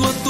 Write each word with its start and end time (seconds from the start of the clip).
dispuesto 0.00 0.29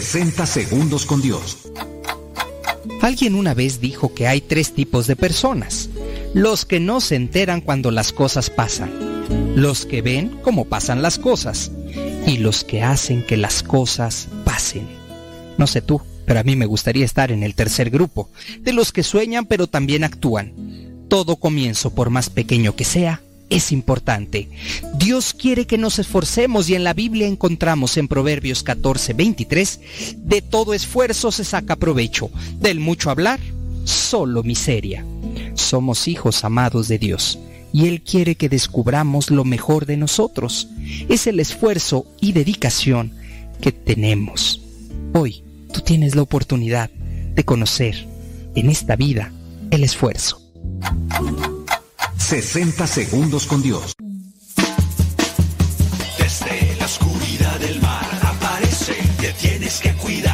60 0.00 0.44
segundos 0.46 1.06
con 1.06 1.22
Dios. 1.22 1.68
Alguien 3.00 3.36
una 3.36 3.54
vez 3.54 3.80
dijo 3.80 4.12
que 4.12 4.26
hay 4.26 4.40
tres 4.40 4.74
tipos 4.74 5.06
de 5.06 5.14
personas. 5.14 5.88
Los 6.34 6.64
que 6.64 6.80
no 6.80 7.00
se 7.00 7.14
enteran 7.14 7.60
cuando 7.60 7.92
las 7.92 8.12
cosas 8.12 8.50
pasan. 8.50 8.90
Los 9.54 9.86
que 9.86 10.02
ven 10.02 10.36
cómo 10.42 10.64
pasan 10.64 11.00
las 11.00 11.20
cosas. 11.20 11.70
Y 12.26 12.38
los 12.38 12.64
que 12.64 12.82
hacen 12.82 13.24
que 13.24 13.36
las 13.36 13.62
cosas 13.62 14.26
pasen. 14.44 14.88
No 15.58 15.68
sé 15.68 15.80
tú, 15.80 16.02
pero 16.26 16.40
a 16.40 16.42
mí 16.42 16.56
me 16.56 16.66
gustaría 16.66 17.04
estar 17.04 17.30
en 17.30 17.44
el 17.44 17.54
tercer 17.54 17.90
grupo. 17.90 18.30
De 18.62 18.72
los 18.72 18.90
que 18.90 19.04
sueñan 19.04 19.46
pero 19.46 19.68
también 19.68 20.02
actúan. 20.02 20.54
Todo 21.06 21.36
comienzo, 21.36 21.94
por 21.94 22.10
más 22.10 22.30
pequeño 22.30 22.74
que 22.74 22.84
sea, 22.84 23.22
es 23.50 23.72
importante. 23.72 24.48
Dios 24.96 25.34
quiere 25.34 25.66
que 25.66 25.78
nos 25.78 25.98
esforcemos 25.98 26.68
y 26.68 26.74
en 26.74 26.84
la 26.84 26.94
Biblia 26.94 27.26
encontramos 27.26 27.96
en 27.96 28.08
Proverbios 28.08 28.62
14, 28.62 29.12
23, 29.12 29.80
de 30.16 30.42
todo 30.42 30.74
esfuerzo 30.74 31.32
se 31.32 31.44
saca 31.44 31.76
provecho, 31.76 32.30
del 32.60 32.80
mucho 32.80 33.10
hablar, 33.10 33.40
solo 33.84 34.42
miseria. 34.42 35.04
Somos 35.54 36.08
hijos 36.08 36.44
amados 36.44 36.88
de 36.88 36.98
Dios 36.98 37.38
y 37.72 37.86
Él 37.88 38.02
quiere 38.02 38.36
que 38.36 38.48
descubramos 38.48 39.30
lo 39.30 39.44
mejor 39.44 39.86
de 39.86 39.96
nosotros. 39.96 40.68
Es 41.08 41.26
el 41.26 41.40
esfuerzo 41.40 42.06
y 42.20 42.32
dedicación 42.32 43.12
que 43.60 43.72
tenemos. 43.72 44.60
Hoy 45.12 45.42
tú 45.72 45.80
tienes 45.80 46.14
la 46.14 46.22
oportunidad 46.22 46.90
de 46.90 47.44
conocer 47.44 48.06
en 48.54 48.70
esta 48.70 48.96
vida 48.96 49.32
el 49.70 49.82
esfuerzo. 49.82 50.40
60 52.24 52.86
segundos 52.86 53.46
con 53.46 53.60
Dios. 53.60 53.92
Desde 56.18 56.74
la 56.78 56.86
oscuridad 56.86 57.60
del 57.60 57.78
mar 57.82 58.08
aparece, 58.22 58.94
te 59.20 59.30
tienes 59.34 59.80
que 59.80 59.92
cuidar. 59.96 60.33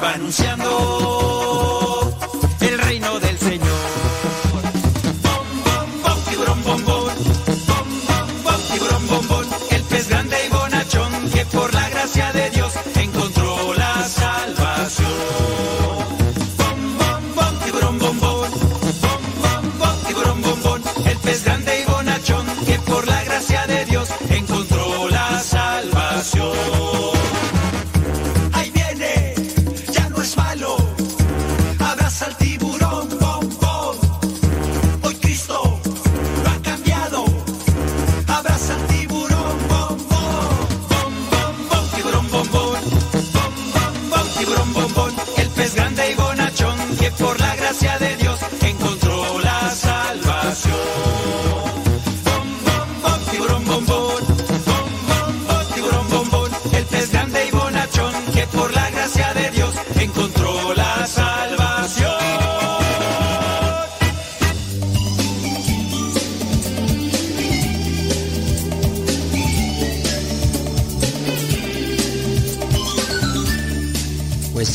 Va 0.00 0.14
anunciando 0.14 1.19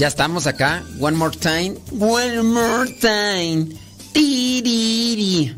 ya 0.06 0.10
estamos 0.10 0.46
acá. 0.46 0.84
One 1.00 1.18
more 1.18 1.36
time. 1.36 1.74
One 2.00 2.44
more 2.44 2.88
time. 3.02 3.70
Tiriri. 4.14 5.56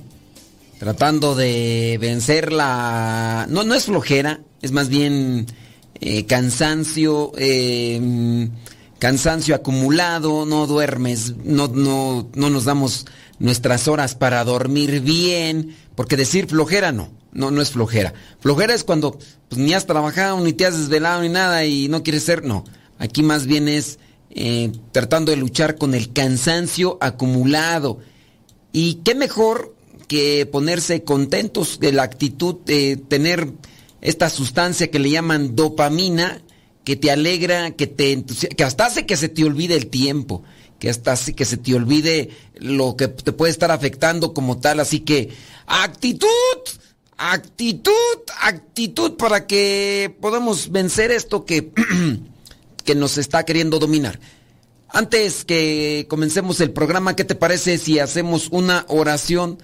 Tratando 0.80 1.36
de 1.36 1.98
vencer 2.00 2.54
la... 2.54 3.46
No, 3.50 3.66
no 3.66 3.76
es 3.76 3.84
flojera, 3.84 4.40
es 4.62 4.72
más 4.72 4.88
bien 4.88 5.48
eh, 6.00 6.26
cansancio, 6.28 7.34
eh, 7.38 8.48
cansancio 9.00 9.54
acumulado, 9.54 10.46
no 10.46 10.66
duermes, 10.66 11.36
no, 11.44 11.68
no, 11.68 12.30
no 12.34 12.50
nos 12.50 12.64
damos 12.64 13.06
nuestras 13.40 13.90
horas 13.90 14.16
para 14.16 14.46
dormir 14.46 15.02
bien, 15.02 15.76
porque 15.94 16.16
decir 16.16 16.48
flojera 16.48 16.94
no, 16.94 17.12
no, 17.34 17.52
no 17.52 17.62
es 17.62 17.72
flojera. 17.72 18.14
Flojera 18.40 18.74
es 18.74 18.86
cuando 18.86 19.20
pues, 19.50 19.60
ni 19.60 19.74
has 19.74 19.88
trabajado, 19.88 20.40
ni 20.40 20.54
te 20.54 20.66
has 20.66 20.78
desvelado, 20.78 21.22
ni 21.22 21.28
nada 21.28 21.66
y 21.66 21.90
no 21.90 22.02
quieres 22.02 22.24
ser, 22.24 22.46
no. 22.46 22.64
Aquí 22.98 23.24
más 23.24 23.46
bien 23.46 23.68
es 23.68 24.00
eh, 24.30 24.72
tratando 24.92 25.32
de 25.32 25.38
luchar 25.38 25.78
con 25.78 25.94
el 25.94 26.14
cansancio 26.14 26.98
acumulado. 27.02 28.00
Y 28.72 28.96
qué 29.06 29.16
mejor 29.16 29.76
que 30.08 30.46
ponerse 30.46 31.04
contentos 31.04 31.80
de 31.80 31.92
la 31.92 32.04
actitud 32.04 32.56
de 32.66 32.98
tener 32.98 33.52
esta 34.02 34.30
sustancia 34.30 34.90
que 34.90 35.00
le 35.00 35.12
llaman 35.12 35.56
dopamina, 35.56 36.42
que 36.84 36.96
te 36.96 37.12
alegra, 37.12 37.72
que 37.72 37.88
te 37.88 38.24
que 38.56 38.64
hasta 38.64 38.86
hace 38.86 39.06
que 39.06 39.18
se 39.18 39.28
te 39.28 39.44
olvide 39.44 39.76
el 39.76 39.88
tiempo, 39.88 40.44
que 40.80 40.90
hasta 40.90 41.14
hace 41.14 41.34
que 41.34 41.46
se 41.46 41.58
te 41.58 41.76
olvide 41.76 42.30
lo 42.56 42.96
que 42.96 43.10
te 43.10 43.34
puede 43.34 43.52
estar 43.52 43.72
afectando 43.72 44.34
como 44.34 44.60
tal. 44.60 44.80
Así 44.80 45.02
que 45.02 45.30
actitud, 45.66 46.30
actitud, 47.18 47.94
actitud 48.42 49.18
para 49.18 49.48
que 49.48 50.16
podamos 50.22 50.72
vencer 50.72 51.12
esto 51.12 51.44
que, 51.44 51.72
que 52.88 52.96
nos 52.96 53.20
está 53.20 53.44
queriendo 53.44 53.78
dominar. 53.78 54.20
Antes 54.90 55.44
que 55.44 56.08
comencemos 56.10 56.62
el 56.62 56.72
programa, 56.72 57.18
¿qué 57.18 57.26
te 57.26 57.36
parece 57.36 57.78
si 57.78 58.00
hacemos 58.00 58.48
una 58.50 58.86
oración 58.88 59.62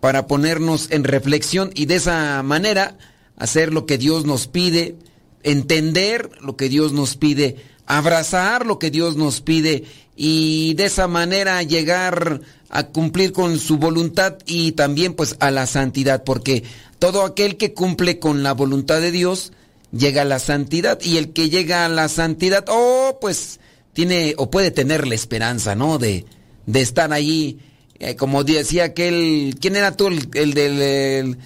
para 0.00 0.26
ponernos 0.26 0.88
en 0.90 1.04
reflexión 1.04 1.70
y 1.74 1.84
de 1.84 1.96
esa 1.96 2.42
manera 2.42 2.96
hacer 3.36 3.72
lo 3.74 3.84
que 3.84 3.98
Dios 3.98 4.24
nos 4.24 4.48
pide, 4.48 4.96
entender 5.42 6.30
lo 6.40 6.56
que 6.56 6.70
Dios 6.70 6.92
nos 6.92 7.16
pide, 7.16 7.56
abrazar 7.86 8.64
lo 8.64 8.78
que 8.78 8.90
Dios 8.90 9.16
nos 9.16 9.42
pide 9.42 9.84
y 10.16 10.72
de 10.74 10.86
esa 10.86 11.08
manera 11.08 11.62
llegar 11.62 12.40
a 12.70 12.86
cumplir 12.86 13.32
con 13.32 13.58
su 13.58 13.76
voluntad 13.76 14.38
y 14.46 14.72
también 14.72 15.12
pues 15.12 15.36
a 15.40 15.50
la 15.50 15.66
santidad, 15.66 16.24
porque 16.24 16.64
todo 16.98 17.22
aquel 17.24 17.58
que 17.58 17.74
cumple 17.74 18.18
con 18.18 18.42
la 18.42 18.54
voluntad 18.54 19.02
de 19.02 19.10
Dios 19.10 19.52
llega 19.92 20.22
a 20.22 20.24
la 20.26 20.38
santidad 20.38 20.98
y 21.02 21.18
el 21.18 21.32
que 21.32 21.50
llega 21.50 21.84
a 21.84 21.88
la 21.88 22.08
santidad, 22.08 22.64
oh, 22.68 23.18
pues 23.20 23.60
tiene 23.92 24.34
o 24.38 24.50
puede 24.50 24.70
tener 24.70 25.06
la 25.06 25.14
esperanza, 25.14 25.74
¿no? 25.74 25.98
De, 25.98 26.24
de 26.66 26.80
estar 26.80 27.12
allí, 27.12 27.58
eh, 27.98 28.16
como 28.16 28.42
decía 28.44 28.84
aquel, 28.84 29.56
¿quién 29.60 29.76
era 29.76 29.96
tú? 29.96 30.08
El, 30.08 30.28
el 30.34 30.54
del 30.54 31.38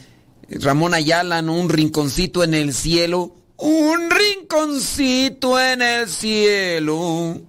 el 0.49 0.63
Ramón 0.63 0.95
Ayala, 0.95 1.43
¿no? 1.43 1.55
Un 1.55 1.69
rinconcito 1.69 2.45
en 2.45 2.55
el 2.55 2.73
cielo, 2.73 3.35
un 3.57 4.11
rinconcito 4.11 5.61
en 5.61 5.83
el 5.83 6.09
cielo, 6.09 7.41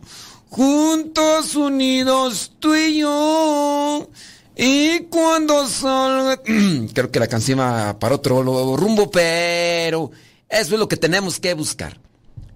juntos 0.50 1.56
unidos 1.56 2.54
tú 2.60 2.76
y 2.76 3.00
yo. 3.00 4.10
Y 4.56 5.02
cuando 5.02 5.68
salga, 5.68 6.42
creo 6.94 7.12
que 7.12 7.20
la 7.20 7.28
canción 7.28 7.60
va 7.60 8.00
para 8.00 8.16
otro 8.16 8.42
rumbo, 8.76 9.12
pero 9.12 10.10
Eso 10.50 10.74
es 10.74 10.80
lo 10.80 10.88
que 10.88 10.98
tenemos 10.98 11.40
que 11.40 11.54
buscar. 11.54 12.00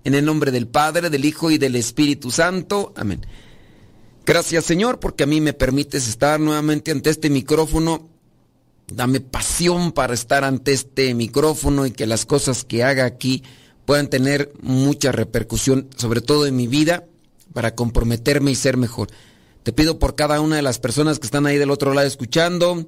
En 0.03 0.15
el 0.15 0.25
nombre 0.25 0.51
del 0.51 0.67
Padre, 0.67 1.10
del 1.10 1.25
Hijo 1.25 1.51
y 1.51 1.57
del 1.57 1.75
Espíritu 1.75 2.31
Santo. 2.31 2.93
Amén. 2.95 3.25
Gracias 4.25 4.65
Señor 4.65 5.00
porque 5.00 5.24
a 5.24 5.27
mí 5.27 5.41
me 5.41 5.53
permites 5.53 6.07
estar 6.07 6.39
nuevamente 6.39 6.91
ante 6.91 7.10
este 7.10 7.29
micrófono. 7.29 8.07
Dame 8.88 9.19
pasión 9.19 9.91
para 9.91 10.13
estar 10.13 10.43
ante 10.43 10.74
este 10.74 11.13
micrófono 11.13 11.86
y 11.86 11.91
que 11.91 12.05
las 12.07 12.25
cosas 12.25 12.63
que 12.63 12.83
haga 12.83 13.05
aquí 13.05 13.43
puedan 13.86 14.10
tener 14.10 14.51
mucha 14.62 15.12
repercusión, 15.12 15.89
sobre 15.95 16.21
todo 16.21 16.45
en 16.45 16.55
mi 16.55 16.67
vida, 16.67 17.05
para 17.53 17.75
comprometerme 17.75 18.51
y 18.51 18.55
ser 18.55 18.77
mejor. 18.77 19.10
Te 19.63 19.74
pido 19.74 20.00
por 20.00 20.15
cada 20.15 20.41
una 20.41 20.55
de 20.55 20.62
las 20.62 20.79
personas 20.79 21.19
que 21.19 21.27
están 21.27 21.45
ahí 21.45 21.57
del 21.57 21.71
otro 21.71 21.93
lado 21.93 22.07
escuchando, 22.07 22.88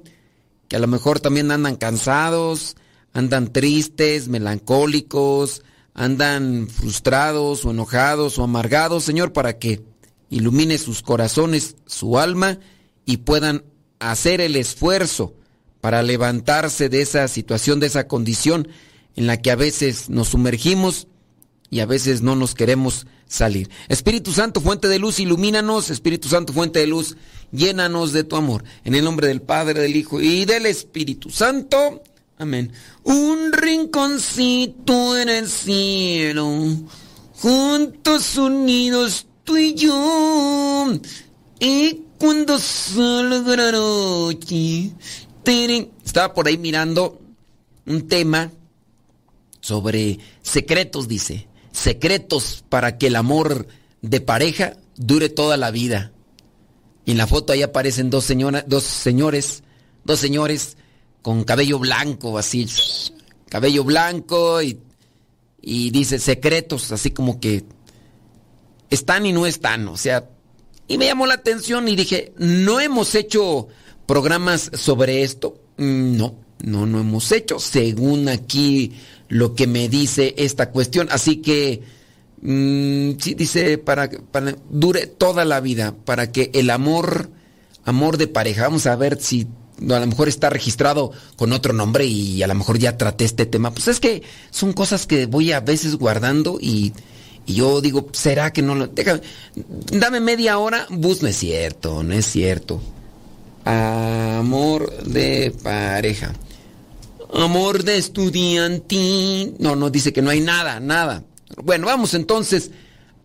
que 0.68 0.76
a 0.76 0.80
lo 0.80 0.86
mejor 0.86 1.20
también 1.20 1.50
andan 1.50 1.76
cansados, 1.76 2.76
andan 3.14 3.52
tristes, 3.52 4.28
melancólicos, 4.28 5.62
andan 5.94 6.68
frustrados 6.68 7.64
o 7.64 7.70
enojados 7.70 8.38
o 8.38 8.42
amargados, 8.44 9.04
Señor, 9.04 9.32
para 9.32 9.58
que 9.58 9.82
ilumine 10.28 10.76
sus 10.78 11.00
corazones, 11.00 11.76
su 11.86 12.18
alma 12.18 12.58
y 13.06 13.18
puedan 13.18 13.64
hacer 14.00 14.40
el 14.40 14.56
esfuerzo 14.56 15.34
para 15.80 16.02
levantarse 16.02 16.88
de 16.88 17.02
esa 17.02 17.28
situación, 17.28 17.78
de 17.78 17.86
esa 17.86 18.08
condición 18.08 18.68
en 19.16 19.26
la 19.26 19.40
que 19.40 19.52
a 19.52 19.56
veces 19.56 20.10
nos 20.10 20.28
sumergimos 20.28 21.06
y 21.70 21.80
a 21.80 21.86
veces 21.86 22.20
no 22.20 22.34
nos 22.34 22.54
queremos 22.54 23.06
salir. 23.26 23.70
Espíritu 23.88 24.32
Santo, 24.32 24.60
fuente 24.60 24.88
de 24.88 24.98
luz, 24.98 25.20
ilumínanos. 25.20 25.90
Espíritu 25.90 26.28
Santo, 26.28 26.52
fuente 26.52 26.80
de 26.80 26.86
luz, 26.86 27.16
llénanos 27.52 28.12
de 28.12 28.24
tu 28.24 28.36
amor. 28.36 28.64
En 28.84 28.94
el 28.94 29.04
nombre 29.04 29.28
del 29.28 29.42
Padre, 29.42 29.80
del 29.80 29.96
Hijo 29.96 30.20
y 30.20 30.44
del 30.44 30.66
Espíritu 30.66 31.30
Santo. 31.30 32.02
Amén. 32.36 32.72
Un 33.04 33.52
rinconcito 33.52 35.16
en 35.16 35.28
el 35.28 35.48
cielo, 35.48 36.50
juntos 37.40 38.36
unidos 38.36 39.26
tú 39.44 39.56
y 39.56 39.74
yo. 39.74 40.92
Y 41.60 42.00
cuando 42.18 42.58
salga 42.58 43.56
la 43.56 43.72
noche, 43.72 44.90
estaba 46.04 46.34
por 46.34 46.48
ahí 46.48 46.58
mirando 46.58 47.20
un 47.86 48.08
tema 48.08 48.50
sobre 49.60 50.18
secretos, 50.42 51.06
dice. 51.06 51.46
Secretos 51.70 52.64
para 52.68 52.98
que 52.98 53.08
el 53.08 53.16
amor 53.16 53.68
de 54.02 54.20
pareja 54.20 54.76
dure 54.96 55.28
toda 55.28 55.56
la 55.56 55.70
vida. 55.70 56.12
Y 57.04 57.12
en 57.12 57.18
la 57.18 57.26
foto 57.26 57.52
ahí 57.52 57.62
aparecen 57.62 58.10
dos, 58.10 58.24
señoras, 58.24 58.64
dos 58.66 58.82
señores, 58.82 59.62
dos 60.04 60.18
señores 60.18 60.76
con 61.24 61.42
cabello 61.44 61.78
blanco, 61.78 62.36
así, 62.36 62.68
cabello 63.48 63.82
blanco 63.82 64.60
y, 64.60 64.78
y 65.62 65.90
dice 65.90 66.18
secretos, 66.18 66.92
así 66.92 67.12
como 67.12 67.40
que 67.40 67.64
están 68.90 69.24
y 69.24 69.32
no 69.32 69.46
están, 69.46 69.88
o 69.88 69.96
sea, 69.96 70.28
y 70.86 70.98
me 70.98 71.06
llamó 71.06 71.26
la 71.26 71.32
atención 71.32 71.88
y 71.88 71.96
dije, 71.96 72.34
¿no 72.36 72.78
hemos 72.78 73.14
hecho 73.14 73.68
programas 74.04 74.70
sobre 74.74 75.22
esto? 75.22 75.58
Mm, 75.78 76.18
no, 76.18 76.34
no, 76.62 76.84
no 76.84 77.00
hemos 77.00 77.32
hecho, 77.32 77.58
según 77.58 78.28
aquí 78.28 78.92
lo 79.28 79.54
que 79.54 79.66
me 79.66 79.88
dice 79.88 80.34
esta 80.36 80.70
cuestión. 80.72 81.08
Así 81.10 81.36
que, 81.36 81.80
mmm, 82.42 83.12
sí, 83.18 83.32
dice, 83.32 83.78
para 83.78 84.10
que 84.10 84.18
dure 84.68 85.06
toda 85.06 85.46
la 85.46 85.60
vida, 85.60 85.94
para 86.04 86.30
que 86.32 86.50
el 86.52 86.68
amor, 86.68 87.30
amor 87.86 88.18
de 88.18 88.26
pareja, 88.26 88.64
vamos 88.64 88.86
a 88.86 88.94
ver 88.96 89.18
si 89.22 89.48
a 89.80 89.98
lo 90.00 90.06
mejor 90.06 90.28
está 90.28 90.50
registrado 90.50 91.12
con 91.36 91.52
otro 91.52 91.72
nombre 91.72 92.04
y 92.06 92.42
a 92.42 92.46
lo 92.46 92.54
mejor 92.54 92.78
ya 92.78 92.96
traté 92.96 93.24
este 93.24 93.46
tema. 93.46 93.72
Pues 93.72 93.88
es 93.88 94.00
que 94.00 94.22
son 94.50 94.72
cosas 94.72 95.06
que 95.06 95.26
voy 95.26 95.52
a 95.52 95.60
veces 95.60 95.96
guardando 95.96 96.58
y, 96.60 96.92
yo 97.46 97.80
digo, 97.80 98.08
¿será 98.12 98.52
que 98.52 98.62
no 98.62 98.74
lo... 98.74 98.86
Déjame, 98.86 99.20
dame 99.90 100.20
media 100.20 100.58
hora, 100.58 100.86
bus, 100.90 101.22
no 101.22 101.28
es 101.28 101.36
cierto, 101.36 102.02
no 102.02 102.14
es 102.14 102.26
cierto. 102.26 102.80
Amor 103.64 105.04
de 105.04 105.54
pareja. 105.62 106.32
Amor 107.32 107.82
de 107.82 107.98
estudiantil. 107.98 109.56
No, 109.58 109.76
no, 109.76 109.90
dice 109.90 110.12
que 110.12 110.22
no 110.22 110.30
hay 110.30 110.40
nada, 110.40 110.80
nada. 110.80 111.24
Bueno, 111.62 111.86
vamos 111.86 112.14
entonces 112.14 112.70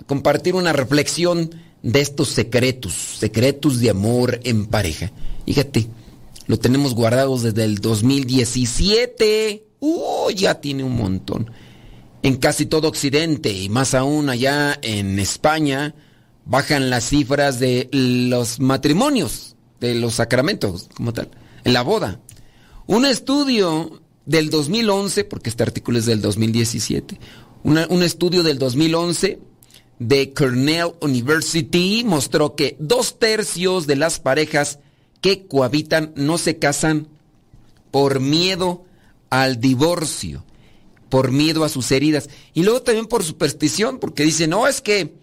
a 0.01 0.05
compartir 0.05 0.55
una 0.55 0.73
reflexión 0.73 1.51
de 1.81 2.01
estos 2.01 2.29
secretos, 2.29 2.93
secretos 2.93 3.79
de 3.79 3.89
amor 3.89 4.39
en 4.43 4.65
pareja. 4.65 5.11
Fíjate, 5.45 5.87
lo 6.49 6.57
tenemos 6.57 6.95
guardados 6.95 7.43
desde 7.43 7.63
el 7.63 7.77
2017. 7.77 9.67
Uh, 9.81 10.31
ya 10.31 10.59
tiene 10.59 10.83
un 10.83 10.95
montón. 10.95 11.51
En 12.23 12.37
casi 12.37 12.65
todo 12.65 12.87
Occidente 12.87 13.53
y 13.53 13.69
más 13.69 13.93
aún 13.93 14.29
allá 14.29 14.75
en 14.81 15.19
España 15.19 15.93
bajan 16.45 16.89
las 16.89 17.07
cifras 17.09 17.59
de 17.59 17.87
los 17.91 18.59
matrimonios, 18.59 19.57
de 19.79 19.93
los 19.93 20.15
sacramentos 20.15 20.89
como 20.95 21.13
tal, 21.13 21.29
en 21.65 21.73
la 21.73 21.83
boda. 21.83 22.19
Un 22.87 23.05
estudio 23.05 24.01
del 24.25 24.49
2011, 24.49 25.25
porque 25.25 25.51
este 25.51 25.61
artículo 25.61 25.99
es 25.99 26.07
del 26.07 26.19
2017, 26.19 27.19
un 27.63 28.01
estudio 28.01 28.41
del 28.41 28.57
2011 28.57 29.39
de 29.99 30.33
Cornell 30.33 30.93
University 30.99 32.03
mostró 32.03 32.55
que 32.55 32.75
dos 32.79 33.19
tercios 33.19 33.85
de 33.85 33.97
las 33.97 34.19
parejas 34.19 34.79
que 35.21 35.47
cohabitan 35.47 36.13
no 36.15 36.37
se 36.37 36.57
casan 36.57 37.07
por 37.91 38.19
miedo 38.19 38.83
al 39.29 39.59
divorcio, 39.59 40.43
por 41.09 41.31
miedo 41.31 41.63
a 41.63 41.69
sus 41.69 41.91
heridas 41.91 42.29
y 42.53 42.63
luego 42.63 42.81
también 42.81 43.07
por 43.07 43.23
superstición, 43.23 43.99
porque 43.99 44.23
dicen, 44.23 44.51
no, 44.51 44.67
es 44.67 44.81
que 44.81 45.13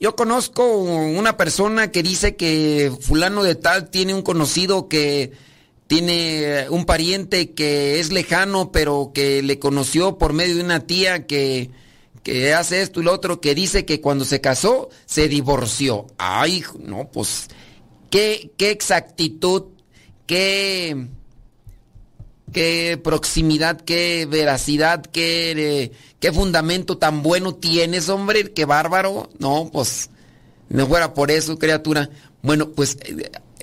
yo 0.00 0.16
conozco 0.16 0.78
una 0.78 1.36
persona 1.36 1.92
que 1.92 2.02
dice 2.02 2.34
que 2.34 2.92
fulano 3.00 3.44
de 3.44 3.54
tal 3.54 3.88
tiene 3.88 4.14
un 4.14 4.22
conocido 4.22 4.88
que 4.88 5.32
tiene 5.86 6.68
un 6.70 6.86
pariente 6.86 7.50
que 7.50 8.00
es 8.00 8.10
lejano, 8.10 8.72
pero 8.72 9.12
que 9.14 9.42
le 9.42 9.58
conoció 9.58 10.18
por 10.18 10.32
medio 10.32 10.56
de 10.56 10.64
una 10.64 10.86
tía 10.86 11.26
que, 11.26 11.70
que 12.22 12.54
hace 12.54 12.82
esto 12.82 13.00
y 13.00 13.04
lo 13.04 13.12
otro, 13.12 13.40
que 13.40 13.54
dice 13.54 13.84
que 13.84 14.00
cuando 14.00 14.24
se 14.24 14.40
casó 14.40 14.88
se 15.06 15.28
divorció. 15.28 16.06
Ay, 16.18 16.64
no, 16.80 17.10
pues 17.12 17.48
qué, 18.12 18.70
exactitud, 18.70 19.64
qué, 20.26 21.08
qué 22.52 23.00
proximidad, 23.02 23.80
qué 23.80 24.26
veracidad, 24.30 25.02
qué, 25.02 25.92
qué 26.20 26.32
fundamento 26.32 26.98
tan 26.98 27.22
bueno 27.22 27.54
tienes, 27.54 28.10
hombre, 28.10 28.52
qué 28.52 28.66
bárbaro. 28.66 29.30
No, 29.38 29.70
pues, 29.72 30.10
no 30.68 30.86
fuera 30.86 31.14
por 31.14 31.30
eso, 31.30 31.58
criatura. 31.58 32.10
Bueno, 32.42 32.70
pues 32.70 32.98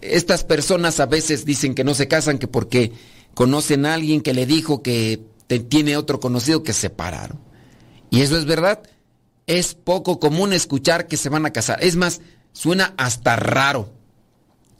estas 0.01 0.43
personas 0.43 0.99
a 0.99 1.05
veces 1.05 1.45
dicen 1.45 1.75
que 1.75 1.83
no 1.83 1.93
se 1.93 2.07
casan 2.07 2.39
que 2.39 2.47
porque 2.47 2.93
conocen 3.35 3.85
a 3.85 3.93
alguien 3.93 4.21
que 4.21 4.33
le 4.33 4.47
dijo 4.47 4.81
que 4.81 5.21
tiene 5.69 5.95
otro 5.95 6.19
conocido 6.19 6.63
que 6.63 6.73
se 6.73 6.81
separaron. 6.81 7.39
Y 8.09 8.21
eso 8.21 8.35
es 8.35 8.45
verdad. 8.45 8.81
Es 9.45 9.75
poco 9.75 10.19
común 10.19 10.53
escuchar 10.53 11.07
que 11.07 11.17
se 11.17 11.29
van 11.29 11.45
a 11.45 11.53
casar. 11.53 11.83
Es 11.83 11.95
más, 11.95 12.21
suena 12.53 12.93
hasta 12.97 13.35
raro 13.35 13.98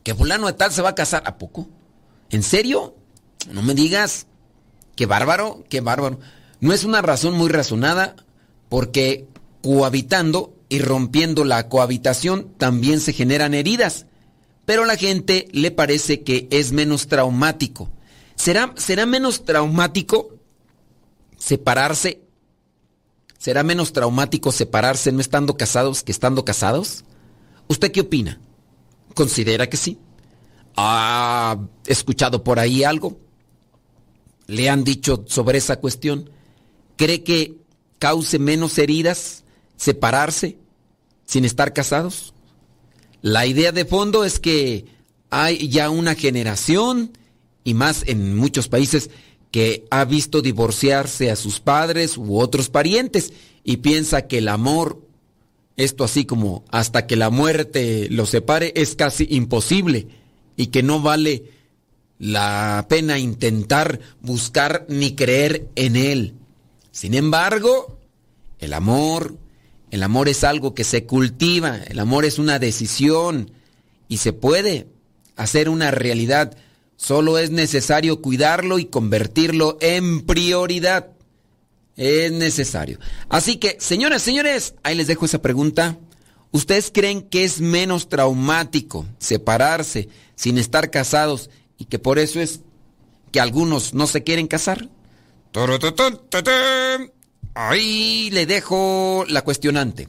que 0.03 0.15
fulano 0.15 0.47
de 0.47 0.53
tal 0.53 0.71
se 0.71 0.81
va 0.81 0.89
a 0.89 0.95
casar. 0.95 1.23
¿A 1.25 1.37
poco? 1.37 1.67
¿En 2.29 2.43
serio? 2.43 2.95
No 3.51 3.61
me 3.61 3.73
digas. 3.73 4.27
Qué 4.95 5.05
bárbaro, 5.05 5.63
qué 5.69 5.81
bárbaro. 5.81 6.19
No 6.59 6.73
es 6.73 6.83
una 6.83 7.01
razón 7.01 7.35
muy 7.35 7.49
razonada 7.49 8.15
porque 8.67 9.27
cohabitando 9.63 10.53
y 10.67 10.79
rompiendo 10.79 11.45
la 11.45 11.67
cohabitación 11.67 12.53
también 12.57 12.99
se 12.99 13.13
generan 13.13 13.53
heridas. 13.53 14.05
Pero 14.65 14.83
a 14.83 14.87
la 14.87 14.97
gente 14.97 15.47
le 15.51 15.71
parece 15.71 16.21
que 16.21 16.47
es 16.51 16.71
menos 16.71 17.07
traumático. 17.07 17.89
¿Será, 18.35 18.73
será 18.77 19.05
menos 19.05 19.45
traumático 19.45 20.35
separarse? 21.37 22.21
¿Será 23.37 23.63
menos 23.63 23.93
traumático 23.93 24.51
separarse 24.51 25.11
no 25.11 25.21
estando 25.21 25.57
casados 25.57 26.03
que 26.03 26.11
estando 26.11 26.45
casados? 26.45 27.03
¿Usted 27.67 27.91
qué 27.91 28.01
opina? 28.01 28.39
¿Considera 29.19 29.67
que 29.67 29.75
sí? 29.75 29.97
¿Ha 30.77 31.59
escuchado 31.85 32.41
por 32.41 32.57
ahí 32.57 32.85
algo? 32.85 33.19
¿Le 34.47 34.69
han 34.69 34.85
dicho 34.85 35.25
sobre 35.27 35.57
esa 35.57 35.77
cuestión? 35.81 36.29
¿Cree 36.95 37.21
que 37.21 37.57
cause 37.97 38.39
menos 38.39 38.77
heridas 38.77 39.43
separarse 39.75 40.57
sin 41.25 41.43
estar 41.43 41.73
casados? 41.73 42.33
La 43.21 43.45
idea 43.45 43.73
de 43.73 43.83
fondo 43.83 44.23
es 44.23 44.39
que 44.39 44.85
hay 45.29 45.67
ya 45.67 45.89
una 45.89 46.15
generación, 46.15 47.11
y 47.65 47.73
más 47.73 48.05
en 48.07 48.37
muchos 48.37 48.69
países, 48.69 49.09
que 49.51 49.85
ha 49.91 50.05
visto 50.05 50.41
divorciarse 50.41 51.29
a 51.29 51.35
sus 51.35 51.59
padres 51.59 52.17
u 52.17 52.39
otros 52.39 52.69
parientes 52.69 53.33
y 53.65 53.77
piensa 53.77 54.27
que 54.27 54.37
el 54.37 54.47
amor 54.47 55.05
esto 55.79 56.03
así 56.03 56.25
como 56.25 56.65
hasta 56.71 57.07
que 57.07 57.15
la 57.15 57.29
muerte 57.29 58.09
lo 58.11 58.25
separe 58.25 58.73
es 58.75 58.97
casi 58.97 59.25
imposible 59.29 60.07
y 60.57 60.67
que 60.67 60.83
no 60.83 61.01
vale 61.01 61.45
la 62.19 62.85
pena 62.89 63.17
intentar 63.17 64.01
buscar 64.21 64.85
ni 64.89 65.15
creer 65.15 65.69
en 65.75 65.95
él. 65.95 66.33
Sin 66.91 67.13
embargo, 67.13 67.97
el 68.59 68.73
amor, 68.73 69.37
el 69.89 70.03
amor 70.03 70.27
es 70.27 70.43
algo 70.43 70.75
que 70.75 70.83
se 70.83 71.05
cultiva, 71.05 71.77
el 71.87 71.99
amor 71.99 72.25
es 72.25 72.39
una 72.39 72.59
decisión 72.59 73.51
y 74.09 74.17
se 74.17 74.33
puede 74.33 74.87
hacer 75.37 75.69
una 75.69 75.91
realidad. 75.91 76.57
Solo 76.97 77.37
es 77.37 77.51
necesario 77.51 78.21
cuidarlo 78.21 78.79
y 78.79 78.85
convertirlo 78.85 79.77
en 79.79 80.25
prioridad. 80.25 81.11
Es 81.99 82.31
necesario. 82.31 82.97
Así 83.27 83.57
que, 83.57 83.75
señoras, 83.77 84.21
señores, 84.21 84.73
ahí 84.83 84.95
les 84.95 85.07
dejo 85.07 85.25
esa 85.25 85.41
pregunta. 85.41 85.97
¿Ustedes 86.51 86.91
creen 86.93 87.21
que 87.21 87.43
es 87.43 87.59
menos 87.59 88.07
traumático 88.07 89.05
separarse 89.17 90.07
sin 90.33 90.57
estar 90.57 90.91
casados 90.91 91.49
y 91.77 91.85
que 91.85 91.99
por 91.99 92.17
eso 92.17 92.39
es 92.39 92.61
que 93.33 93.41
algunos 93.41 93.93
no 93.93 94.07
se 94.07 94.23
quieren 94.23 94.47
casar? 94.47 94.87
Ahí 97.53 98.29
le 98.31 98.45
dejo 98.45 99.25
la 99.27 99.41
cuestionante. 99.41 100.07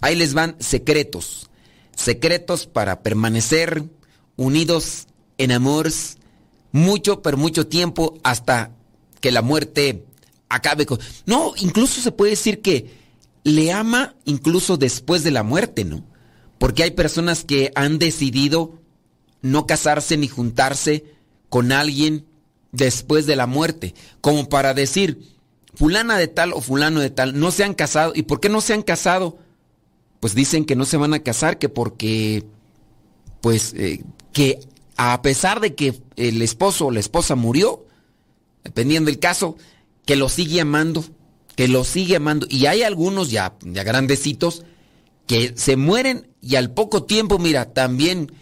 Ahí 0.00 0.16
les 0.16 0.32
van 0.32 0.56
secretos. 0.60 1.50
Secretos 1.94 2.66
para 2.66 3.02
permanecer 3.02 3.84
unidos 4.36 5.08
en 5.36 5.52
amor 5.52 5.90
mucho, 6.72 7.20
pero 7.20 7.36
mucho 7.36 7.66
tiempo 7.66 8.18
hasta 8.22 8.70
que 9.20 9.30
la 9.30 9.42
muerte 9.42 10.06
acabe 10.48 10.86
con... 10.86 10.98
No, 11.26 11.52
incluso 11.56 12.00
se 12.00 12.12
puede 12.12 12.30
decir 12.30 12.60
que 12.60 12.98
le 13.44 13.72
ama 13.72 14.14
incluso 14.24 14.76
después 14.76 15.24
de 15.24 15.30
la 15.30 15.42
muerte, 15.42 15.84
¿no? 15.84 16.04
Porque 16.58 16.82
hay 16.82 16.90
personas 16.90 17.44
que 17.44 17.72
han 17.74 17.98
decidido 17.98 18.78
no 19.42 19.66
casarse 19.66 20.16
ni 20.16 20.28
juntarse 20.28 21.04
con 21.48 21.72
alguien 21.72 22.26
después 22.72 23.26
de 23.26 23.36
la 23.36 23.46
muerte, 23.46 23.94
como 24.20 24.48
para 24.48 24.74
decir, 24.74 25.22
fulana 25.74 26.18
de 26.18 26.28
tal 26.28 26.52
o 26.52 26.60
fulano 26.60 27.00
de 27.00 27.10
tal, 27.10 27.38
no 27.38 27.50
se 27.50 27.64
han 27.64 27.74
casado. 27.74 28.12
¿Y 28.14 28.22
por 28.24 28.40
qué 28.40 28.48
no 28.48 28.60
se 28.60 28.74
han 28.74 28.82
casado? 28.82 29.38
Pues 30.20 30.34
dicen 30.34 30.64
que 30.64 30.76
no 30.76 30.84
se 30.84 30.96
van 30.96 31.14
a 31.14 31.20
casar, 31.20 31.58
que 31.58 31.68
porque, 31.68 32.44
pues, 33.40 33.72
eh, 33.74 34.02
que 34.32 34.60
a 34.96 35.22
pesar 35.22 35.60
de 35.60 35.74
que 35.74 36.00
el 36.16 36.42
esposo 36.42 36.86
o 36.86 36.90
la 36.90 37.00
esposa 37.00 37.36
murió, 37.36 37.86
dependiendo 38.64 39.10
del 39.10 39.20
caso, 39.20 39.56
que 40.08 40.16
lo 40.16 40.30
sigue 40.30 40.62
amando, 40.62 41.04
que 41.54 41.68
lo 41.68 41.84
sigue 41.84 42.16
amando. 42.16 42.46
Y 42.48 42.64
hay 42.64 42.82
algunos 42.82 43.30
ya, 43.30 43.58
ya 43.60 43.84
grandecitos 43.84 44.64
que 45.26 45.52
se 45.54 45.76
mueren 45.76 46.28
y 46.40 46.56
al 46.56 46.70
poco 46.70 47.02
tiempo, 47.02 47.38
mira, 47.38 47.74
también 47.74 48.32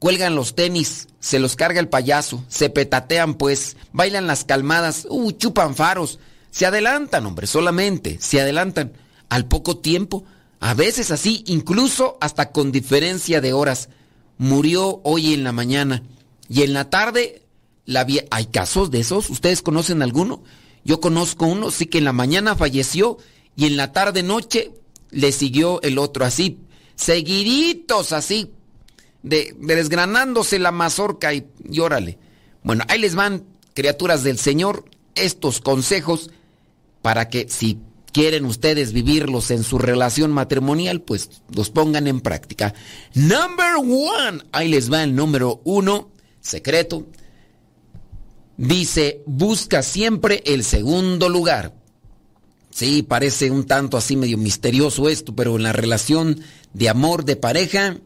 cuelgan 0.00 0.34
los 0.34 0.56
tenis, 0.56 1.06
se 1.20 1.38
los 1.38 1.54
carga 1.54 1.78
el 1.78 1.88
payaso, 1.88 2.44
se 2.48 2.68
petatean 2.68 3.34
pues, 3.34 3.76
bailan 3.92 4.26
las 4.26 4.42
calmadas, 4.42 5.06
uh, 5.08 5.30
chupan 5.30 5.76
faros, 5.76 6.18
se 6.50 6.66
adelantan, 6.66 7.24
hombre, 7.26 7.46
solamente, 7.46 8.18
se 8.20 8.40
adelantan 8.40 8.94
al 9.28 9.46
poco 9.46 9.76
tiempo, 9.76 10.24
a 10.58 10.74
veces 10.74 11.12
así, 11.12 11.44
incluso 11.46 12.18
hasta 12.20 12.50
con 12.50 12.72
diferencia 12.72 13.40
de 13.40 13.52
horas. 13.52 13.88
Murió 14.36 15.00
hoy 15.04 15.32
en 15.32 15.44
la 15.44 15.52
mañana 15.52 16.02
y 16.48 16.62
en 16.62 16.72
la 16.72 16.90
tarde 16.90 17.42
la 17.84 18.04
¿Hay 18.32 18.46
casos 18.46 18.90
de 18.90 18.98
esos? 18.98 19.30
¿Ustedes 19.30 19.62
conocen 19.62 20.02
alguno? 20.02 20.42
Yo 20.84 21.00
conozco 21.00 21.46
uno, 21.46 21.70
sí 21.70 21.86
que 21.86 21.98
en 21.98 22.04
la 22.04 22.12
mañana 22.12 22.56
falleció 22.56 23.18
y 23.56 23.66
en 23.66 23.76
la 23.76 23.92
tarde 23.92 24.22
noche 24.22 24.72
le 25.10 25.32
siguió 25.32 25.80
el 25.82 25.98
otro 25.98 26.24
así, 26.24 26.58
seguiditos 26.96 28.12
así, 28.12 28.50
de, 29.22 29.54
desgranándose 29.58 30.58
la 30.58 30.72
mazorca 30.72 31.32
y, 31.32 31.46
y 31.68 31.80
órale. 31.80 32.18
Bueno, 32.62 32.84
ahí 32.88 32.98
les 32.98 33.14
van, 33.14 33.44
criaturas 33.74 34.22
del 34.22 34.38
Señor, 34.38 34.84
estos 35.14 35.60
consejos 35.60 36.30
para 37.02 37.28
que 37.28 37.48
si 37.48 37.78
quieren 38.14 38.44
ustedes 38.44 38.92
vivirlos 38.92 39.50
en 39.50 39.64
su 39.64 39.76
relación 39.78 40.32
matrimonial, 40.32 41.02
pues 41.02 41.42
los 41.54 41.70
pongan 41.70 42.06
en 42.06 42.20
práctica. 42.20 42.72
Number 43.14 43.74
one, 43.76 44.42
ahí 44.52 44.68
les 44.68 44.90
va 44.90 45.02
el 45.02 45.14
número 45.14 45.60
uno, 45.64 46.10
secreto. 46.40 47.06
Dice, 48.56 49.22
busca 49.26 49.82
siempre 49.82 50.42
el 50.46 50.64
segundo 50.64 51.28
lugar. 51.28 51.74
Sí, 52.70 53.02
parece 53.02 53.50
un 53.50 53.64
tanto 53.64 53.96
así 53.96 54.16
medio 54.16 54.36
misterioso 54.38 55.08
esto, 55.08 55.34
pero 55.34 55.56
en 55.56 55.62
la 55.62 55.72
relación 55.72 56.40
de 56.72 56.88
amor 56.88 57.24
de 57.24 57.36
pareja, 57.36 57.98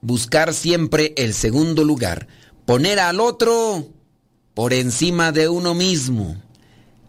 buscar 0.00 0.54
siempre 0.54 1.12
el 1.16 1.34
segundo 1.34 1.84
lugar, 1.84 2.28
poner 2.64 3.00
al 3.00 3.20
otro 3.20 3.88
por 4.54 4.72
encima 4.72 5.32
de 5.32 5.48
uno 5.48 5.74
mismo. 5.74 6.40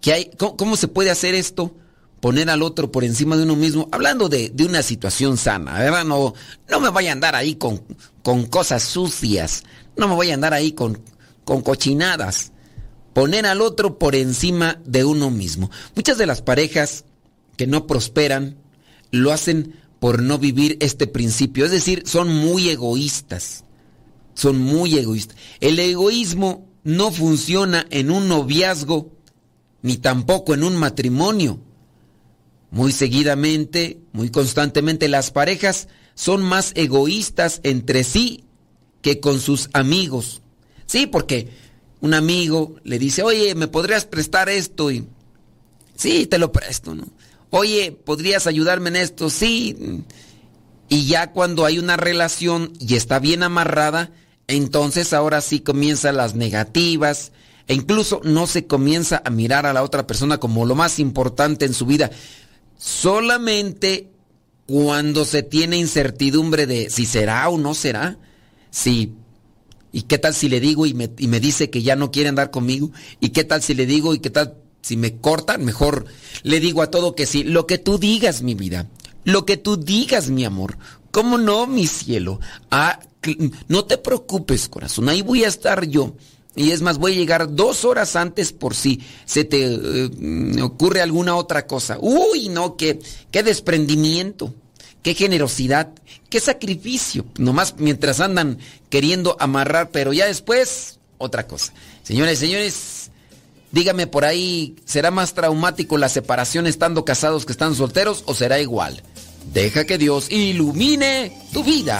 ¿Qué 0.01 0.13
hay? 0.13 0.31
¿Cómo, 0.37 0.77
se 0.77 0.87
puede 0.87 1.11
hacer 1.11 1.35
esto? 1.35 1.75
Poner 2.19 2.49
al 2.49 2.61
otro 2.61 2.91
por 2.91 3.03
encima 3.03 3.37
de 3.37 3.43
uno 3.43 3.55
mismo, 3.55 3.87
hablando 3.91 4.29
de, 4.29 4.51
una 4.65 4.81
situación 4.81 5.37
sana, 5.37 5.79
¿verdad? 5.79 6.05
No, 6.05 6.33
no 6.69 6.79
me 6.79 6.89
vaya 6.89 7.09
a 7.11 7.13
andar 7.13 7.35
ahí 7.35 7.55
con, 7.55 7.81
con 8.23 8.45
cosas 8.45 8.83
sucias, 8.83 9.63
no 9.95 10.07
me 10.07 10.15
vaya 10.15 10.33
a 10.33 10.35
andar 10.35 10.53
ahí 10.53 10.71
con, 10.71 11.01
con 11.49 11.63
cochinadas. 11.63 12.51
Poner 13.13 13.47
al 13.47 13.61
otro 13.61 13.97
por 13.97 14.13
encima 14.13 14.79
de 14.85 15.03
uno 15.03 15.31
mismo. 15.31 15.71
Muchas 15.95 16.19
de 16.19 16.27
las 16.27 16.43
parejas 16.43 17.05
que 17.57 17.65
no 17.65 17.87
prosperan 17.87 18.57
lo 19.09 19.31
hacen 19.31 19.73
por 19.99 20.21
no 20.21 20.37
vivir 20.37 20.77
este 20.79 21.07
principio. 21.07 21.65
Es 21.65 21.71
decir, 21.71 22.03
son 22.05 22.31
muy 22.31 22.69
egoístas. 22.69 23.65
Son 24.35 24.59
muy 24.59 24.95
egoístas. 24.95 25.37
El 25.59 25.79
egoísmo 25.79 26.67
no 26.83 27.11
funciona 27.11 27.87
en 27.89 28.11
un 28.11 28.27
noviazgo 28.27 29.09
ni 29.81 29.97
tampoco 29.97 30.53
en 30.53 30.63
un 30.63 30.75
matrimonio. 30.75 31.59
Muy 32.69 32.91
seguidamente, 32.91 34.01
muy 34.11 34.29
constantemente, 34.29 35.07
las 35.07 35.31
parejas 35.31 35.87
son 36.13 36.43
más 36.43 36.73
egoístas 36.75 37.59
entre 37.63 38.03
sí 38.03 38.43
que 39.01 39.19
con 39.19 39.39
sus 39.39 39.71
amigos. 39.73 40.43
Sí, 40.89 41.05
porque 41.05 41.49
un 42.01 42.15
amigo 42.15 42.77
le 42.83 42.97
dice, 42.97 43.21
oye, 43.21 43.53
¿me 43.53 43.67
podrías 43.67 44.05
prestar 44.05 44.49
esto? 44.49 44.89
Y, 44.89 45.07
sí, 45.95 46.25
te 46.25 46.39
lo 46.39 46.51
presto, 46.51 46.95
¿no? 46.95 47.05
oye, 47.51 47.91
¿podrías 47.91 48.47
ayudarme 48.47 48.89
en 48.89 48.95
esto? 48.95 49.29
Sí. 49.29 50.03
Y 50.87 51.05
ya 51.05 51.31
cuando 51.31 51.65
hay 51.65 51.77
una 51.77 51.95
relación 51.95 52.73
y 52.79 52.95
está 52.95 53.19
bien 53.19 53.43
amarrada, 53.43 54.09
entonces 54.47 55.13
ahora 55.13 55.41
sí 55.41 55.59
comienzan 55.59 56.17
las 56.17 56.33
negativas 56.33 57.33
e 57.67 57.75
incluso 57.75 58.21
no 58.23 58.47
se 58.47 58.65
comienza 58.65 59.21
a 59.23 59.29
mirar 59.29 59.67
a 59.67 59.73
la 59.73 59.83
otra 59.83 60.07
persona 60.07 60.39
como 60.39 60.65
lo 60.65 60.73
más 60.73 60.97
importante 60.97 61.65
en 61.65 61.75
su 61.75 61.85
vida. 61.85 62.09
Solamente 62.79 64.09
cuando 64.65 65.23
se 65.23 65.43
tiene 65.43 65.77
incertidumbre 65.77 66.65
de 66.65 66.89
si 66.89 67.05
será 67.05 67.47
o 67.49 67.59
no 67.59 67.75
será, 67.75 68.17
si 68.71 69.13
¿Y 69.91 70.03
qué 70.03 70.17
tal 70.17 70.35
si 70.35 70.49
le 70.49 70.59
digo 70.59 70.85
y 70.85 70.93
me, 70.93 71.09
y 71.17 71.27
me, 71.27 71.39
dice 71.39 71.69
que 71.69 71.81
ya 71.81 71.95
no 71.95 72.11
quiere 72.11 72.29
andar 72.29 72.51
conmigo? 72.51 72.91
¿Y 73.19 73.29
qué 73.29 73.43
tal 73.43 73.61
si 73.61 73.73
le 73.73 73.85
digo 73.85 74.13
y 74.13 74.19
qué 74.19 74.29
tal 74.29 74.55
si 74.81 74.97
me 74.97 75.17
cortan, 75.17 75.65
mejor 75.65 76.05
le 76.43 76.59
digo 76.59 76.81
a 76.81 76.89
todo 76.89 77.15
que 77.15 77.25
sí. 77.25 77.43
Lo 77.43 77.67
que 77.67 77.77
tú 77.77 77.97
digas, 77.97 78.41
mi 78.41 78.55
vida. 78.55 78.87
Lo 79.23 79.45
que 79.45 79.57
tú 79.57 79.77
digas, 79.77 80.29
mi 80.29 80.45
amor. 80.45 80.77
¿Cómo 81.11 81.37
no, 81.37 81.67
mi 81.67 81.87
cielo? 81.87 82.39
Ah, 82.71 82.99
no 83.67 83.85
te 83.85 83.97
preocupes, 83.97 84.69
corazón. 84.69 85.09
Ahí 85.09 85.21
voy 85.21 85.43
a 85.43 85.47
estar 85.47 85.85
yo. 85.85 86.15
Y 86.55 86.71
es 86.71 86.81
más, 86.81 86.97
voy 86.97 87.13
a 87.13 87.17
llegar 87.17 87.53
dos 87.53 87.85
horas 87.85 88.15
antes 88.15 88.51
por 88.51 88.75
si 88.75 89.01
se 89.25 89.43
te 89.43 89.65
eh, 89.65 90.61
ocurre 90.61 91.01
alguna 91.01 91.35
otra 91.35 91.67
cosa. 91.67 91.97
Uy, 92.01 92.49
no, 92.49 92.75
qué, 92.75 92.99
qué 93.31 93.43
desprendimiento, 93.43 94.53
qué 95.03 95.13
generosidad, 95.13 95.89
qué 96.29 96.39
sacrificio. 96.39 97.25
Nomás 97.37 97.75
mientras 97.77 98.19
andan 98.19 98.59
queriendo 98.89 99.37
amarrar, 99.39 99.89
pero 99.91 100.13
ya 100.13 100.25
después, 100.25 100.99
otra 101.17 101.47
cosa. 101.47 101.73
Señores, 102.03 102.39
señores, 102.39 102.99
Dígame 103.71 104.07
por 104.07 104.25
ahí, 104.25 104.75
¿será 104.85 105.11
más 105.11 105.33
traumático 105.33 105.97
la 105.97 106.09
separación 106.09 106.65
estando 106.65 107.05
casados 107.05 107.45
que 107.45 107.51
están 107.51 107.75
solteros 107.75 108.23
o 108.25 108.33
será 108.33 108.59
igual? 108.59 109.03
Deja 109.53 109.85
que 109.85 109.97
Dios 109.97 110.31
ilumine 110.31 111.31
tu 111.53 111.63
vida. 111.63 111.99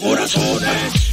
Corazones. 0.00 1.10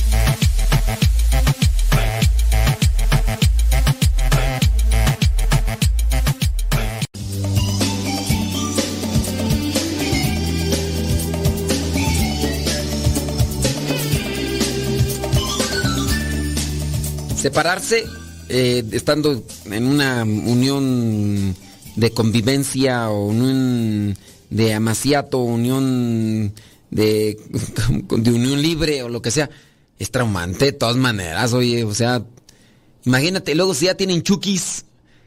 Separarse 17.36 18.06
eh, 18.50 18.84
estando 18.92 19.44
en 19.66 19.88
una 19.88 20.24
unión 20.24 21.56
de 21.96 22.12
convivencia 22.12 23.10
o 23.10 23.28
unión 23.28 24.18
de 24.50 24.74
amaciato, 24.74 25.40
unión 25.40 26.54
de, 26.92 27.38
de 28.10 28.32
unión 28.32 28.62
libre 28.62 29.04
o 29.04 29.10
lo 29.10 29.22
que 29.22 29.32
sea, 29.32 29.50
es 30.00 30.12
traumante 30.12 30.66
de 30.66 30.72
todas 30.74 30.96
maneras, 30.96 31.54
oye, 31.54 31.84
o 31.84 31.94
sea, 31.94 32.24
imagínate, 33.06 33.56
luego 33.56 33.74
si 33.74 33.86
ya 33.86 33.96
tienen 33.96 34.22
chukis, 34.22 34.86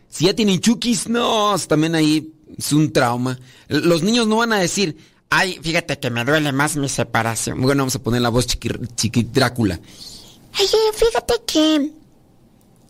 si 0.09 0.27
ya 0.27 0.35
tienen 0.35 0.61
chukis, 0.61 1.09
no, 1.09 1.57
también 1.68 1.94
ahí 1.94 2.33
es 2.57 2.73
un 2.73 2.92
trauma. 2.92 3.38
Los 3.68 4.03
niños 4.03 4.27
no 4.27 4.37
van 4.37 4.53
a 4.53 4.59
decir, 4.59 4.96
ay, 5.31 5.59
fíjate 5.62 5.99
que 5.99 6.11
me 6.11 6.25
duele 6.25 6.53
más 6.53 6.77
mi 6.77 6.88
separación. 6.88 7.61
Bueno, 7.61 7.83
vamos 7.83 7.94
a 7.96 8.03
poner 8.03 8.20
la 8.20 8.29
voz 8.29 8.46
chiqui, 8.46 9.23
Drácula. 9.25 9.81
Ay, 10.53 10.66
fíjate 10.94 11.35
que, 11.46 11.92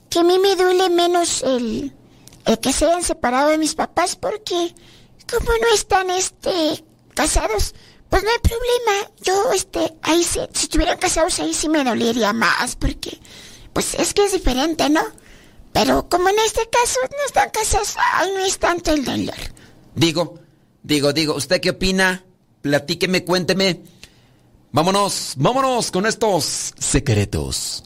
que 0.09 0.19
a 0.19 0.25
mí 0.25 0.39
me 0.39 0.57
duele 0.57 0.89
menos 0.91 1.43
el, 1.43 1.93
el 2.47 2.59
que 2.59 2.73
se 2.73 2.87
hayan 2.87 3.03
separado 3.03 3.51
de 3.51 3.59
mis 3.59 3.75
papás 3.75 4.17
porque 4.17 4.75
como 5.31 5.51
no 5.51 5.75
están 5.75 6.11
este 6.11 6.85
casados, 7.15 7.75
pues 8.11 8.25
no 8.25 8.29
hay 8.31 8.39
problema. 8.39 9.13
Yo, 9.23 9.53
este, 9.53 9.95
ahí 10.03 10.23
sí, 10.25 10.41
si 10.53 10.65
estuvieran 10.65 10.99
casados 10.99 11.39
ahí 11.39 11.55
sí 11.55 11.69
me 11.69 11.85
dolería 11.85 12.33
más, 12.33 12.77
porque, 12.77 13.19
pues 13.73 13.95
es 13.95 14.13
que 14.13 14.25
es 14.25 14.33
diferente, 14.33 14.91
¿no? 14.91 15.03
Pero 15.73 16.09
como 16.09 16.29
en 16.29 16.39
este 16.45 16.69
caso 16.69 16.99
no 17.11 17.27
están 17.27 17.51
casados, 17.51 17.95
ahí 18.15 18.31
no 18.35 18.45
es 18.45 18.59
tanto 18.59 18.93
el 18.93 19.05
dolor. 19.05 19.37
Digo, 19.95 20.39
digo, 20.83 21.13
digo, 21.13 21.35
¿usted 21.35 21.61
qué 21.61 21.71
opina? 21.71 22.25
Platíqueme, 22.63 23.25
cuénteme. 23.25 23.81
Vámonos, 24.73 25.35
vámonos 25.37 25.91
con 25.91 26.07
estos 26.07 26.75
secretos 26.79 27.85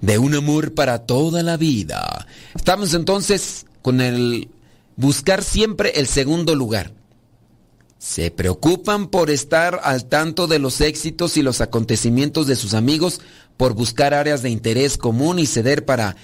de 0.00 0.18
un 0.18 0.34
amor 0.34 0.74
para 0.74 1.00
toda 1.00 1.42
la 1.42 1.56
vida. 1.56 2.26
Estamos 2.54 2.94
entonces 2.94 3.66
con 3.82 4.00
el 4.00 4.50
buscar 4.96 5.42
siempre 5.42 5.92
el 5.96 6.06
segundo 6.06 6.54
lugar. 6.54 6.92
Se 7.98 8.30
preocupan 8.30 9.08
por 9.08 9.28
estar 9.28 9.80
al 9.82 10.06
tanto 10.06 10.46
de 10.46 10.60
los 10.60 10.80
éxitos 10.80 11.36
y 11.36 11.42
los 11.42 11.60
acontecimientos 11.60 12.46
de 12.46 12.54
sus 12.54 12.74
amigos, 12.74 13.20
por 13.56 13.74
buscar 13.74 14.14
áreas 14.14 14.42
de 14.42 14.50
interés 14.50 14.96
común 14.96 15.40
y 15.40 15.46
ceder 15.46 15.84
para 15.84 16.16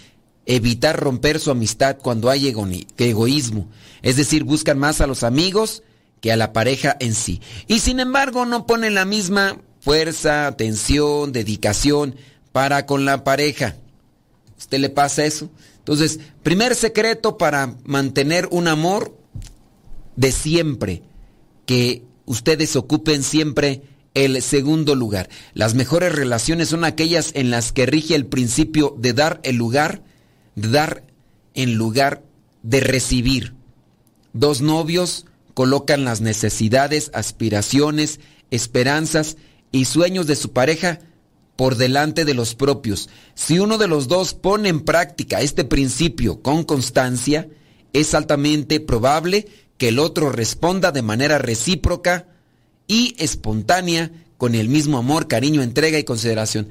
evitar 0.46 0.98
romper 0.98 1.40
su 1.40 1.50
amistad 1.50 1.98
cuando 2.00 2.30
hay 2.30 2.54
egoísmo. 2.96 3.68
Es 4.02 4.16
decir, 4.16 4.44
buscan 4.44 4.78
más 4.78 5.00
a 5.00 5.08
los 5.08 5.24
amigos 5.24 5.82
que 6.20 6.30
a 6.30 6.36
la 6.36 6.52
pareja 6.52 6.96
en 7.00 7.14
sí. 7.14 7.40
Y 7.66 7.80
sin 7.80 7.98
embargo 7.98 8.46
no 8.46 8.66
ponen 8.66 8.94
la 8.94 9.04
misma 9.04 9.58
fuerza, 9.80 10.46
atención, 10.46 11.32
dedicación 11.32 12.14
para 12.52 12.86
con 12.86 13.04
la 13.04 13.24
pareja. 13.24 13.76
¿Usted 14.56 14.78
le 14.78 14.90
pasa 14.90 15.24
eso? 15.24 15.50
Entonces, 15.78 16.20
primer 16.44 16.76
secreto 16.76 17.36
para 17.36 17.74
mantener 17.84 18.48
un 18.52 18.68
amor 18.68 19.18
de 20.14 20.30
siempre 20.30 21.02
que 21.66 22.02
ustedes 22.26 22.76
ocupen 22.76 23.22
siempre 23.22 23.82
el 24.14 24.40
segundo 24.42 24.94
lugar. 24.94 25.28
Las 25.54 25.74
mejores 25.74 26.14
relaciones 26.14 26.68
son 26.68 26.84
aquellas 26.84 27.32
en 27.34 27.50
las 27.50 27.72
que 27.72 27.86
rige 27.86 28.14
el 28.14 28.26
principio 28.26 28.94
de 28.98 29.12
dar 29.12 29.40
el 29.42 29.56
lugar, 29.56 30.02
de 30.54 30.68
dar 30.68 31.04
en 31.54 31.74
lugar 31.74 32.22
de 32.62 32.80
recibir. 32.80 33.54
Dos 34.32 34.60
novios 34.60 35.26
colocan 35.52 36.04
las 36.04 36.20
necesidades, 36.20 37.10
aspiraciones, 37.14 38.20
esperanzas 38.50 39.36
y 39.72 39.84
sueños 39.86 40.26
de 40.26 40.36
su 40.36 40.52
pareja 40.52 41.00
por 41.56 41.76
delante 41.76 42.24
de 42.24 42.34
los 42.34 42.54
propios. 42.54 43.08
Si 43.34 43.58
uno 43.58 43.78
de 43.78 43.88
los 43.88 44.08
dos 44.08 44.34
pone 44.34 44.68
en 44.68 44.80
práctica 44.80 45.40
este 45.40 45.64
principio 45.64 46.42
con 46.42 46.64
constancia, 46.64 47.48
es 47.92 48.14
altamente 48.14 48.80
probable 48.80 49.46
que 49.78 49.88
el 49.88 49.98
otro 49.98 50.30
responda 50.30 50.92
de 50.92 51.02
manera 51.02 51.38
recíproca 51.38 52.26
y 52.86 53.14
espontánea 53.18 54.10
con 54.36 54.54
el 54.54 54.68
mismo 54.68 54.98
amor, 54.98 55.28
cariño, 55.28 55.62
entrega 55.62 55.98
y 55.98 56.04
consideración. 56.04 56.68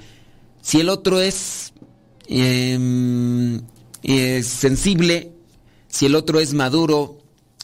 Si 0.61 0.79
el 0.79 0.89
otro 0.89 1.19
es, 1.19 1.73
em, 2.27 3.61
es 4.03 4.47
sensible, 4.47 5.31
si 5.87 6.05
el 6.05 6.15
otro 6.15 6.39
es 6.39 6.53
maduro, 6.53 7.19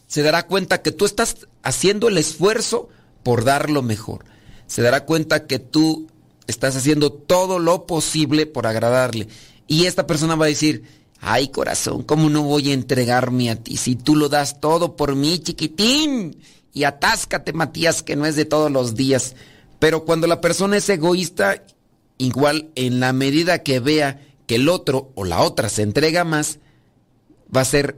se 0.07 0.23
dará 0.23 0.47
cuenta 0.47 0.81
que 0.81 0.91
tú 0.91 1.05
estás 1.05 1.47
haciendo 1.63 2.07
el 2.07 2.17
esfuerzo 2.17 2.89
por 3.23 3.43
dar 3.43 3.69
lo 3.69 3.81
mejor. 3.81 4.25
Se 4.67 4.81
dará 4.81 5.05
cuenta 5.05 5.45
que 5.47 5.59
tú 5.59 6.07
estás 6.47 6.75
haciendo 6.75 7.11
todo 7.11 7.59
lo 7.59 7.85
posible 7.85 8.45
por 8.45 8.67
agradarle. 8.67 9.27
Y 9.67 9.85
esta 9.85 10.07
persona 10.07 10.35
va 10.35 10.45
a 10.45 10.49
decir, 10.49 10.83
Ay, 11.21 11.49
corazón, 11.49 12.03
¿cómo 12.03 12.29
no 12.29 12.43
voy 12.43 12.71
a 12.71 12.73
entregarme 12.73 13.49
a 13.49 13.57
ti 13.57 13.77
si 13.77 13.95
tú 13.95 14.15
lo 14.15 14.29
das 14.29 14.61
todo 14.61 14.95
por 14.95 15.15
mí, 15.15 15.39
chiquitín? 15.39 16.41
Y 16.73 16.85
atáscate, 16.85 17.51
Matías, 17.51 18.03
que 18.03 18.15
no 18.15 18.25
es 18.25 18.35
de 18.35 18.45
todos 18.45 18.71
los 18.71 18.95
días. 18.95 19.35
Pero 19.79 20.05
cuando 20.05 20.27
la 20.27 20.39
persona 20.39 20.77
es 20.77 20.87
egoísta, 20.89 21.63
igual 22.17 22.69
en 22.75 22.99
la 22.99 23.11
medida 23.11 23.63
que 23.63 23.79
vea 23.79 24.21
que 24.47 24.55
el 24.55 24.69
otro 24.69 25.11
o 25.15 25.25
la 25.25 25.41
otra 25.41 25.69
se 25.69 25.81
entrega 25.81 26.23
más, 26.23 26.59
va 27.55 27.61
a 27.61 27.65
ser 27.65 27.97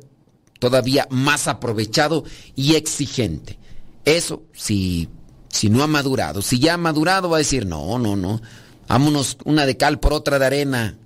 todavía 0.60 1.08
más 1.10 1.48
aprovechado 1.48 2.24
y 2.56 2.76
exigente. 2.76 3.58
Eso, 4.06 4.44
si, 4.54 5.10
si 5.50 5.70
no 5.70 5.84
ha 5.84 5.88
madurado. 5.88 6.42
Si 6.42 6.60
ya 6.60 6.76
ha 6.76 6.78
madurado, 6.78 7.30
va 7.30 7.38
a 7.38 7.40
decir, 7.40 7.66
no, 7.66 8.00
no, 8.00 8.16
no. 8.16 8.42
Vámonos 8.88 9.38
una 9.44 9.66
de 9.66 9.78
cal 9.78 10.00
por 10.00 10.14
otra 10.14 10.40
de 10.40 10.46
arena. 10.46 10.98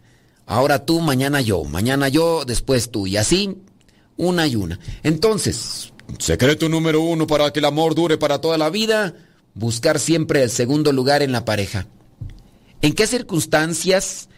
Ahora 0.45 0.86
tú, 0.86 1.01
mañana 1.01 1.41
yo, 1.41 1.63
mañana 1.63 2.08
yo, 2.08 2.45
después 2.45 2.91
tú. 2.91 3.08
Y 3.08 3.17
así, 3.17 3.58
una 4.17 4.47
y 4.47 4.55
una. 4.55 4.79
Entonces, 5.03 5.93
secreto 6.19 6.69
número 6.69 7.01
uno 7.01 7.27
para 7.27 7.51
que 7.51 7.60
el 7.60 7.65
amor 7.65 7.95
dure 7.95 8.17
para 8.17 8.41
toda 8.41 8.58
la 8.58 8.69
vida, 8.69 9.15
buscar 9.53 9.99
siempre 9.99 10.43
el 10.43 10.49
segundo 10.49 10.91
lugar 10.91 11.23
en 11.23 11.31
la 11.31 11.45
pareja. 11.45 11.88
¿En 12.81 12.93
qué 12.93 13.08
circunstancias 13.08 14.29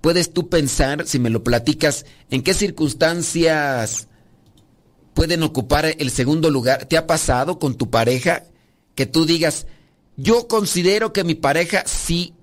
puedes 0.00 0.32
tú 0.32 0.48
pensar, 0.48 1.06
si 1.06 1.18
me 1.18 1.30
lo 1.30 1.42
platicas, 1.42 2.06
en 2.30 2.42
qué 2.42 2.54
circunstancias 2.54 4.08
pueden 5.14 5.42
ocupar 5.42 5.86
el 5.86 6.10
segundo 6.10 6.50
lugar? 6.50 6.86
¿Te 6.86 6.96
ha 6.96 7.06
pasado 7.06 7.58
con 7.58 7.74
tu 7.74 7.90
pareja 7.90 8.44
que 8.94 9.06
tú 9.06 9.26
digas, 9.26 9.66
yo 10.16 10.46
considero 10.46 11.12
que 11.12 11.24
mi 11.24 11.34
pareja 11.34 11.82
sí 11.86 12.34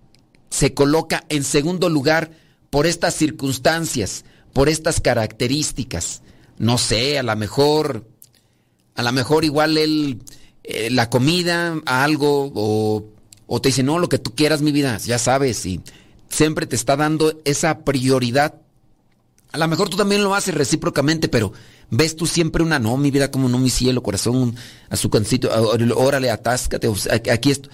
se 0.50 0.74
coloca 0.74 1.24
en 1.30 1.46
segundo 1.46 1.88
lugar? 1.90 2.32
Por 2.70 2.86
estas 2.86 3.16
circunstancias, 3.16 4.26
por 4.54 4.70
estas 4.70 5.00
características. 5.00 6.22
No 6.58 6.78
sé, 6.78 7.20
a 7.20 7.24
lo 7.24 7.36
mejor, 7.36 8.06
a 8.96 9.04
lo 9.04 9.12
mejor 9.12 9.46
igual 9.46 9.78
él, 9.78 10.22
eh, 10.64 10.90
la 10.90 11.10
comida, 11.10 11.80
algo, 11.86 12.52
o, 12.54 13.06
o, 13.48 13.62
te 13.62 13.70
dice, 13.70 13.84
no, 13.84 13.98
lo 13.98 14.10
que 14.10 14.20
tú 14.20 14.36
quieras, 14.36 14.62
mi 14.62 14.72
vida, 14.72 14.98
ya 14.98 15.18
sabes, 15.18 15.66
y 15.66 15.82
siempre 16.30 16.66
te 16.66 16.76
está 16.76 16.96
dando 16.96 17.40
esa 17.46 17.80
prioridad. 17.80 18.56
A 19.52 19.58
lo 19.58 19.68
mejor 19.68 19.90
tú 19.90 19.98
también 19.98 20.24
lo 20.24 20.36
haces 20.36 20.54
recíprocamente, 20.54 21.28
pero 21.28 21.54
ves 21.90 22.16
tú 22.16 22.28
siempre 22.28 22.62
una, 22.62 22.78
no, 22.78 22.98
mi 22.98 23.10
vida, 23.10 23.32
como 23.32 23.50
no, 23.50 23.58
mi 23.58 23.70
cielo, 23.70 24.04
corazón, 24.04 24.56
a 24.90 24.96
su 24.96 25.10
cancito, 25.10 25.50
órale, 25.96 26.30
atáscate, 26.30 26.92
aquí 27.32 27.52
esto. 27.52 27.70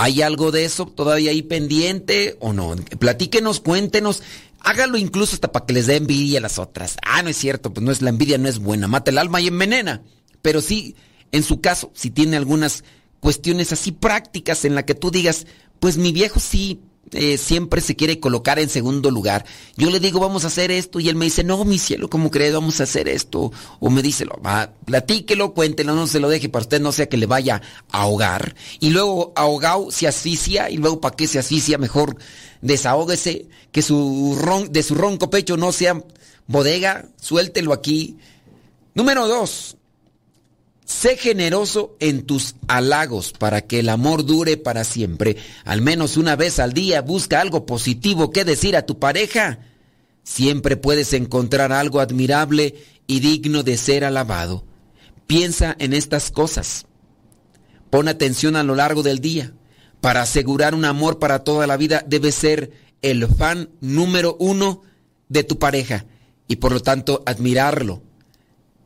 ¿Hay 0.00 0.22
algo 0.22 0.52
de 0.52 0.64
eso 0.64 0.86
todavía 0.86 1.32
ahí 1.32 1.42
pendiente 1.42 2.36
o 2.38 2.52
no? 2.52 2.76
Platíquenos, 3.00 3.58
cuéntenos. 3.58 4.22
Hágalo 4.60 4.96
incluso 4.96 5.34
hasta 5.34 5.50
para 5.50 5.66
que 5.66 5.72
les 5.72 5.88
dé 5.88 5.96
envidia 5.96 6.38
a 6.38 6.42
las 6.42 6.60
otras. 6.60 6.98
Ah, 7.04 7.20
no 7.20 7.30
es 7.30 7.36
cierto, 7.36 7.74
pues 7.74 7.84
no 7.84 7.90
es 7.90 8.00
la 8.00 8.10
envidia, 8.10 8.38
no 8.38 8.48
es 8.48 8.60
buena. 8.60 8.86
Mata 8.86 9.10
el 9.10 9.18
alma 9.18 9.40
y 9.40 9.48
envenena. 9.48 10.02
Pero 10.40 10.60
sí, 10.60 10.94
en 11.32 11.42
su 11.42 11.60
caso, 11.60 11.90
si 11.94 12.10
tiene 12.10 12.36
algunas 12.36 12.84
cuestiones 13.18 13.72
así 13.72 13.90
prácticas 13.90 14.64
en 14.64 14.76
la 14.76 14.86
que 14.86 14.94
tú 14.94 15.10
digas, 15.10 15.48
pues 15.80 15.96
mi 15.96 16.12
viejo 16.12 16.38
sí 16.38 16.80
eh, 17.12 17.38
siempre 17.38 17.80
se 17.80 17.96
quiere 17.96 18.20
colocar 18.20 18.58
en 18.58 18.68
segundo 18.68 19.10
lugar. 19.10 19.44
Yo 19.76 19.90
le 19.90 20.00
digo, 20.00 20.20
vamos 20.20 20.44
a 20.44 20.48
hacer 20.48 20.70
esto, 20.70 21.00
y 21.00 21.08
él 21.08 21.16
me 21.16 21.24
dice, 21.24 21.44
no, 21.44 21.64
mi 21.64 21.78
cielo, 21.78 22.10
¿cómo 22.10 22.30
crees? 22.30 22.52
Vamos 22.52 22.80
a 22.80 22.84
hacer 22.84 23.08
esto. 23.08 23.52
O 23.80 23.90
me 23.90 24.02
dice, 24.02 24.26
platíquelo, 24.84 25.54
cuéntelo, 25.54 25.94
no 25.94 26.06
se 26.06 26.20
lo 26.20 26.28
deje 26.28 26.48
para 26.48 26.62
usted, 26.62 26.80
no 26.80 26.92
sea 26.92 27.08
que 27.08 27.16
le 27.16 27.26
vaya 27.26 27.62
a 27.90 28.02
ahogar. 28.02 28.54
Y 28.80 28.90
luego 28.90 29.32
ahogado 29.36 29.90
se 29.90 30.06
asfixia, 30.06 30.70
y 30.70 30.76
luego 30.76 31.00
para 31.00 31.16
qué 31.16 31.26
se 31.26 31.38
asfixia, 31.38 31.78
mejor 31.78 32.16
desahógese, 32.60 33.46
que 33.72 33.82
su 33.82 34.36
ron, 34.40 34.72
de 34.72 34.82
su 34.82 34.94
ronco 34.94 35.30
pecho 35.30 35.56
no 35.56 35.72
sea 35.72 36.02
bodega, 36.46 37.08
suéltelo 37.20 37.72
aquí. 37.72 38.16
Número 38.94 39.28
dos, 39.28 39.77
Sé 40.88 41.18
generoso 41.18 41.94
en 42.00 42.22
tus 42.22 42.54
halagos 42.66 43.34
para 43.38 43.60
que 43.60 43.80
el 43.80 43.90
amor 43.90 44.24
dure 44.24 44.56
para 44.56 44.84
siempre. 44.84 45.36
Al 45.66 45.82
menos 45.82 46.16
una 46.16 46.34
vez 46.34 46.58
al 46.58 46.72
día 46.72 47.02
busca 47.02 47.42
algo 47.42 47.66
positivo 47.66 48.30
que 48.30 48.46
decir 48.46 48.74
a 48.74 48.86
tu 48.86 48.98
pareja. 48.98 49.58
Siempre 50.22 50.78
puedes 50.78 51.12
encontrar 51.12 51.72
algo 51.72 52.00
admirable 52.00 52.74
y 53.06 53.20
digno 53.20 53.62
de 53.64 53.76
ser 53.76 54.02
alabado. 54.02 54.64
Piensa 55.26 55.76
en 55.78 55.92
estas 55.92 56.30
cosas. 56.30 56.86
Pon 57.90 58.08
atención 58.08 58.56
a 58.56 58.62
lo 58.62 58.74
largo 58.74 59.02
del 59.02 59.20
día. 59.20 59.52
Para 60.00 60.22
asegurar 60.22 60.74
un 60.74 60.86
amor 60.86 61.18
para 61.18 61.44
toda 61.44 61.66
la 61.66 61.76
vida 61.76 62.02
debes 62.06 62.34
ser 62.34 62.72
el 63.02 63.28
fan 63.28 63.68
número 63.82 64.38
uno 64.40 64.80
de 65.28 65.44
tu 65.44 65.58
pareja 65.58 66.06
y 66.48 66.56
por 66.56 66.72
lo 66.72 66.80
tanto 66.80 67.22
admirarlo. 67.26 68.02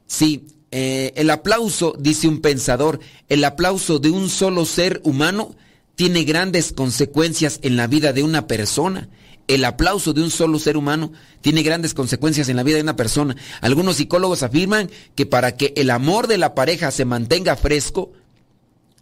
Sí, 0.08 0.48
eh, 0.72 1.12
el 1.16 1.28
aplauso, 1.28 1.94
dice 1.98 2.26
un 2.26 2.40
pensador, 2.40 2.98
el 3.28 3.44
aplauso 3.44 3.98
de 3.98 4.10
un 4.10 4.30
solo 4.30 4.64
ser 4.64 5.02
humano 5.04 5.54
tiene 5.96 6.24
grandes 6.24 6.72
consecuencias 6.72 7.60
en 7.62 7.76
la 7.76 7.86
vida 7.86 8.14
de 8.14 8.22
una 8.22 8.46
persona. 8.46 9.10
El 9.48 9.66
aplauso 9.66 10.14
de 10.14 10.22
un 10.22 10.30
solo 10.30 10.58
ser 10.58 10.78
humano 10.78 11.12
tiene 11.42 11.62
grandes 11.62 11.92
consecuencias 11.92 12.48
en 12.48 12.56
la 12.56 12.62
vida 12.62 12.76
de 12.76 12.82
una 12.82 12.96
persona. 12.96 13.36
Algunos 13.60 13.96
psicólogos 13.96 14.42
afirman 14.42 14.90
que 15.14 15.26
para 15.26 15.56
que 15.56 15.74
el 15.76 15.90
amor 15.90 16.26
de 16.26 16.38
la 16.38 16.54
pareja 16.54 16.90
se 16.90 17.04
mantenga 17.04 17.54
fresco, 17.56 18.12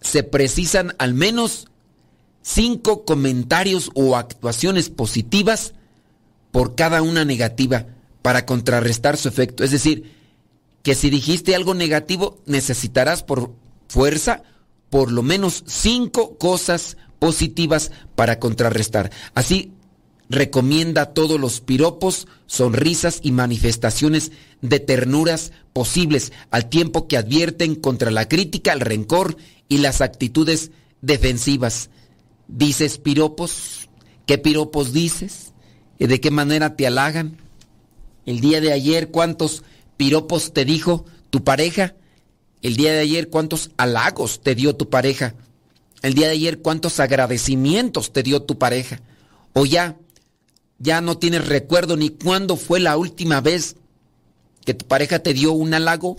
se 0.01 0.25
precisan 0.25 0.97
al 0.99 1.15
menos 1.15 1.69
cinco 2.43 3.05
comentarios 3.05 3.93
o 3.95 4.17
actuaciones 4.17 4.89
positivas 4.89 5.75
por 6.51 6.75
cada 6.75 7.01
una 7.03 7.25
negativa 7.25 7.87
para 8.23 8.45
contrarrestar 8.45 9.17
su 9.17 9.29
efecto. 9.29 9.63
Es 9.63 9.71
decir, 9.71 10.20
que 10.83 10.95
si 10.95 11.11
dijiste 11.11 11.55
algo 11.55 11.75
negativo, 11.75 12.39
necesitarás 12.47 13.23
por 13.23 13.53
fuerza 13.89 14.43
por 14.89 15.13
lo 15.13 15.23
menos 15.23 15.63
cinco 15.67 16.37
cosas 16.39 16.97
positivas 17.19 17.93
para 18.17 18.39
contrarrestar. 18.39 19.11
Así 19.35 19.73
recomienda 20.29 21.13
todos 21.13 21.41
los 21.41 21.61
piropos, 21.61 22.29
sonrisas 22.47 23.21
y 23.23 23.33
manifestaciones 23.33 24.33
de 24.63 24.81
ternuras 24.81 25.53
posibles, 25.73 26.33
al 26.51 26.69
tiempo 26.69 27.09
que 27.09 27.17
advierten 27.17 27.75
contra 27.75 28.11
la 28.11 28.29
crítica, 28.29 28.73
el 28.73 28.81
rencor 28.81 29.37
y 29.69 29.79
las 29.79 30.01
actitudes 30.01 30.71
defensivas. 31.03 31.91
¿Dices 32.49 32.99
piropos? 32.99 33.89
¿Qué 34.27 34.39
piropos 34.39 34.93
dices? 34.93 35.53
¿De 35.99 36.21
qué 36.21 36.31
manera 36.31 36.77
te 36.77 36.87
halagan? 36.87 37.37
El 38.25 38.41
día 38.41 38.61
de 38.61 38.73
ayer, 38.73 39.11
¿cuántos 39.11 39.65
piropos 40.01 40.55
te 40.55 40.65
dijo 40.65 41.05
tu 41.29 41.45
pareja? 41.45 41.95
El 42.63 42.77
día 42.77 42.91
de 42.91 43.01
ayer, 43.01 43.29
¿cuántos 43.29 43.71
halagos 43.77 44.41
te 44.41 44.55
dio 44.55 44.75
tu 44.75 44.89
pareja? 44.89 45.35
El 46.01 46.15
día 46.15 46.29
de 46.29 46.33
ayer, 46.33 46.63
¿cuántos 46.63 47.01
agradecimientos 47.01 48.11
te 48.11 48.23
dio 48.23 48.41
tu 48.41 48.57
pareja? 48.57 49.03
O 49.53 49.67
ya, 49.67 49.99
ya 50.79 51.03
no 51.03 51.19
tienes 51.19 51.47
recuerdo 51.47 51.99
ni 51.99 52.09
cuándo 52.09 52.57
fue 52.57 52.81
la 52.81 52.97
última 52.97 53.43
vez 53.43 53.77
que 54.65 54.73
tu 54.73 54.87
pareja 54.87 55.19
te 55.19 55.35
dio 55.35 55.53
un 55.53 55.75
halago. 55.75 56.17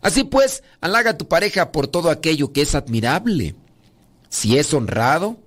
Así 0.00 0.22
pues, 0.22 0.62
halaga 0.80 1.10
a 1.10 1.18
tu 1.18 1.26
pareja 1.26 1.72
por 1.72 1.88
todo 1.88 2.08
aquello 2.10 2.52
que 2.52 2.62
es 2.62 2.76
admirable. 2.76 3.56
Si 4.28 4.58
es 4.58 4.72
honrado, 4.72 5.38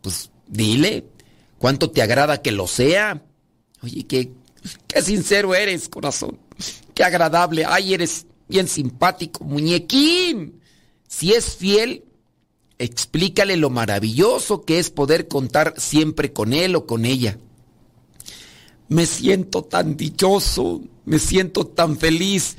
pues 0.00 0.30
dile 0.46 1.06
cuánto 1.58 1.90
te 1.90 2.02
agrada 2.02 2.40
que 2.40 2.52
lo 2.52 2.68
sea. 2.68 3.20
Oye, 3.82 4.06
qué, 4.06 4.30
Qué 4.86 5.02
sincero 5.02 5.54
eres, 5.54 5.88
corazón. 5.88 6.38
Qué 6.94 7.04
agradable. 7.04 7.64
Ay, 7.66 7.94
eres 7.94 8.26
bien 8.48 8.68
simpático, 8.68 9.44
muñequín. 9.44 10.60
Si 11.08 11.32
es 11.32 11.56
fiel, 11.56 12.04
explícale 12.78 13.56
lo 13.56 13.70
maravilloso 13.70 14.64
que 14.64 14.78
es 14.78 14.90
poder 14.90 15.28
contar 15.28 15.74
siempre 15.76 16.32
con 16.32 16.52
él 16.52 16.74
o 16.76 16.86
con 16.86 17.04
ella. 17.04 17.38
Me 18.88 19.06
siento 19.06 19.62
tan 19.62 19.96
dichoso, 19.96 20.82
me 21.04 21.18
siento 21.18 21.66
tan 21.66 21.96
feliz. 21.96 22.56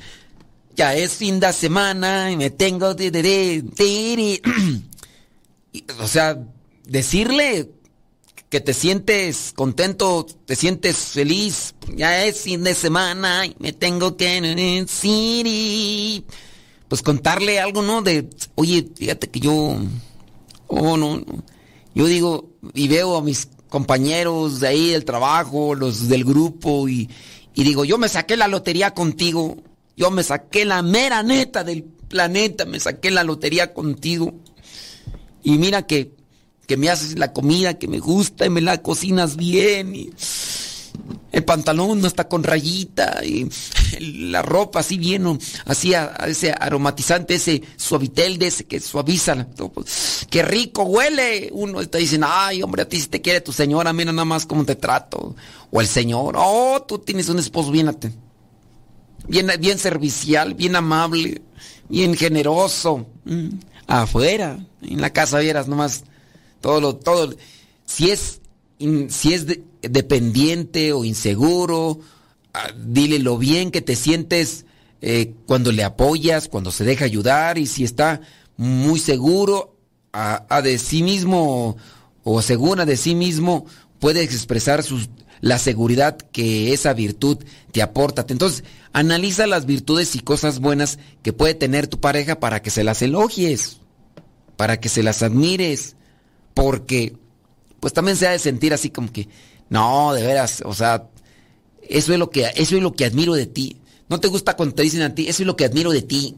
Ya 0.74 0.94
es 0.96 1.12
fin 1.12 1.38
de 1.38 1.52
semana 1.52 2.32
y 2.32 2.36
me 2.36 2.50
tengo 2.50 2.94
de, 2.94 3.62
o 6.00 6.08
sea, 6.08 6.44
decirle 6.84 7.70
que 8.54 8.60
te 8.60 8.72
sientes 8.72 9.52
contento, 9.52 10.24
te 10.46 10.54
sientes 10.54 10.96
feliz, 10.96 11.74
ya 11.96 12.24
es 12.24 12.42
fin 12.42 12.62
de 12.62 12.76
semana 12.76 13.46
y 13.46 13.56
me 13.58 13.72
tengo 13.72 14.16
que 14.16 14.40
decir 14.40 16.24
pues 16.86 17.02
contarle 17.02 17.58
algo, 17.58 17.82
¿no? 17.82 18.00
De, 18.00 18.30
oye, 18.54 18.86
fíjate 18.94 19.28
que 19.28 19.40
yo, 19.40 19.76
oh, 20.68 20.96
no, 20.96 21.16
no, 21.16 21.24
yo 21.96 22.06
digo 22.06 22.50
y 22.74 22.86
veo 22.86 23.16
a 23.16 23.22
mis 23.22 23.48
compañeros 23.68 24.60
de 24.60 24.68
ahí 24.68 24.90
del 24.90 25.04
trabajo, 25.04 25.74
los 25.74 26.06
del 26.06 26.24
grupo 26.24 26.88
y 26.88 27.08
digo, 27.56 27.84
yo 27.84 27.98
me 27.98 28.08
saqué 28.08 28.36
la 28.36 28.46
lotería 28.46 28.94
contigo, 28.94 29.56
yo 29.96 30.12
me 30.12 30.22
saqué 30.22 30.64
la 30.64 30.80
mera 30.82 31.24
neta 31.24 31.64
del 31.64 31.82
planeta, 31.82 32.66
me 32.66 32.78
saqué 32.78 33.10
la 33.10 33.24
lotería 33.24 33.74
contigo. 33.74 34.32
Y 35.42 35.58
mira 35.58 35.88
que 35.88 36.12
que 36.66 36.76
me 36.76 36.90
haces 36.90 37.18
la 37.18 37.32
comida 37.32 37.78
que 37.78 37.88
me 37.88 37.98
gusta 37.98 38.46
y 38.46 38.50
me 38.50 38.60
la 38.60 38.82
cocinas 38.82 39.36
bien 39.36 39.94
y 39.94 40.10
el 41.32 41.44
pantalón 41.44 42.00
no 42.00 42.06
está 42.06 42.28
con 42.28 42.44
rayita 42.44 43.24
y 43.24 43.48
la 44.30 44.42
ropa 44.42 44.80
así 44.80 44.98
bien, 44.98 45.38
así 45.64 45.92
ese 46.26 46.54
aromatizante, 46.58 47.34
ese 47.34 47.62
suavitel 47.76 48.38
de 48.38 48.46
ese 48.46 48.64
que 48.64 48.80
suaviza. 48.80 49.46
Pues, 49.74 50.26
qué 50.30 50.42
rico 50.42 50.84
huele. 50.84 51.50
Uno 51.52 51.80
está 51.80 51.98
diciendo, 51.98 52.28
ay 52.30 52.62
hombre, 52.62 52.82
a 52.82 52.88
ti 52.88 53.00
si 53.00 53.08
te 53.08 53.20
quiere 53.20 53.40
tu 53.40 53.52
señora, 53.52 53.92
mira 53.92 54.12
nada 54.12 54.24
más 54.24 54.46
cómo 54.46 54.64
te 54.64 54.76
trato. 54.76 55.34
O 55.70 55.80
el 55.80 55.88
señor, 55.88 56.36
oh, 56.38 56.84
tú 56.86 57.00
tienes 57.00 57.28
un 57.28 57.40
esposo 57.40 57.72
bien, 57.72 57.90
bien, 59.26 59.50
bien 59.58 59.78
servicial, 59.78 60.54
bien 60.54 60.76
amable, 60.76 61.42
bien 61.88 62.14
generoso. 62.14 63.06
Mm, 63.24 63.48
afuera, 63.88 64.64
en 64.82 65.00
la 65.00 65.10
casa 65.10 65.40
vieras 65.40 65.66
nomás 65.66 66.04
todo 66.64 66.80
lo, 66.80 66.96
todo. 66.96 67.34
Si 67.84 68.10
es, 68.10 68.40
si 68.78 69.34
es 69.34 69.44
dependiente 69.82 70.94
o 70.94 71.04
inseguro, 71.04 72.00
ah, 72.54 72.70
dile 72.74 73.18
lo 73.18 73.36
bien 73.36 73.70
que 73.70 73.82
te 73.82 73.94
sientes 73.94 74.64
eh, 75.02 75.34
cuando 75.44 75.72
le 75.72 75.84
apoyas, 75.84 76.48
cuando 76.48 76.70
se 76.70 76.84
deja 76.84 77.04
ayudar 77.04 77.58
y 77.58 77.66
si 77.66 77.84
está 77.84 78.22
muy 78.56 78.98
seguro 78.98 79.76
a, 80.14 80.62
de 80.62 80.78
sí 80.78 81.02
mismo 81.02 81.76
o 82.22 82.40
segura 82.40 82.86
de 82.86 82.96
sí 82.96 83.14
mismo, 83.14 83.66
puedes 83.98 84.32
expresar 84.32 84.82
la 85.42 85.58
seguridad 85.58 86.16
que 86.16 86.72
esa 86.72 86.94
virtud 86.94 87.44
te 87.72 87.82
aporta. 87.82 88.24
Entonces, 88.26 88.64
analiza 88.94 89.46
las 89.46 89.66
virtudes 89.66 90.16
y 90.16 90.20
cosas 90.20 90.60
buenas 90.60 90.98
que 91.22 91.34
puede 91.34 91.52
tener 91.52 91.88
tu 91.88 92.00
pareja 92.00 92.40
para 92.40 92.62
que 92.62 92.70
se 92.70 92.84
las 92.84 93.02
elogies, 93.02 93.80
para 94.56 94.80
que 94.80 94.88
se 94.88 95.02
las 95.02 95.22
admires 95.22 95.96
porque 96.54 97.16
pues 97.80 97.92
también 97.92 98.16
se 98.16 98.26
ha 98.26 98.30
de 98.30 98.38
sentir 98.38 98.72
así 98.72 98.90
como 98.90 99.12
que, 99.12 99.28
no, 99.68 100.14
de 100.14 100.22
veras, 100.22 100.62
o 100.64 100.72
sea, 100.72 101.08
eso 101.82 102.12
es 102.12 102.18
lo 102.18 102.30
que, 102.30 102.50
eso 102.56 102.76
es 102.76 102.82
lo 102.82 102.94
que 102.94 103.04
admiro 103.04 103.34
de 103.34 103.46
ti. 103.46 103.76
No 104.08 104.20
te 104.20 104.28
gusta 104.28 104.56
cuando 104.56 104.74
te 104.74 104.82
dicen 104.82 105.02
a 105.02 105.14
ti, 105.14 105.26
eso 105.28 105.42
es 105.42 105.46
lo 105.46 105.56
que 105.56 105.64
admiro 105.64 105.90
de 105.90 106.02
ti. 106.02 106.36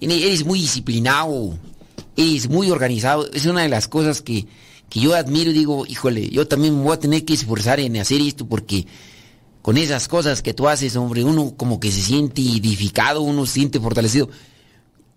Eres 0.00 0.46
muy 0.46 0.60
disciplinado, 0.60 1.58
eres 2.16 2.48
muy 2.48 2.70
organizado. 2.70 3.30
Es 3.32 3.44
una 3.44 3.62
de 3.62 3.68
las 3.68 3.88
cosas 3.88 4.22
que, 4.22 4.46
que 4.88 5.00
yo 5.00 5.14
admiro 5.14 5.50
y 5.50 5.54
digo, 5.54 5.84
híjole, 5.86 6.30
yo 6.30 6.46
también 6.46 6.76
me 6.76 6.84
voy 6.84 6.94
a 6.94 6.98
tener 6.98 7.24
que 7.24 7.34
esforzar 7.34 7.80
en 7.80 7.98
hacer 7.98 8.20
esto 8.20 8.46
porque 8.46 8.86
con 9.62 9.76
esas 9.76 10.08
cosas 10.08 10.40
que 10.40 10.54
tú 10.54 10.68
haces, 10.68 10.96
hombre, 10.96 11.22
uno 11.22 11.54
como 11.56 11.80
que 11.80 11.92
se 11.92 12.00
siente 12.00 12.40
edificado, 12.40 13.20
uno 13.20 13.44
se 13.44 13.54
siente 13.54 13.78
fortalecido 13.78 14.30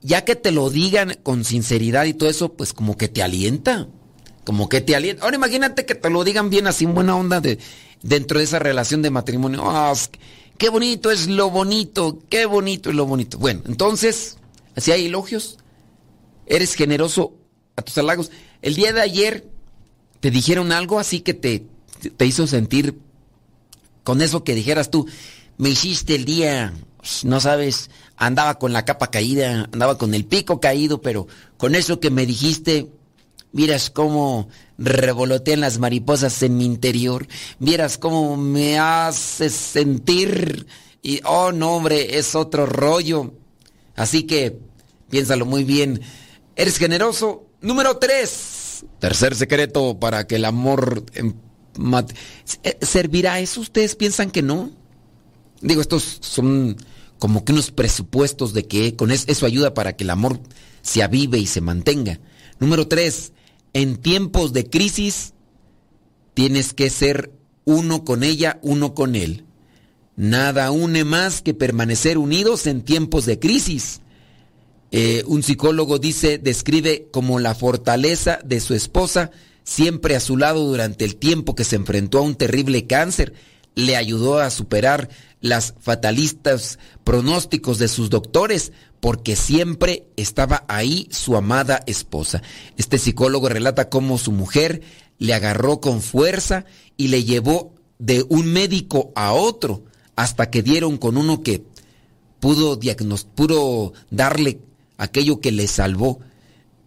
ya 0.04 0.26
que 0.26 0.36
te 0.36 0.52
lo 0.52 0.70
digan 0.70 1.18
con 1.24 1.44
sinceridad 1.44 2.06
y 2.06 2.14
todo 2.14 2.30
eso, 2.30 2.54
pues 2.54 2.74
como 2.74 2.98
que 2.98 3.08
te 3.08 3.24
alienta. 3.24 3.88
Como 4.44 4.68
que 4.68 4.82
te 4.82 4.96
alienta. 4.96 5.24
Ahora 5.24 5.38
imagínate 5.38 5.86
que 5.86 5.96
te 5.96 6.10
lo 6.10 6.24
digan 6.24 6.50
bien 6.50 6.68
así 6.68 6.84
en 6.84 6.94
buena 6.94 7.16
onda 7.16 7.40
de, 7.40 7.58
dentro 8.02 8.38
de 8.38 8.44
esa 8.44 8.60
relación 8.60 9.02
de 9.02 9.10
matrimonio. 9.10 9.64
Ah, 9.66 9.94
qué 10.58 10.70
bonito 10.70 11.10
es 11.10 11.28
lo 11.28 11.50
bonito, 11.50 12.20
qué 12.30 12.46
bonito 12.46 12.90
es 12.90 12.96
lo 12.96 13.06
bonito. 13.06 13.38
Bueno, 13.38 13.62
entonces, 13.66 14.38
así 14.76 14.92
hay 14.92 15.06
elogios. 15.06 15.58
Eres 16.46 16.76
generoso 16.76 17.34
a 17.78 17.82
tus 17.82 17.98
halagos. 17.98 18.30
El 18.62 18.76
día 18.76 18.92
de 18.92 19.02
ayer, 19.02 19.48
te 20.20 20.30
dijeron 20.30 20.74
algo 20.74 21.00
así 21.00 21.22
que 21.22 21.34
te, 21.34 21.66
te 22.16 22.26
hizo 22.26 22.46
sentir 22.46 23.00
con 24.04 24.22
eso 24.22 24.44
que 24.44 24.56
dijeras 24.56 24.92
tú, 24.92 25.08
me 25.58 25.70
hiciste 25.70 26.16
el 26.16 26.26
día, 26.26 26.74
no 27.24 27.40
sabes, 27.40 27.90
andaba 28.26 28.60
con 28.60 28.74
la 28.74 28.86
capa 28.86 29.12
caída, 29.12 29.68
andaba 29.72 29.98
con 29.98 30.14
el 30.14 30.26
pico 30.26 30.60
caído, 30.60 31.02
pero 31.02 31.28
con 31.58 31.76
eso 31.76 32.00
que 32.00 32.10
me 32.10 32.26
dijiste, 32.26 32.90
miras 33.52 33.90
cómo 33.90 34.50
revolotean 34.78 35.62
las 35.62 35.80
mariposas 35.80 36.42
en 36.44 36.58
mi 36.58 36.66
interior, 36.66 37.28
vieras 37.60 37.98
cómo 37.98 38.38
me 38.38 38.80
hace 38.80 39.50
sentir 39.50 40.68
y, 41.02 41.22
oh 41.26 41.52
no 41.52 41.76
hombre, 41.76 42.18
es 42.18 42.34
otro 42.36 42.66
rollo. 42.66 43.34
Así 43.96 44.24
que, 44.24 44.58
piénsalo 45.10 45.46
muy 45.46 45.64
bien. 45.64 46.02
¿Eres 46.56 46.78
generoso? 46.78 47.46
Número 47.62 47.98
tres. 47.98 48.86
Tercer 49.00 49.36
secreto 49.36 50.00
para 50.00 50.26
que 50.28 50.38
el 50.38 50.46
amor 50.46 51.04
em, 51.14 51.34
eh, 52.64 52.78
¿Servirá 52.82 53.40
eso? 53.40 53.62
¿Ustedes 53.62 53.96
piensan 53.96 54.32
que 54.32 54.42
no? 54.42 54.72
Digo, 55.62 55.82
estos 55.82 56.20
son 56.22 56.78
como 57.24 57.46
que 57.46 57.54
unos 57.54 57.72
presupuestos 57.72 58.52
de 58.52 58.68
que 58.68 58.98
con 58.98 59.10
eso 59.10 59.46
ayuda 59.46 59.74
para 59.74 59.96
que 59.96 60.04
el 60.04 60.10
amor 60.10 60.42
se 60.82 61.04
avive 61.04 61.40
y 61.40 61.46
se 61.46 61.62
mantenga. 61.62 62.20
Número 62.60 62.90
tres, 62.90 63.32
en 63.72 63.96
tiempos 63.96 64.52
de 64.52 64.70
crisis 64.70 65.32
tienes 66.34 66.74
que 66.74 66.90
ser 66.90 67.32
uno 67.64 68.04
con 68.04 68.26
ella, 68.26 68.60
uno 68.62 68.94
con 68.94 69.16
él. 69.16 69.46
Nada 70.18 70.70
une 70.72 71.06
más 71.06 71.42
que 71.42 71.54
permanecer 71.54 72.18
unidos 72.18 72.68
en 72.68 72.82
tiempos 72.82 73.26
de 73.26 73.40
crisis. 73.40 74.02
Eh, 74.92 75.24
un 75.26 75.44
psicólogo 75.44 76.00
dice, 76.00 76.40
describe 76.40 77.08
como 77.10 77.40
la 77.40 77.56
fortaleza 77.56 78.40
de 78.44 78.60
su 78.60 78.74
esposa 78.74 79.32
siempre 79.64 80.18
a 80.18 80.20
su 80.20 80.36
lado 80.36 80.68
durante 80.68 81.06
el 81.06 81.16
tiempo 81.16 81.56
que 81.56 81.64
se 81.64 81.78
enfrentó 81.78 82.18
a 82.18 82.24
un 82.24 82.36
terrible 82.36 82.86
cáncer, 82.86 83.34
le 83.76 83.96
ayudó 83.98 84.40
a 84.40 84.50
superar 84.50 85.10
las 85.42 85.74
fatalistas 85.80 86.80
pronósticos 87.04 87.78
de 87.78 87.88
sus 87.88 88.10
doctores, 88.10 88.72
porque 89.00 89.36
siempre 89.36 90.08
estaba 90.16 90.64
ahí 90.68 91.08
su 91.12 91.36
amada 91.36 91.82
esposa. 91.88 92.42
Este 92.78 92.98
psicólogo 92.98 93.50
relata 93.50 93.90
cómo 93.90 94.18
su 94.18 94.32
mujer 94.32 94.82
le 95.18 95.34
agarró 95.34 95.82
con 95.82 96.02
fuerza 96.02 96.66
y 96.96 97.10
le 97.10 97.24
llevó 97.24 97.74
de 98.00 98.26
un 98.30 98.54
médico 98.54 99.12
a 99.16 99.34
otro 99.34 99.84
hasta 100.16 100.50
que 100.50 100.64
dieron 100.64 100.98
con 100.98 101.18
uno 101.18 101.42
que 101.42 101.64
pudo, 102.40 102.80
pudo 103.36 103.94
darle 104.10 104.60
aquello 104.98 105.40
que 105.40 105.52
le 105.52 105.68
salvó. 105.68 106.20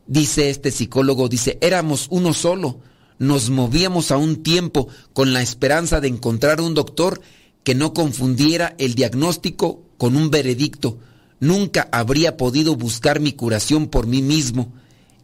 Dice 0.07 0.51
este 0.51 0.71
psicólogo, 0.71 1.29
dice, 1.29 1.59
éramos 1.61 2.07
uno 2.11 2.33
solo, 2.33 2.81
nos 3.19 3.51
movíamos 3.51 4.11
a 4.11 4.17
un 4.17 4.43
tiempo 4.43 4.89
con 5.13 5.33
la 5.33 5.43
esperanza 5.43 6.01
de 6.01 6.09
encontrar 6.09 6.61
un 6.61 6.75
doctor 6.75 7.21
que 7.65 7.75
no 7.75 7.93
confundiera 7.93 8.75
el 8.79 8.95
diagnóstico 8.95 9.83
con 9.99 10.17
un 10.17 10.31
veredicto. 10.31 10.99
Nunca 11.41 11.89
habría 11.93 12.37
podido 12.37 12.77
buscar 12.77 13.21
mi 13.21 13.33
curación 13.33 13.89
por 13.89 14.07
mí 14.07 14.23
mismo. 14.23 14.73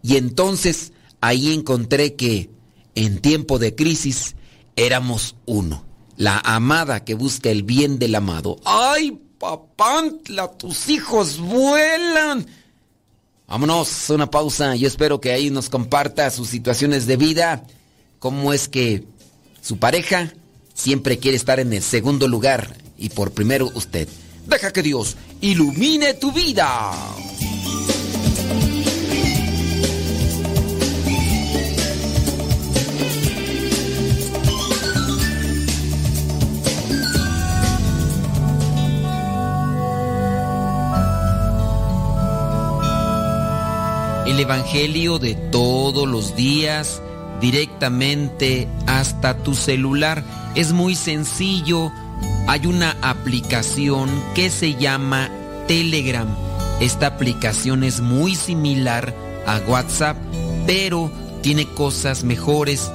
Y 0.03 0.17
entonces 0.17 0.93
ahí 1.21 1.53
encontré 1.53 2.15
que, 2.15 2.51
en 2.95 3.21
tiempo 3.21 3.59
de 3.59 3.75
crisis, 3.75 4.35
éramos 4.77 5.37
uno. 5.47 5.85
La 6.17 6.39
amada 6.39 7.05
que 7.05 7.15
busca 7.15 7.51
el 7.51 7.63
bien 7.63 7.99
del 7.99 8.15
amado. 8.15 8.59
¡Ay, 8.65 9.19
papantla! 9.39 10.49
Tus 10.49 10.89
hijos 10.89 11.39
vuelan. 11.39 12.47
Vámonos, 13.47 14.11
una 14.11 14.31
pausa. 14.31 14.77
Yo 14.77 14.89
espero 14.89 15.21
que 15.21 15.33
ahí 15.33 15.51
nos 15.51 15.69
comparta 15.69 16.31
sus 16.31 16.49
situaciones 16.49 17.07
de 17.07 17.17
vida, 17.17 17.65
cómo 18.23 18.53
es 18.53 18.69
que 18.69 19.03
su 19.61 19.79
pareja 19.79 20.33
siempre 20.75 21.19
quiere 21.19 21.37
estar 21.37 21.59
en 21.59 21.73
el 21.73 21.83
segundo 21.83 22.29
lugar 22.29 22.77
y 22.97 23.09
por 23.09 23.33
primero 23.33 23.69
usted. 23.75 24.07
Deja 24.47 24.73
que 24.73 24.81
Dios 24.81 25.17
ilumine 25.41 26.15
tu 26.15 26.31
vida. 26.31 26.93
el 44.25 44.41
Evangelio 44.41 45.19
de 45.19 45.35
todos 45.35 46.09
los 46.09 46.35
días 46.35 47.03
directamente 47.43 48.69
hasta 48.87 49.37
tu 49.37 49.55
celular. 49.55 50.25
Es 50.55 50.73
muy 50.73 50.95
sencillo. 50.95 51.93
Hay 52.47 52.67
una 52.67 52.97
aplicación 53.03 54.09
que 54.35 54.49
se 54.49 54.77
llama 54.77 55.29
Telegram. 55.67 56.29
Esta 56.81 57.09
aplicación 57.09 57.85
es 57.85 58.01
muy 58.01 58.37
similar 58.37 59.15
a 59.47 59.59
WhatsApp, 59.67 60.17
pero 60.67 61.11
tiene 61.43 61.67
cosas 61.67 62.25
mejores. 62.25 62.91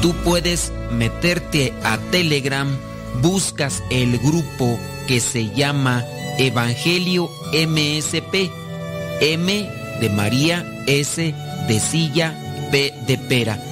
Tú 0.00 0.14
puedes 0.24 0.72
meterte 0.90 1.72
a 1.84 1.98
Telegram, 2.10 2.68
buscas 3.20 3.82
el 3.90 4.18
grupo 4.18 4.78
que 5.06 5.20
se 5.20 5.50
llama 5.50 6.02
Evangelio 6.38 7.30
MSP. 7.52 8.50
M 9.20 9.70
de 10.00 10.08
María 10.08 10.66
S 10.86 11.34
de 11.68 11.80
silla, 11.80 12.34
P 12.70 12.92
de 13.06 13.18
pera. 13.18 13.71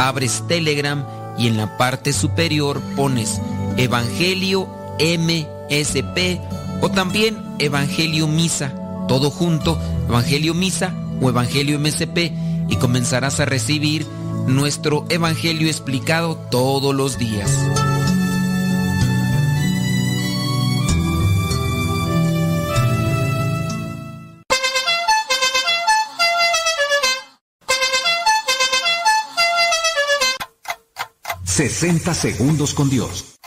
abres 0.00 0.44
Telegram 0.48 1.04
y 1.36 1.46
en 1.46 1.56
la 1.56 1.76
parte 1.76 2.12
superior 2.12 2.80
pones 2.96 3.40
Evangelio 3.76 4.68
MSP 4.98 6.40
o 6.80 6.90
también 6.90 7.36
Evangelio 7.58 8.26
Misa, 8.26 8.72
todo 9.08 9.30
junto, 9.30 9.78
Evangelio 10.08 10.54
Misa 10.54 10.94
o 11.20 11.28
Evangelio 11.28 11.78
MSP 11.78 12.32
y 12.68 12.76
comenzarás 12.76 13.40
a 13.40 13.44
recibir 13.44 14.06
nuestro 14.46 15.04
Evangelio 15.10 15.68
explicado 15.68 16.36
todos 16.50 16.94
los 16.94 17.18
días. 17.18 17.50
...60 31.60 32.14
segundos 32.14 32.72
con 32.72 32.88
Dios. 32.88 33.38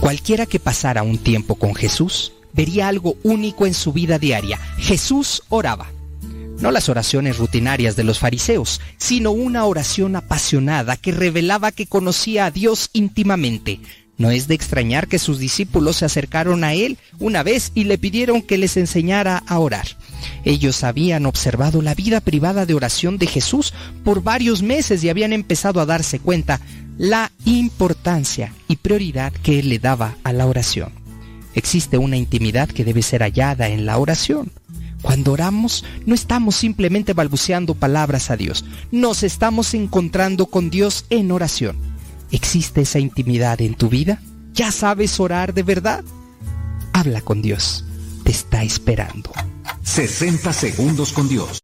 Cualquiera 0.00 0.44
que 0.44 0.58
pasara 0.58 1.04
un 1.04 1.18
tiempo 1.18 1.54
con 1.54 1.72
Jesús 1.72 2.32
vería 2.52 2.88
algo 2.88 3.14
único 3.22 3.64
en 3.64 3.74
su 3.74 3.92
vida 3.92 4.18
diaria. 4.18 4.58
Jesús 4.76 5.44
oraba. 5.50 5.86
No 6.58 6.72
las 6.72 6.88
oraciones 6.88 7.38
rutinarias 7.38 7.94
de 7.94 8.02
los 8.02 8.18
fariseos, 8.18 8.80
sino 8.96 9.30
una 9.30 9.66
oración 9.66 10.16
apasionada 10.16 10.96
que 10.96 11.12
revelaba 11.12 11.70
que 11.70 11.86
conocía 11.86 12.46
a 12.46 12.50
Dios 12.50 12.90
íntimamente. 12.92 13.78
No 14.16 14.32
es 14.32 14.48
de 14.48 14.56
extrañar 14.56 15.06
que 15.06 15.20
sus 15.20 15.38
discípulos 15.38 15.98
se 15.98 16.06
acercaron 16.06 16.64
a 16.64 16.74
él 16.74 16.98
una 17.20 17.44
vez 17.44 17.70
y 17.76 17.84
le 17.84 17.98
pidieron 17.98 18.42
que 18.42 18.58
les 18.58 18.76
enseñara 18.76 19.44
a 19.46 19.60
orar. 19.60 19.86
Ellos 20.44 20.84
habían 20.84 21.26
observado 21.26 21.82
la 21.82 21.94
vida 21.94 22.20
privada 22.20 22.66
de 22.66 22.74
oración 22.74 23.18
de 23.18 23.26
Jesús 23.26 23.74
por 24.04 24.22
varios 24.22 24.62
meses 24.62 25.02
y 25.04 25.08
habían 25.08 25.32
empezado 25.32 25.80
a 25.80 25.86
darse 25.86 26.18
cuenta 26.18 26.60
la 26.96 27.30
importancia 27.44 28.52
y 28.66 28.76
prioridad 28.76 29.32
que 29.32 29.60
él 29.60 29.68
le 29.68 29.78
daba 29.78 30.16
a 30.24 30.32
la 30.32 30.46
oración. 30.46 30.92
Existe 31.54 31.98
una 31.98 32.16
intimidad 32.16 32.68
que 32.68 32.84
debe 32.84 33.02
ser 33.02 33.22
hallada 33.22 33.68
en 33.68 33.86
la 33.86 33.98
oración. 33.98 34.52
Cuando 35.02 35.32
oramos 35.32 35.84
no 36.06 36.14
estamos 36.14 36.56
simplemente 36.56 37.12
balbuceando 37.12 37.74
palabras 37.74 38.30
a 38.30 38.36
Dios, 38.36 38.64
nos 38.90 39.22
estamos 39.22 39.74
encontrando 39.74 40.46
con 40.46 40.70
Dios 40.70 41.04
en 41.10 41.30
oración. 41.30 41.76
¿Existe 42.30 42.82
esa 42.82 42.98
intimidad 42.98 43.60
en 43.60 43.74
tu 43.74 43.88
vida? 43.88 44.20
¿Ya 44.52 44.72
sabes 44.72 45.18
orar 45.20 45.54
de 45.54 45.62
verdad? 45.62 46.04
Habla 46.92 47.20
con 47.20 47.42
Dios, 47.42 47.84
te 48.24 48.32
está 48.32 48.64
esperando. 48.64 49.30
60 49.88 50.52
segundos 50.52 51.12
con 51.12 51.28
Dios. 51.28 51.60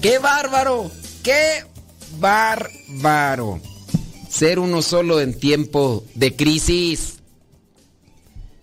¡Qué 0.00 0.18
bárbaro! 0.18 0.90
¡Qué 1.22 1.64
bárbaro! 2.18 3.60
Ser 4.30 4.58
uno 4.58 4.80
solo 4.80 5.20
en 5.20 5.38
tiempo 5.38 6.04
de 6.14 6.34
crisis. 6.34 7.18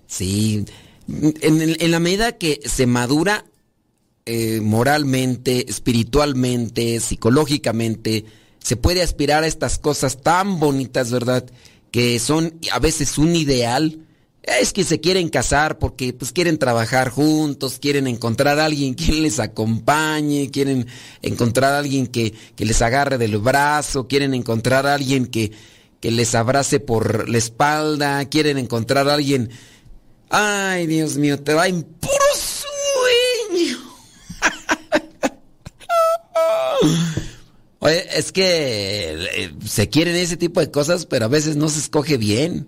Sí, 0.07 0.65
en, 1.07 1.91
la 1.91 1.99
medida 1.99 2.38
que 2.38 2.59
se 2.65 2.88
madura 2.88 3.45
eh, 4.26 4.59
moralmente, 4.61 5.69
espiritualmente, 5.69 6.99
psicológicamente, 6.99 8.26
se 8.64 8.76
puede 8.76 9.01
aspirar 9.01 9.43
a 9.43 9.47
estas 9.47 9.78
cosas 9.78 10.22
tan 10.22 10.59
bonitas, 10.59 11.12
¿verdad? 11.12 11.45
Que 11.91 12.20
son 12.20 12.53
a 12.72 12.80
veces 12.80 13.18
un 13.18 13.36
ideal. 13.36 13.99
Es 14.43 14.74
que 14.74 14.84
se 14.84 14.99
quieren 14.99 15.30
casar 15.30 15.78
porque 15.78 16.14
pues 16.14 16.32
quieren 16.32 16.57
trabajar 16.57 17.09
juntos, 17.09 17.78
quieren 17.80 18.07
encontrar 18.07 18.59
a 18.59 18.66
alguien 18.66 18.95
que 18.95 19.12
les 19.12 19.39
acompañe, 19.39 20.49
quieren 20.49 20.88
encontrar 21.22 21.74
a 21.74 21.80
alguien 21.80 22.07
que, 22.07 22.34
que 22.55 22.66
les 22.66 22.82
agarre 22.82 23.20
del 23.20 23.38
brazo, 23.38 24.07
quieren 24.07 24.34
encontrar 24.34 24.88
a 24.88 24.95
alguien 24.95 25.28
que, 25.28 25.51
que 25.99 26.09
les 26.09 26.34
abrace 26.34 26.80
por 26.80 27.30
la 27.30 27.38
espalda, 27.38 28.26
quieren 28.26 28.57
encontrar 28.57 29.07
a 29.07 29.14
alguien 29.14 29.51
Ay, 30.34 30.88
Dios 30.88 31.18
mío, 31.18 31.43
te 31.43 31.53
va 31.53 31.68
en 31.68 31.84
puro 31.84 32.16
sueño. 33.51 33.78
Oye, 37.84 38.05
es 38.15 38.32
que 38.32 39.15
eh, 39.34 39.53
se 39.65 39.89
quieren 39.89 40.15
ese 40.15 40.38
tipo 40.38 40.59
de 40.59 40.69
cosas, 40.69 41.07
pero 41.07 41.25
a 41.25 41.29
veces 41.29 41.55
no 41.55 41.67
se 41.67 41.79
escoge 41.79 42.17
bien. 42.17 42.67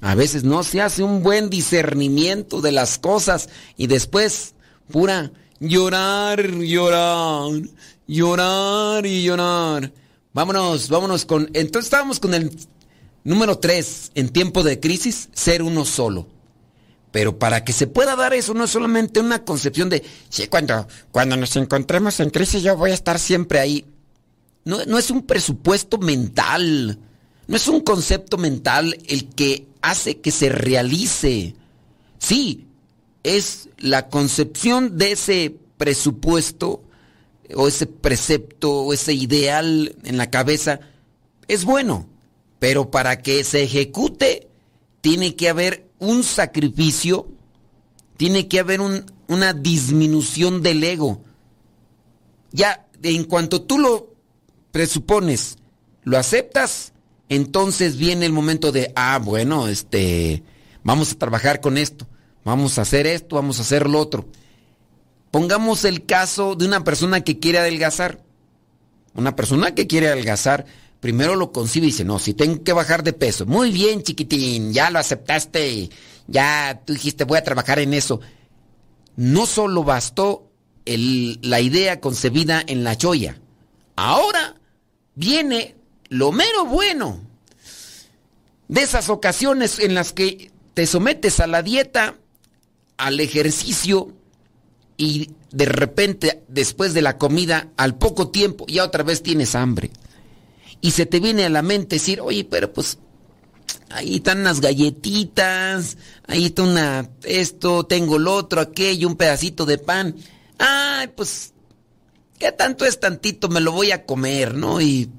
A 0.00 0.14
veces 0.14 0.44
no 0.44 0.62
se 0.62 0.80
hace 0.80 1.02
un 1.02 1.22
buen 1.22 1.50
discernimiento 1.50 2.62
de 2.62 2.72
las 2.72 2.98
cosas 2.98 3.50
y 3.76 3.86
después, 3.86 4.54
pura, 4.90 5.30
llorar, 5.60 6.52
llorar, 6.52 7.50
llorar 8.06 9.04
y 9.04 9.22
llorar. 9.24 9.92
Vámonos, 10.32 10.88
vámonos 10.88 11.26
con... 11.26 11.50
Entonces 11.52 11.88
estábamos 11.88 12.18
con 12.18 12.32
el 12.32 12.50
número 13.24 13.58
3, 13.58 14.12
en 14.14 14.30
tiempo 14.30 14.62
de 14.62 14.80
crisis, 14.80 15.28
ser 15.34 15.62
uno 15.62 15.84
solo. 15.84 16.26
Pero 17.12 17.38
para 17.38 17.62
que 17.62 17.74
se 17.74 17.86
pueda 17.86 18.16
dar 18.16 18.32
eso 18.32 18.54
no 18.54 18.64
es 18.64 18.70
solamente 18.70 19.20
una 19.20 19.44
concepción 19.44 19.90
de, 19.90 20.02
sí, 20.30 20.46
cuando, 20.46 20.88
cuando 21.12 21.36
nos 21.36 21.56
encontremos 21.56 22.20
en 22.20 22.30
crisis 22.30 22.62
yo 22.62 22.74
voy 22.74 22.92
a 22.92 22.94
estar 22.94 23.18
siempre 23.18 23.58
ahí. 23.58 23.84
No, 24.64 24.84
no 24.84 24.98
es 24.98 25.10
un 25.10 25.22
presupuesto 25.22 25.98
mental, 25.98 26.98
no 27.46 27.56
es 27.56 27.66
un 27.68 27.80
concepto 27.80 28.36
mental 28.36 28.98
el 29.08 29.28
que 29.28 29.66
hace 29.80 30.20
que 30.20 30.30
se 30.30 30.48
realice. 30.50 31.54
Sí, 32.18 32.66
es 33.22 33.68
la 33.78 34.08
concepción 34.08 34.98
de 34.98 35.12
ese 35.12 35.56
presupuesto 35.76 36.82
o 37.54 37.68
ese 37.68 37.86
precepto 37.86 38.82
o 38.82 38.92
ese 38.92 39.14
ideal 39.14 39.96
en 40.04 40.16
la 40.16 40.30
cabeza 40.30 40.80
es 41.50 41.64
bueno, 41.64 42.06
pero 42.60 42.92
para 42.92 43.22
que 43.22 43.42
se 43.42 43.64
ejecute 43.64 44.48
tiene 45.00 45.34
que 45.34 45.48
haber 45.48 45.90
un 45.98 46.22
sacrificio, 46.22 47.26
tiene 48.16 48.46
que 48.46 48.60
haber 48.60 48.80
una 48.80 49.52
disminución 49.52 50.62
del 50.62 50.84
ego. 50.84 51.22
Ya, 52.52 52.86
en 53.02 53.24
cuanto 53.24 53.62
tú 53.62 53.78
lo 53.78 54.09
presupones, 54.72 55.56
lo 56.04 56.18
aceptas, 56.18 56.92
entonces 57.28 57.96
viene 57.96 58.26
el 58.26 58.32
momento 58.32 58.72
de, 58.72 58.92
ah, 58.96 59.18
bueno, 59.22 59.68
este, 59.68 60.42
vamos 60.82 61.12
a 61.12 61.18
trabajar 61.18 61.60
con 61.60 61.78
esto, 61.78 62.06
vamos 62.44 62.78
a 62.78 62.82
hacer 62.82 63.06
esto, 63.06 63.36
vamos 63.36 63.58
a 63.58 63.62
hacer 63.62 63.88
lo 63.88 63.98
otro. 63.98 64.26
Pongamos 65.30 65.84
el 65.84 66.06
caso 66.06 66.56
de 66.56 66.66
una 66.66 66.82
persona 66.82 67.20
que 67.20 67.38
quiere 67.38 67.58
adelgazar. 67.58 68.24
Una 69.14 69.36
persona 69.36 69.74
que 69.74 69.86
quiere 69.86 70.08
adelgazar 70.08 70.66
primero 71.00 71.34
lo 71.34 71.50
concibe 71.50 71.86
y 71.86 71.90
dice, 71.90 72.04
no, 72.04 72.18
si 72.18 72.34
tengo 72.34 72.62
que 72.62 72.72
bajar 72.72 73.02
de 73.02 73.12
peso. 73.12 73.46
Muy 73.46 73.72
bien, 73.72 74.02
chiquitín, 74.02 74.72
ya 74.72 74.90
lo 74.90 74.98
aceptaste, 74.98 75.90
ya 76.26 76.82
tú 76.84 76.92
dijiste, 76.92 77.24
voy 77.24 77.38
a 77.38 77.44
trabajar 77.44 77.78
en 77.78 77.94
eso. 77.94 78.20
No 79.16 79.46
solo 79.46 79.82
bastó 79.82 80.50
la 80.84 81.60
idea 81.60 82.00
concebida 82.00 82.62
en 82.66 82.84
la 82.84 82.96
choya. 82.96 83.40
Ahora 83.96 84.56
viene 85.20 85.76
lo 86.08 86.32
mero 86.32 86.64
bueno. 86.64 87.20
De 88.68 88.82
esas 88.82 89.10
ocasiones 89.10 89.78
en 89.78 89.94
las 89.94 90.12
que 90.12 90.50
te 90.74 90.86
sometes 90.86 91.40
a 91.40 91.46
la 91.46 91.62
dieta, 91.62 92.16
al 92.96 93.20
ejercicio 93.20 94.12
y 94.96 95.30
de 95.50 95.66
repente 95.66 96.42
después 96.48 96.94
de 96.94 97.02
la 97.02 97.18
comida, 97.18 97.68
al 97.76 97.96
poco 97.96 98.30
tiempo, 98.30 98.64
ya 98.66 98.84
otra 98.84 99.02
vez 99.02 99.22
tienes 99.22 99.54
hambre 99.54 99.90
y 100.80 100.92
se 100.92 101.04
te 101.04 101.20
viene 101.20 101.44
a 101.44 101.50
la 101.50 101.62
mente 101.62 101.96
decir, 101.96 102.20
oye, 102.20 102.44
pero 102.44 102.72
pues 102.72 102.98
ahí 103.90 104.16
están 104.16 104.40
unas 104.40 104.60
galletitas, 104.60 105.98
ahí 106.26 106.46
está 106.46 106.62
una, 106.62 107.10
esto, 107.24 107.84
tengo 107.84 108.18
lo 108.18 108.34
otro, 108.34 108.60
aquello, 108.60 109.08
un 109.08 109.16
pedacito 109.16 109.66
de 109.66 109.78
pan. 109.78 110.16
Ay, 110.58 111.08
pues, 111.08 111.52
¿qué 112.40 112.50
tanto 112.50 112.84
es 112.84 112.98
tantito? 112.98 113.48
Me 113.48 113.60
lo 113.60 113.70
voy 113.70 113.92
a 113.92 114.04
comer, 114.04 114.54
¿no? 114.54 114.80
Y, 114.80 115.10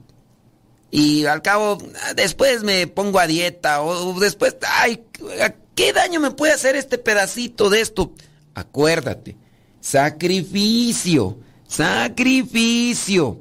y 0.90 1.26
al 1.26 1.42
cabo, 1.42 1.78
después 2.16 2.64
me 2.64 2.88
pongo 2.88 3.20
a 3.20 3.28
dieta 3.28 3.82
o 3.82 4.20
después, 4.20 4.58
ay, 4.68 5.04
¿qué 5.76 5.94
daño 5.94 6.20
me 6.20 6.32
puede 6.32 6.52
hacer 6.52 6.76
este 6.76 6.98
pedacito 6.98 7.70
de 7.70 7.80
esto? 7.80 8.12
Acuérdate, 8.56 9.38
sacrificio, 9.80 11.38
sacrificio. 11.68 13.40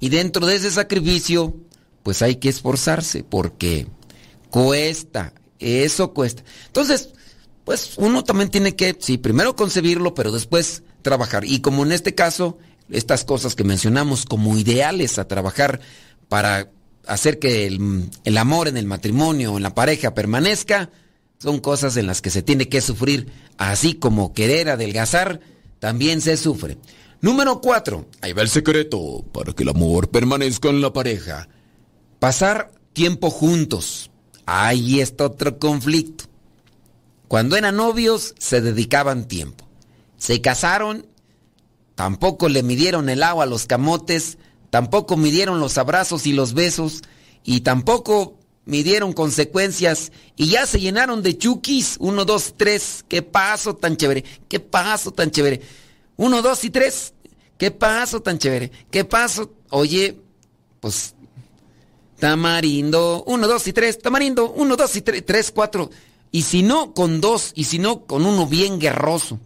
Y 0.00 0.08
dentro 0.08 0.46
de 0.46 0.56
ese 0.56 0.70
sacrificio, 0.70 1.54
pues 2.02 2.22
hay 2.22 2.36
que 2.36 2.48
esforzarse 2.48 3.22
porque 3.22 3.86
cuesta, 4.50 5.32
eso 5.60 6.12
cuesta. 6.12 6.42
Entonces, 6.66 7.10
pues 7.64 7.92
uno 7.98 8.24
también 8.24 8.50
tiene 8.50 8.74
que, 8.74 8.96
sí, 8.98 9.16
primero 9.16 9.54
concebirlo, 9.54 10.12
pero 10.12 10.32
después 10.32 10.82
trabajar. 11.02 11.44
Y 11.44 11.60
como 11.60 11.84
en 11.84 11.92
este 11.92 12.14
caso, 12.14 12.58
estas 12.90 13.24
cosas 13.24 13.54
que 13.54 13.64
mencionamos 13.64 14.24
como 14.24 14.56
ideales 14.56 15.18
a 15.18 15.28
trabajar 15.28 15.80
para 16.28 16.70
hacer 17.06 17.38
que 17.38 17.66
el, 17.66 18.10
el 18.24 18.38
amor 18.38 18.68
en 18.68 18.76
el 18.76 18.86
matrimonio, 18.86 19.56
en 19.56 19.62
la 19.62 19.74
pareja 19.74 20.14
permanezca, 20.14 20.90
son 21.38 21.60
cosas 21.60 21.96
en 21.96 22.06
las 22.06 22.20
que 22.20 22.30
se 22.30 22.42
tiene 22.42 22.68
que 22.68 22.80
sufrir, 22.80 23.32
así 23.56 23.94
como 23.94 24.34
querer 24.34 24.68
adelgazar, 24.68 25.40
también 25.78 26.20
se 26.20 26.36
sufre. 26.36 26.76
Número 27.22 27.60
4. 27.60 28.06
Ahí 28.22 28.32
va 28.32 28.42
el 28.42 28.48
secreto 28.48 29.24
para 29.32 29.52
que 29.52 29.62
el 29.62 29.70
amor 29.70 30.08
permanezca 30.10 30.68
en 30.68 30.80
la 30.80 30.92
pareja. 30.92 31.48
Pasar 32.18 32.72
tiempo 32.92 33.30
juntos. 33.30 34.10
Ahí 34.46 35.00
está 35.00 35.26
otro 35.26 35.58
conflicto. 35.58 36.24
Cuando 37.28 37.56
eran 37.56 37.76
novios 37.76 38.34
se 38.38 38.60
dedicaban 38.60 39.28
tiempo. 39.28 39.66
Se 40.16 40.40
casaron, 40.40 41.06
tampoco 42.00 42.48
le 42.48 42.62
midieron 42.62 43.10
el 43.10 43.22
agua 43.22 43.44
a 43.44 43.46
los 43.46 43.66
camotes, 43.66 44.38
tampoco 44.70 45.18
midieron 45.18 45.60
los 45.60 45.76
abrazos 45.76 46.26
y 46.26 46.32
los 46.32 46.54
besos, 46.54 47.02
y 47.44 47.60
tampoco 47.60 48.38
midieron 48.64 49.12
consecuencias, 49.12 50.10
y 50.34 50.48
ya 50.48 50.64
se 50.64 50.80
llenaron 50.80 51.22
de 51.22 51.36
chukis. 51.36 51.98
Uno, 52.00 52.24
dos, 52.24 52.54
tres. 52.56 53.04
Qué 53.06 53.20
paso 53.20 53.76
tan 53.76 53.98
chévere, 53.98 54.24
qué 54.48 54.60
paso 54.60 55.10
tan 55.10 55.30
chévere. 55.30 55.60
Uno, 56.16 56.40
dos 56.40 56.64
y 56.64 56.70
tres. 56.70 57.12
¿Qué 57.58 57.70
paso 57.70 58.22
tan 58.22 58.38
chévere? 58.38 58.72
¿Qué 58.90 59.04
paso? 59.04 59.52
Oye, 59.68 60.18
pues 60.80 61.14
tamarindo. 62.18 63.24
Uno, 63.26 63.46
dos 63.46 63.66
y 63.66 63.74
tres. 63.74 63.98
Tamarindo. 63.98 64.50
Uno, 64.52 64.74
dos 64.76 64.96
y 64.96 65.02
tres. 65.02 65.26
Tres, 65.26 65.50
cuatro. 65.50 65.90
Y 66.32 66.44
si 66.44 66.62
no, 66.62 66.94
con 66.94 67.20
dos. 67.20 67.52
Y 67.54 67.64
si 67.64 67.78
no, 67.78 68.06
con 68.06 68.24
uno 68.24 68.46
bien 68.46 68.80
guerroso. 68.80 69.38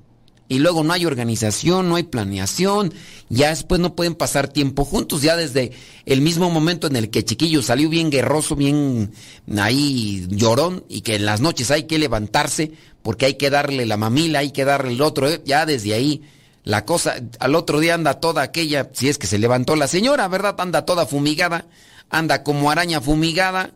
Y 0.54 0.60
luego 0.60 0.84
no 0.84 0.92
hay 0.92 1.04
organización, 1.04 1.88
no 1.88 1.96
hay 1.96 2.04
planeación. 2.04 2.94
Ya 3.28 3.48
después 3.48 3.80
no 3.80 3.96
pueden 3.96 4.14
pasar 4.14 4.46
tiempo 4.46 4.84
juntos. 4.84 5.20
Ya 5.20 5.36
desde 5.36 5.72
el 6.06 6.20
mismo 6.20 6.48
momento 6.48 6.86
en 6.86 6.94
el 6.94 7.10
que 7.10 7.24
Chiquillo 7.24 7.60
salió 7.60 7.88
bien 7.88 8.08
guerroso, 8.08 8.54
bien 8.54 9.10
ahí 9.58 10.28
llorón. 10.30 10.84
Y 10.88 11.00
que 11.00 11.16
en 11.16 11.26
las 11.26 11.40
noches 11.40 11.72
hay 11.72 11.84
que 11.84 11.98
levantarse 11.98 12.70
porque 13.02 13.26
hay 13.26 13.34
que 13.34 13.50
darle 13.50 13.84
la 13.84 13.96
mamila, 13.96 14.38
hay 14.38 14.52
que 14.52 14.64
darle 14.64 14.92
el 14.92 15.02
otro. 15.02 15.28
¿eh? 15.28 15.42
Ya 15.44 15.66
desde 15.66 15.92
ahí 15.92 16.22
la 16.62 16.84
cosa, 16.84 17.16
al 17.40 17.56
otro 17.56 17.80
día 17.80 17.94
anda 17.94 18.20
toda 18.20 18.42
aquella, 18.42 18.90
si 18.92 19.08
es 19.08 19.18
que 19.18 19.26
se 19.26 19.38
levantó 19.38 19.74
la 19.74 19.88
señora, 19.88 20.28
¿verdad? 20.28 20.54
Anda 20.58 20.84
toda 20.84 21.04
fumigada, 21.04 21.66
anda 22.10 22.44
como 22.44 22.70
araña 22.70 23.00
fumigada. 23.00 23.72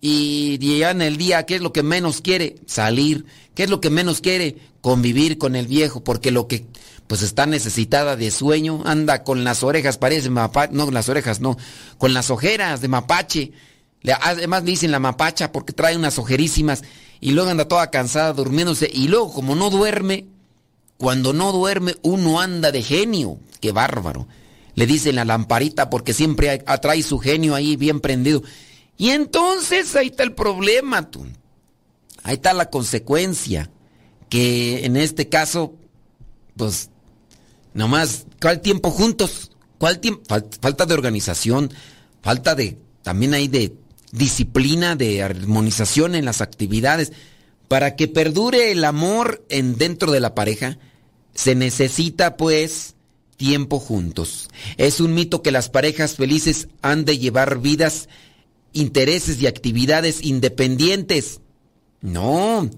Y 0.00 0.58
ya 0.78 0.90
en 0.90 1.02
el 1.02 1.16
día, 1.16 1.46
¿qué 1.46 1.56
es 1.56 1.62
lo 1.62 1.72
que 1.72 1.82
menos 1.82 2.20
quiere? 2.20 2.56
Salir. 2.66 3.24
¿Qué 3.54 3.64
es 3.64 3.70
lo 3.70 3.80
que 3.80 3.90
menos 3.90 4.20
quiere? 4.20 4.56
Convivir 4.80 5.38
con 5.38 5.56
el 5.56 5.66
viejo, 5.66 6.04
porque 6.04 6.30
lo 6.30 6.46
que 6.46 6.66
pues 7.06 7.22
está 7.22 7.46
necesitada 7.46 8.16
de 8.16 8.30
sueño, 8.30 8.82
anda 8.84 9.22
con 9.22 9.44
las 9.44 9.62
orejas, 9.62 9.96
parece 9.96 10.28
mapache, 10.28 10.74
no, 10.74 10.90
las 10.90 11.08
orejas 11.08 11.40
no, 11.40 11.56
con 11.98 12.12
las 12.12 12.30
ojeras 12.30 12.80
de 12.80 12.88
mapache. 12.88 13.52
Además 14.22 14.64
le 14.64 14.72
dicen 14.72 14.90
la 14.90 14.98
mapacha 14.98 15.52
porque 15.52 15.72
trae 15.72 15.96
unas 15.96 16.18
ojerísimas 16.18 16.82
y 17.20 17.32
luego 17.32 17.50
anda 17.50 17.68
toda 17.68 17.90
cansada 17.90 18.32
durmiéndose 18.32 18.90
y 18.92 19.08
luego 19.08 19.32
como 19.32 19.54
no 19.54 19.70
duerme, 19.70 20.26
cuando 20.96 21.32
no 21.32 21.52
duerme 21.52 21.94
uno 22.02 22.40
anda 22.40 22.72
de 22.72 22.82
genio. 22.82 23.38
Qué 23.60 23.72
bárbaro. 23.72 24.26
le 24.74 24.86
dicen 24.86 25.16
la 25.16 25.24
lamparita 25.24 25.88
porque 25.88 26.12
siempre 26.12 26.62
atrae 26.66 27.02
su 27.02 27.18
genio 27.18 27.54
ahí 27.54 27.76
bien 27.76 28.00
prendido. 28.00 28.42
Y 28.96 29.10
entonces 29.10 29.94
ahí 29.96 30.08
está 30.08 30.22
el 30.22 30.32
problema, 30.32 31.10
tú. 31.10 31.26
Ahí 32.22 32.34
está 32.34 32.52
la 32.54 32.70
consecuencia. 32.70 33.70
Que 34.28 34.84
en 34.84 34.96
este 34.96 35.28
caso, 35.28 35.74
pues, 36.56 36.90
nomás, 37.74 38.26
¿cuál 38.40 38.60
tiempo 38.60 38.90
juntos? 38.90 39.52
¿Cuál 39.78 40.00
tiempo? 40.00 40.22
falta 40.60 40.86
de 40.86 40.94
organización, 40.94 41.72
falta 42.22 42.54
de, 42.54 42.78
también 43.02 43.34
hay 43.34 43.46
de 43.48 43.74
disciplina, 44.10 44.96
de 44.96 45.22
armonización 45.22 46.14
en 46.14 46.24
las 46.24 46.40
actividades. 46.40 47.12
Para 47.68 47.96
que 47.96 48.08
perdure 48.08 48.70
el 48.70 48.84
amor 48.84 49.44
en 49.48 49.76
dentro 49.76 50.12
de 50.12 50.20
la 50.20 50.34
pareja, 50.34 50.78
se 51.34 51.54
necesita 51.54 52.36
pues 52.36 52.94
tiempo 53.36 53.78
juntos. 53.78 54.48
Es 54.76 55.00
un 55.00 55.14
mito 55.14 55.42
que 55.42 55.50
las 55.50 55.68
parejas 55.68 56.16
felices 56.16 56.68
han 56.82 57.04
de 57.04 57.18
llevar 57.18 57.58
vidas, 57.60 58.08
intereses 58.76 59.40
y 59.40 59.46
actividades 59.46 60.24
independientes. 60.24 61.40
No. 62.00 62.70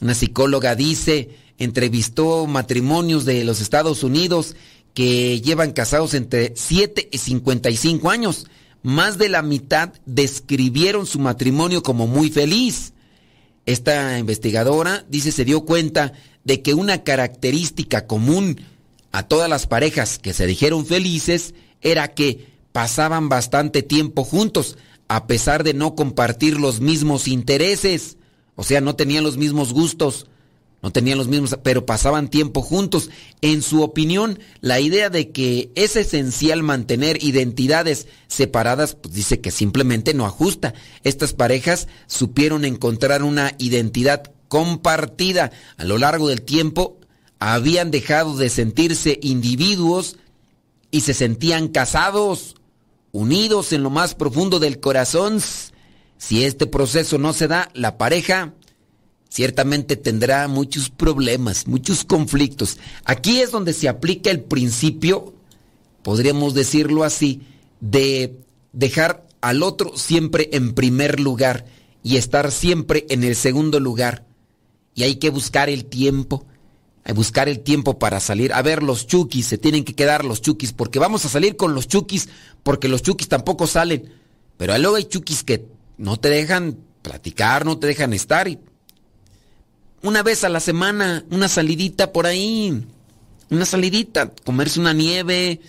Una 0.00 0.14
psicóloga 0.14 0.74
dice, 0.74 1.30
entrevistó 1.58 2.46
matrimonios 2.46 3.24
de 3.24 3.44
los 3.44 3.60
Estados 3.60 4.02
Unidos 4.02 4.56
que 4.94 5.40
llevan 5.40 5.72
casados 5.72 6.14
entre 6.14 6.52
7 6.56 7.08
y 7.10 7.18
55 7.18 8.10
años. 8.10 8.46
Más 8.82 9.16
de 9.18 9.28
la 9.28 9.42
mitad 9.42 9.92
describieron 10.06 11.06
su 11.06 11.18
matrimonio 11.18 11.82
como 11.82 12.06
muy 12.06 12.30
feliz. 12.30 12.92
Esta 13.64 14.18
investigadora 14.18 15.04
dice 15.08 15.30
se 15.30 15.44
dio 15.44 15.60
cuenta 15.64 16.12
de 16.44 16.62
que 16.62 16.74
una 16.74 17.04
característica 17.04 18.06
común 18.06 18.60
a 19.12 19.22
todas 19.22 19.48
las 19.48 19.66
parejas 19.66 20.18
que 20.18 20.32
se 20.32 20.46
dijeron 20.46 20.84
felices 20.84 21.54
era 21.80 22.08
que 22.08 22.52
pasaban 22.72 23.28
bastante 23.28 23.82
tiempo 23.82 24.24
juntos, 24.24 24.78
a 25.08 25.26
pesar 25.26 25.64
de 25.64 25.74
no 25.74 25.94
compartir 25.94 26.58
los 26.58 26.80
mismos 26.80 27.28
intereses. 27.28 28.16
O 28.54 28.64
sea, 28.64 28.80
no 28.80 28.96
tenían 28.96 29.24
los 29.24 29.36
mismos 29.36 29.72
gustos, 29.72 30.26
no 30.82 30.90
tenían 30.90 31.16
los 31.16 31.28
mismos, 31.28 31.56
pero 31.62 31.86
pasaban 31.86 32.28
tiempo 32.28 32.60
juntos. 32.60 33.08
En 33.40 33.62
su 33.62 33.82
opinión, 33.82 34.40
la 34.60 34.80
idea 34.80 35.10
de 35.10 35.30
que 35.30 35.70
es 35.76 35.96
esencial 35.96 36.62
mantener 36.62 37.22
identidades 37.22 38.08
separadas, 38.26 38.96
pues 38.96 39.14
dice 39.14 39.40
que 39.40 39.52
simplemente 39.52 40.12
no 40.12 40.26
ajusta. 40.26 40.74
Estas 41.04 41.34
parejas 41.34 41.86
supieron 42.08 42.64
encontrar 42.64 43.22
una 43.22 43.54
identidad 43.58 44.32
compartida 44.48 45.52
a 45.78 45.84
lo 45.84 45.98
largo 45.98 46.28
del 46.28 46.42
tiempo, 46.42 46.98
habían 47.38 47.90
dejado 47.90 48.36
de 48.36 48.50
sentirse 48.50 49.18
individuos 49.22 50.16
y 50.90 51.00
se 51.00 51.14
sentían 51.14 51.68
casados, 51.68 52.56
unidos 53.12 53.72
en 53.72 53.82
lo 53.82 53.90
más 53.90 54.14
profundo 54.14 54.58
del 54.58 54.80
corazón 54.80 55.40
si 56.22 56.44
este 56.44 56.68
proceso 56.68 57.18
no 57.18 57.32
se 57.32 57.48
da, 57.48 57.68
la 57.74 57.98
pareja 57.98 58.54
ciertamente 59.28 59.96
tendrá 59.96 60.46
muchos 60.46 60.88
problemas, 60.88 61.66
muchos 61.66 62.04
conflictos. 62.04 62.78
Aquí 63.04 63.40
es 63.40 63.50
donde 63.50 63.72
se 63.72 63.88
aplica 63.88 64.30
el 64.30 64.40
principio, 64.40 65.34
podríamos 66.04 66.54
decirlo 66.54 67.02
así, 67.02 67.42
de 67.80 68.38
dejar 68.72 69.26
al 69.40 69.64
otro 69.64 69.96
siempre 69.96 70.48
en 70.52 70.74
primer 70.74 71.18
lugar 71.18 71.66
y 72.04 72.18
estar 72.18 72.52
siempre 72.52 73.04
en 73.08 73.24
el 73.24 73.34
segundo 73.34 73.80
lugar. 73.80 74.24
Y 74.94 75.02
hay 75.02 75.16
que 75.16 75.30
buscar 75.30 75.68
el 75.68 75.86
tiempo, 75.86 76.46
buscar 77.14 77.48
el 77.48 77.60
tiempo 77.60 77.98
para 77.98 78.20
salir. 78.20 78.52
A 78.52 78.62
ver, 78.62 78.82
los 78.82 79.06
chukis, 79.06 79.46
se 79.46 79.58
tienen 79.58 79.84
que 79.84 79.94
quedar 79.94 80.24
los 80.24 80.40
chukis, 80.40 80.72
porque 80.72 80.98
vamos 80.98 81.24
a 81.24 81.28
salir 81.28 81.56
con 81.56 81.74
los 81.74 81.88
chukis, 81.88 82.28
porque 82.62 82.88
los 82.88 83.02
chukis 83.02 83.28
tampoco 83.28 83.66
salen. 83.66 84.12
Pero 84.56 84.76
luego 84.78 84.96
hay 84.96 85.04
chukis 85.04 85.42
que 85.42 85.66
no 85.98 86.18
te 86.18 86.30
dejan 86.30 86.78
platicar, 87.02 87.64
no 87.64 87.78
te 87.78 87.88
dejan 87.88 88.12
estar. 88.12 88.46
Y 88.46 88.60
una 90.02 90.22
vez 90.22 90.44
a 90.44 90.48
la 90.48 90.60
semana, 90.60 91.24
una 91.30 91.48
salidita 91.48 92.12
por 92.12 92.26
ahí, 92.26 92.84
una 93.50 93.64
salidita, 93.66 94.32
comerse 94.44 94.80
una 94.80 94.92
nieve, 94.92 95.60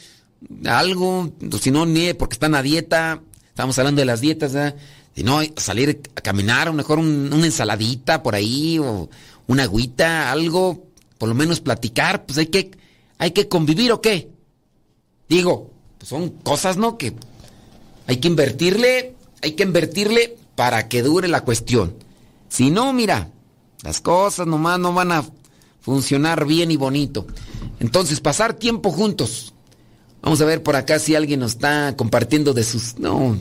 algo, 0.65 1.31
si 1.59 1.71
no 1.71 1.85
nieve 1.85 2.15
porque 2.15 2.33
están 2.33 2.55
a 2.55 2.61
dieta, 2.61 3.21
estamos 3.47 3.77
hablando 3.79 4.01
de 4.01 4.05
las 4.05 4.21
dietas, 4.21 4.73
si 5.15 5.23
no, 5.23 5.39
salir 5.57 6.01
a 6.15 6.21
caminar, 6.21 6.69
o 6.69 6.73
mejor 6.73 6.99
una 6.99 7.45
ensaladita 7.45 8.23
por 8.23 8.35
ahí, 8.35 8.79
o 8.79 9.09
una 9.47 9.63
agüita, 9.63 10.31
algo, 10.31 10.87
por 11.23 11.29
lo 11.29 11.35
menos 11.35 11.61
platicar, 11.61 12.25
pues 12.25 12.37
hay 12.37 12.47
que, 12.47 12.71
hay 13.17 13.31
que 13.31 13.47
convivir 13.47 13.93
o 13.93 14.01
qué. 14.01 14.29
Digo, 15.29 15.71
pues 15.97 16.09
son 16.09 16.31
cosas, 16.31 16.75
¿no? 16.75 16.97
Que 16.97 17.13
hay 18.07 18.17
que 18.17 18.27
invertirle 18.27 19.15
hay 19.41 19.53
que 19.53 19.63
invertirle 19.63 20.35
para 20.57 20.89
que 20.89 21.01
dure 21.01 21.29
la 21.29 21.45
cuestión. 21.45 21.95
Si 22.49 22.71
no, 22.71 22.91
mira, 22.91 23.31
las 23.83 24.01
cosas 24.01 24.47
nomás 24.47 24.79
no 24.79 24.93
van 24.93 25.13
a 25.13 25.25
funcionar 25.79 26.45
bien 26.45 26.71
y 26.71 26.75
bonito. 26.75 27.25
Entonces, 27.79 28.19
pasar 28.19 28.53
tiempo 28.55 28.91
juntos. 28.91 29.53
Vamos 30.21 30.41
a 30.41 30.45
ver 30.45 30.61
por 30.61 30.75
acá 30.75 30.99
si 30.99 31.15
alguien 31.15 31.39
nos 31.39 31.51
está 31.51 31.95
compartiendo 31.95 32.51
de 32.51 32.65
sus... 32.65 32.99
No, 32.99 33.37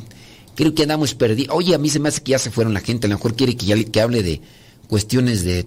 creo 0.55 0.73
que 0.73 0.85
andamos 0.85 1.17
perdidos. 1.17 1.57
Oye, 1.57 1.75
a 1.75 1.79
mí 1.79 1.91
se 1.91 1.99
me 1.99 2.11
hace 2.11 2.23
que 2.23 2.31
ya 2.31 2.39
se 2.39 2.53
fueron 2.53 2.75
la 2.75 2.81
gente. 2.81 3.09
A 3.09 3.11
lo 3.11 3.17
mejor 3.17 3.35
quiere 3.35 3.57
que, 3.57 3.67
ya, 3.67 3.83
que 3.83 4.01
hable 4.01 4.23
de 4.23 4.41
cuestiones 4.87 5.43
de... 5.43 5.65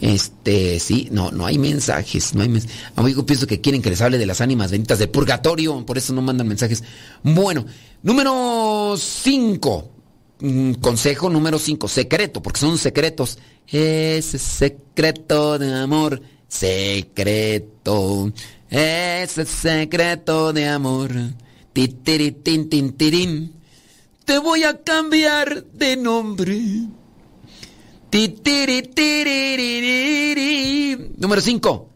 Este, 0.00 0.78
sí, 0.78 1.08
no, 1.10 1.30
no 1.30 1.46
hay 1.46 1.58
mensajes, 1.58 2.34
no 2.34 2.42
hay 2.42 2.48
mensajes. 2.48 2.76
Amigo, 2.96 3.24
pienso 3.24 3.46
que 3.46 3.60
quieren 3.60 3.82
que 3.82 3.90
les 3.90 4.00
hable 4.00 4.18
de 4.18 4.26
las 4.26 4.40
ánimas 4.40 4.70
benditas 4.70 4.98
del 4.98 5.08
purgatorio, 5.08 5.84
por 5.86 5.98
eso 5.98 6.12
no 6.12 6.22
mandan 6.22 6.48
mensajes. 6.48 6.84
Bueno, 7.22 7.64
número 8.02 8.94
5. 8.96 9.90
Mm, 10.38 10.72
consejo 10.74 11.30
número 11.30 11.58
5, 11.58 11.88
secreto, 11.88 12.42
porque 12.42 12.60
son 12.60 12.76
secretos. 12.76 13.38
Ese 13.66 14.38
secreto 14.38 15.58
de 15.58 15.74
amor, 15.74 16.20
secreto. 16.46 18.32
Ese 18.68 19.46
secreto 19.46 20.52
de 20.52 20.68
amor. 20.68 21.10
Titiritin, 21.72 22.68
tin, 22.68 23.52
Te 24.24 24.38
voy 24.38 24.64
a 24.64 24.82
cambiar 24.82 25.64
de 25.64 25.96
nombre. 25.96 26.58
Número 31.16 31.40
5. 31.40 31.90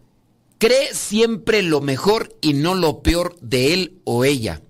Cree 0.58 0.94
siempre 0.94 1.62
lo 1.62 1.80
mejor 1.80 2.36
y 2.40 2.52
no 2.52 2.74
lo 2.74 3.02
peor 3.02 3.36
de 3.40 3.72
él 3.72 4.00
o 4.04 4.24
ella. 4.24 4.60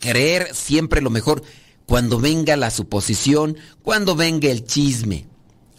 Creer 0.00 0.54
siempre 0.54 1.00
lo 1.00 1.10
mejor 1.10 1.42
cuando 1.86 2.18
venga 2.18 2.56
la 2.56 2.70
suposición, 2.70 3.56
cuando 3.82 4.16
venga 4.16 4.50
el 4.50 4.64
chisme. 4.64 5.26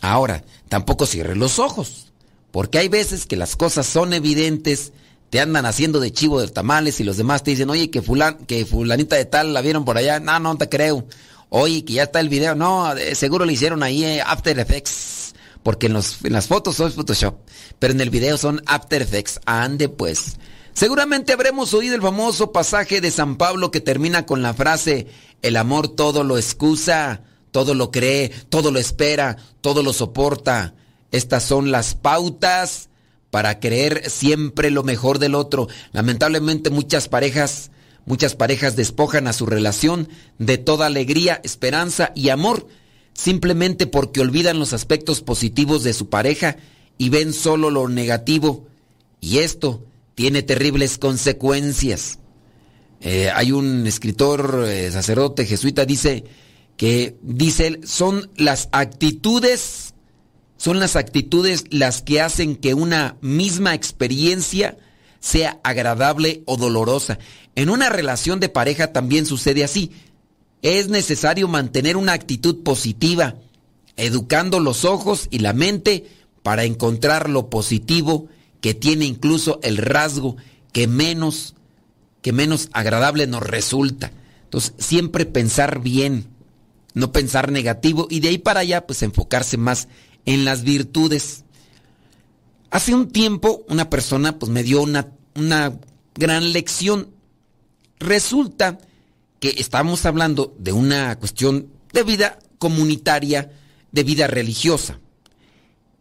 Ahora, 0.01 0.43
tampoco 0.69 1.05
cierre 1.05 1.35
los 1.35 1.59
ojos, 1.59 2.11
porque 2.51 2.77
hay 2.77 2.87
veces 2.87 3.25
que 3.25 3.35
las 3.35 3.55
cosas 3.55 3.85
son 3.85 4.13
evidentes, 4.13 4.93
te 5.29 5.39
andan 5.39 5.65
haciendo 5.65 5.99
de 5.99 6.11
chivo 6.11 6.39
de 6.41 6.47
tamales 6.47 6.99
y 6.99 7.03
los 7.03 7.17
demás 7.17 7.43
te 7.43 7.51
dicen, 7.51 7.69
oye, 7.69 7.89
que, 7.89 8.01
fulan, 8.01 8.37
que 8.45 8.65
fulanita 8.65 9.15
de 9.15 9.25
tal 9.25 9.53
la 9.53 9.61
vieron 9.61 9.85
por 9.85 9.97
allá. 9.97 10.19
No, 10.19 10.39
no 10.39 10.57
te 10.57 10.69
creo. 10.69 11.07
Oye, 11.55 11.85
que 11.85 11.93
ya 11.93 12.03
está 12.03 12.19
el 12.19 12.29
video. 12.29 12.55
No, 12.55 12.91
seguro 13.13 13.45
le 13.45 13.53
hicieron 13.53 13.83
ahí 13.83 14.03
eh, 14.03 14.23
After 14.25 14.57
Effects. 14.57 15.35
Porque 15.61 15.85
en, 15.85 15.93
los, 15.93 16.25
en 16.25 16.33
las 16.33 16.47
fotos 16.47 16.75
son 16.77 16.91
Photoshop. 16.91 17.35
Pero 17.77 17.93
en 17.93 18.01
el 18.01 18.09
video 18.09 18.39
son 18.39 18.63
After 18.65 19.03
Effects. 19.03 19.39
Ande 19.45 19.87
pues. 19.87 20.37
Seguramente 20.73 21.31
habremos 21.31 21.75
oído 21.75 21.93
el 21.93 22.01
famoso 22.01 22.51
pasaje 22.51 23.01
de 23.01 23.11
San 23.11 23.35
Pablo 23.35 23.69
que 23.69 23.81
termina 23.81 24.25
con 24.25 24.41
la 24.41 24.55
frase, 24.55 25.05
el 25.43 25.55
amor 25.57 25.89
todo 25.89 26.23
lo 26.23 26.39
excusa, 26.39 27.21
todo 27.51 27.75
lo 27.75 27.91
cree, 27.91 28.29
todo 28.49 28.71
lo 28.71 28.79
espera, 28.79 29.37
todo 29.61 29.83
lo 29.83 29.93
soporta. 29.93 30.73
Estas 31.11 31.43
son 31.43 31.69
las 31.69 31.93
pautas 31.93 32.89
para 33.29 33.59
creer 33.59 34.09
siempre 34.09 34.71
lo 34.71 34.81
mejor 34.81 35.19
del 35.19 35.35
otro. 35.35 35.67
Lamentablemente 35.91 36.71
muchas 36.71 37.07
parejas 37.09 37.69
Muchas 38.05 38.35
parejas 38.35 38.75
despojan 38.75 39.27
a 39.27 39.33
su 39.33 39.45
relación 39.45 40.09
de 40.37 40.57
toda 40.57 40.87
alegría, 40.87 41.39
esperanza 41.43 42.11
y 42.15 42.29
amor 42.29 42.67
simplemente 43.13 43.87
porque 43.87 44.21
olvidan 44.21 44.59
los 44.59 44.73
aspectos 44.73 45.21
positivos 45.21 45.83
de 45.83 45.93
su 45.93 46.09
pareja 46.09 46.57
y 46.97 47.09
ven 47.09 47.33
solo 47.33 47.69
lo 47.69 47.87
negativo. 47.87 48.67
Y 49.21 49.39
esto 49.39 49.85
tiene 50.15 50.43
terribles 50.43 50.97
consecuencias. 50.97 52.19
Eh, 53.01 53.29
hay 53.33 53.51
un 53.51 53.85
escritor 53.87 54.65
eh, 54.67 54.91
sacerdote 54.91 55.45
jesuita 55.45 55.85
dice 55.85 56.23
que 56.77 57.17
dice 57.21 57.81
son 57.83 58.31
las 58.37 58.69
actitudes 58.71 59.93
son 60.55 60.79
las 60.79 60.95
actitudes 60.95 61.65
las 61.69 62.01
que 62.01 62.21
hacen 62.21 62.55
que 62.55 62.73
una 62.73 63.17
misma 63.19 63.73
experiencia 63.73 64.77
sea 65.23 65.61
agradable 65.63 66.43
o 66.45 66.57
dolorosa. 66.57 67.17
En 67.55 67.69
una 67.69 67.87
relación 67.87 68.41
de 68.41 68.49
pareja 68.49 68.91
también 68.91 69.25
sucede 69.25 69.63
así. 69.63 69.91
Es 70.61 70.89
necesario 70.89 71.47
mantener 71.47 71.95
una 71.95 72.11
actitud 72.11 72.61
positiva, 72.61 73.35
educando 73.95 74.59
los 74.59 74.83
ojos 74.83 75.29
y 75.31 75.39
la 75.39 75.53
mente 75.53 76.07
para 76.43 76.65
encontrar 76.65 77.29
lo 77.29 77.49
positivo 77.49 78.27
que 78.59 78.73
tiene 78.73 79.05
incluso 79.05 79.61
el 79.63 79.77
rasgo 79.77 80.35
que 80.73 80.87
menos, 80.87 81.55
que 82.21 82.33
menos 82.33 82.67
agradable 82.73 83.25
nos 83.25 83.43
resulta. 83.43 84.11
Entonces, 84.43 84.73
siempre 84.77 85.25
pensar 85.25 85.79
bien, 85.79 86.27
no 86.93 87.13
pensar 87.13 87.49
negativo 87.49 88.07
y 88.09 88.19
de 88.19 88.27
ahí 88.27 88.39
para 88.39 88.59
allá, 88.59 88.85
pues 88.85 89.01
enfocarse 89.03 89.55
más 89.55 89.87
en 90.25 90.43
las 90.43 90.63
virtudes. 90.63 91.45
Hace 92.73 92.95
un 92.95 93.11
tiempo 93.11 93.63
una 93.69 93.87
persona 93.91 94.39
pues 94.39 94.51
me 94.51 94.63
dio 94.63 94.81
una, 94.81 95.11
una 95.35 95.77
gran 96.15 96.53
lección. 96.53 97.09
Resulta 97.99 98.79
que 99.39 99.49
estamos 99.59 100.07
hablando 100.07 100.55
de 100.57 100.71
una 100.71 101.15
cuestión 101.19 101.67
de 101.91 102.01
vida 102.01 102.39
comunitaria, 102.57 103.51
de 103.91 104.03
vida 104.03 104.25
religiosa. 104.25 104.99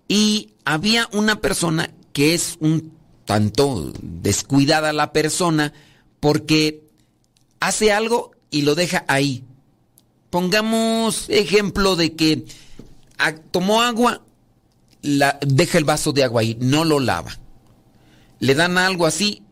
Y 0.09 0.55
había 0.65 1.11
una 1.13 1.43
persona 1.43 1.91
que 2.15 2.33
es 2.33 2.57
un 2.59 2.95
tanto 3.27 3.93
descuidada 4.01 4.95
la 4.95 5.13
persona 5.13 5.75
porque 6.21 6.85
hace 7.61 7.93
algo 7.93 8.31
y 8.51 8.63
lo 8.63 8.75
deja 8.75 9.05
ahí. 9.09 9.45
Pongamos 10.31 11.29
ejemplo 11.29 11.97
de 11.97 12.15
que 12.15 12.47
tomó 13.51 13.83
agua, 13.83 14.23
deja 15.03 15.79
el 15.79 15.85
vaso 15.85 16.13
de 16.13 16.25
agua 16.25 16.43
ahí, 16.43 16.57
no 16.61 16.85
lo 16.85 17.01
lava. 17.01 17.39
Le 18.39 18.55
dan 18.55 18.79
algo 18.79 19.07
así, 19.07 19.43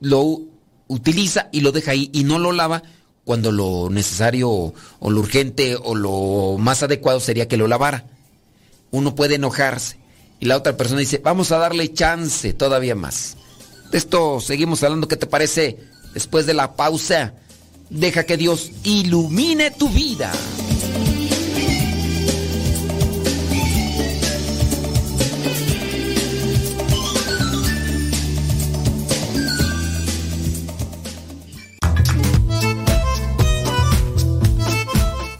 lo 0.00 0.40
utiliza 0.88 1.48
y 1.52 1.60
lo 1.60 1.72
deja 1.72 1.92
ahí 1.92 2.10
y 2.12 2.24
no 2.24 2.38
lo 2.38 2.52
lava 2.52 2.82
cuando 3.24 3.50
lo 3.50 3.88
necesario 3.90 4.50
o 4.50 5.10
lo 5.10 5.20
urgente 5.20 5.76
o 5.76 5.94
lo 5.94 6.56
más 6.58 6.82
adecuado 6.82 7.20
sería 7.20 7.48
que 7.48 7.56
lo 7.56 7.68
lavara. 7.68 8.04
Uno 8.90 9.14
puede 9.14 9.36
enojarse 9.36 9.98
y 10.40 10.46
la 10.46 10.56
otra 10.56 10.76
persona 10.76 11.00
dice, 11.00 11.18
vamos 11.18 11.52
a 11.52 11.58
darle 11.58 11.92
chance 11.92 12.52
todavía 12.52 12.94
más. 12.94 13.36
De 13.90 13.98
esto 13.98 14.40
seguimos 14.40 14.82
hablando, 14.82 15.08
¿qué 15.08 15.16
te 15.16 15.26
parece? 15.26 15.78
Después 16.12 16.46
de 16.46 16.54
la 16.54 16.76
pausa, 16.76 17.34
deja 17.90 18.24
que 18.24 18.36
Dios 18.36 18.70
ilumine 18.82 19.70
tu 19.70 19.88
vida. 19.88 20.32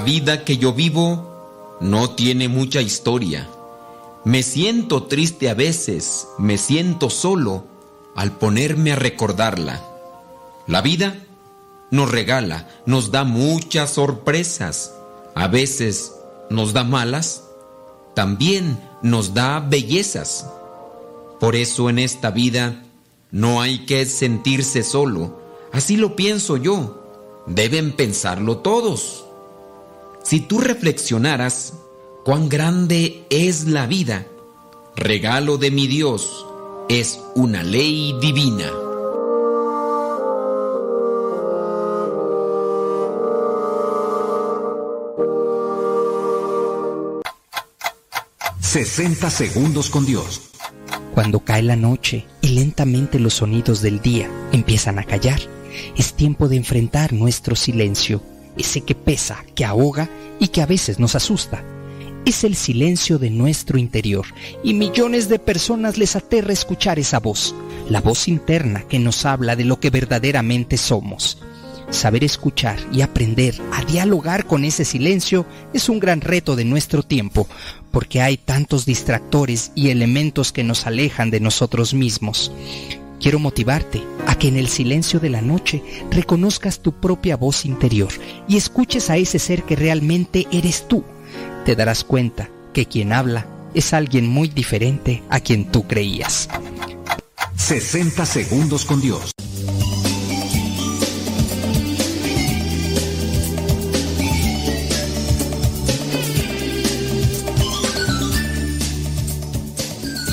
La 0.00 0.06
vida 0.06 0.44
que 0.46 0.56
yo 0.56 0.72
vivo 0.72 1.76
no 1.78 2.14
tiene 2.14 2.48
mucha 2.48 2.80
historia. 2.80 3.50
Me 4.24 4.42
siento 4.42 5.02
triste 5.02 5.50
a 5.50 5.54
veces, 5.54 6.26
me 6.38 6.56
siento 6.56 7.10
solo 7.10 7.66
al 8.16 8.32
ponerme 8.32 8.92
a 8.92 8.96
recordarla. 8.96 9.84
La 10.66 10.80
vida 10.80 11.18
nos 11.90 12.10
regala, 12.10 12.66
nos 12.86 13.10
da 13.10 13.24
muchas 13.24 13.90
sorpresas. 13.90 14.94
A 15.34 15.48
veces 15.48 16.14
nos 16.48 16.72
da 16.72 16.82
malas, 16.82 17.44
también 18.14 18.80
nos 19.02 19.34
da 19.34 19.60
bellezas. 19.60 20.46
Por 21.40 21.56
eso 21.56 21.90
en 21.90 21.98
esta 21.98 22.30
vida 22.30 22.84
no 23.32 23.60
hay 23.60 23.84
que 23.84 24.06
sentirse 24.06 24.82
solo. 24.82 25.42
Así 25.72 25.98
lo 25.98 26.16
pienso 26.16 26.56
yo. 26.56 27.42
Deben 27.46 27.92
pensarlo 27.92 28.60
todos. 28.60 29.26
Si 30.22 30.40
tú 30.40 30.60
reflexionaras 30.60 31.72
cuán 32.24 32.48
grande 32.48 33.24
es 33.30 33.66
la 33.66 33.86
vida, 33.86 34.26
regalo 34.94 35.56
de 35.56 35.70
mi 35.70 35.86
Dios, 35.86 36.46
es 36.88 37.20
una 37.34 37.62
ley 37.62 38.14
divina. 38.20 38.70
...60 48.72 49.30
segundos 49.30 49.90
con 49.90 50.06
Dios. 50.06 50.52
Cuando 51.12 51.40
cae 51.40 51.60
la 51.60 51.74
noche 51.74 52.24
y 52.40 52.50
lentamente 52.50 53.18
los 53.18 53.34
sonidos 53.34 53.82
del 53.82 54.00
día 54.00 54.30
empiezan 54.52 55.00
a 55.00 55.02
callar, 55.02 55.40
es 55.96 56.14
tiempo 56.14 56.46
de 56.46 56.56
enfrentar 56.56 57.12
nuestro 57.12 57.56
silencio 57.56 58.22
ese 58.56 58.82
que 58.82 58.94
pesa, 58.94 59.44
que 59.54 59.64
ahoga 59.64 60.08
y 60.38 60.48
que 60.48 60.62
a 60.62 60.66
veces 60.66 60.98
nos 60.98 61.14
asusta. 61.14 61.62
Es 62.24 62.44
el 62.44 62.54
silencio 62.54 63.18
de 63.18 63.30
nuestro 63.30 63.78
interior 63.78 64.26
y 64.62 64.74
millones 64.74 65.28
de 65.28 65.38
personas 65.38 65.96
les 65.96 66.16
aterra 66.16 66.52
escuchar 66.52 66.98
esa 66.98 67.18
voz, 67.18 67.54
la 67.88 68.00
voz 68.00 68.28
interna 68.28 68.82
que 68.82 68.98
nos 68.98 69.24
habla 69.24 69.56
de 69.56 69.64
lo 69.64 69.80
que 69.80 69.90
verdaderamente 69.90 70.76
somos. 70.76 71.38
Saber 71.90 72.22
escuchar 72.22 72.78
y 72.92 73.00
aprender 73.00 73.54
a 73.72 73.84
dialogar 73.84 74.46
con 74.46 74.64
ese 74.64 74.84
silencio 74.84 75.44
es 75.74 75.88
un 75.88 75.98
gran 75.98 76.20
reto 76.20 76.54
de 76.54 76.64
nuestro 76.64 77.02
tiempo, 77.02 77.48
porque 77.90 78.22
hay 78.22 78.36
tantos 78.36 78.86
distractores 78.86 79.72
y 79.74 79.88
elementos 79.88 80.52
que 80.52 80.62
nos 80.62 80.86
alejan 80.86 81.30
de 81.30 81.40
nosotros 81.40 81.92
mismos. 81.92 82.52
Quiero 83.20 83.38
motivarte 83.38 84.02
a 84.26 84.34
que 84.34 84.48
en 84.48 84.56
el 84.56 84.68
silencio 84.68 85.20
de 85.20 85.28
la 85.28 85.42
noche 85.42 85.82
reconozcas 86.10 86.80
tu 86.80 86.92
propia 86.92 87.36
voz 87.36 87.66
interior 87.66 88.10
y 88.48 88.56
escuches 88.56 89.10
a 89.10 89.18
ese 89.18 89.38
ser 89.38 89.64
que 89.64 89.76
realmente 89.76 90.46
eres 90.50 90.88
tú. 90.88 91.04
Te 91.66 91.76
darás 91.76 92.02
cuenta 92.02 92.48
que 92.72 92.86
quien 92.86 93.12
habla 93.12 93.46
es 93.74 93.92
alguien 93.92 94.26
muy 94.26 94.48
diferente 94.48 95.22
a 95.28 95.40
quien 95.40 95.70
tú 95.70 95.86
creías. 95.86 96.48
60 97.56 98.24
segundos 98.24 98.86
con 98.86 99.02
Dios. 99.02 99.32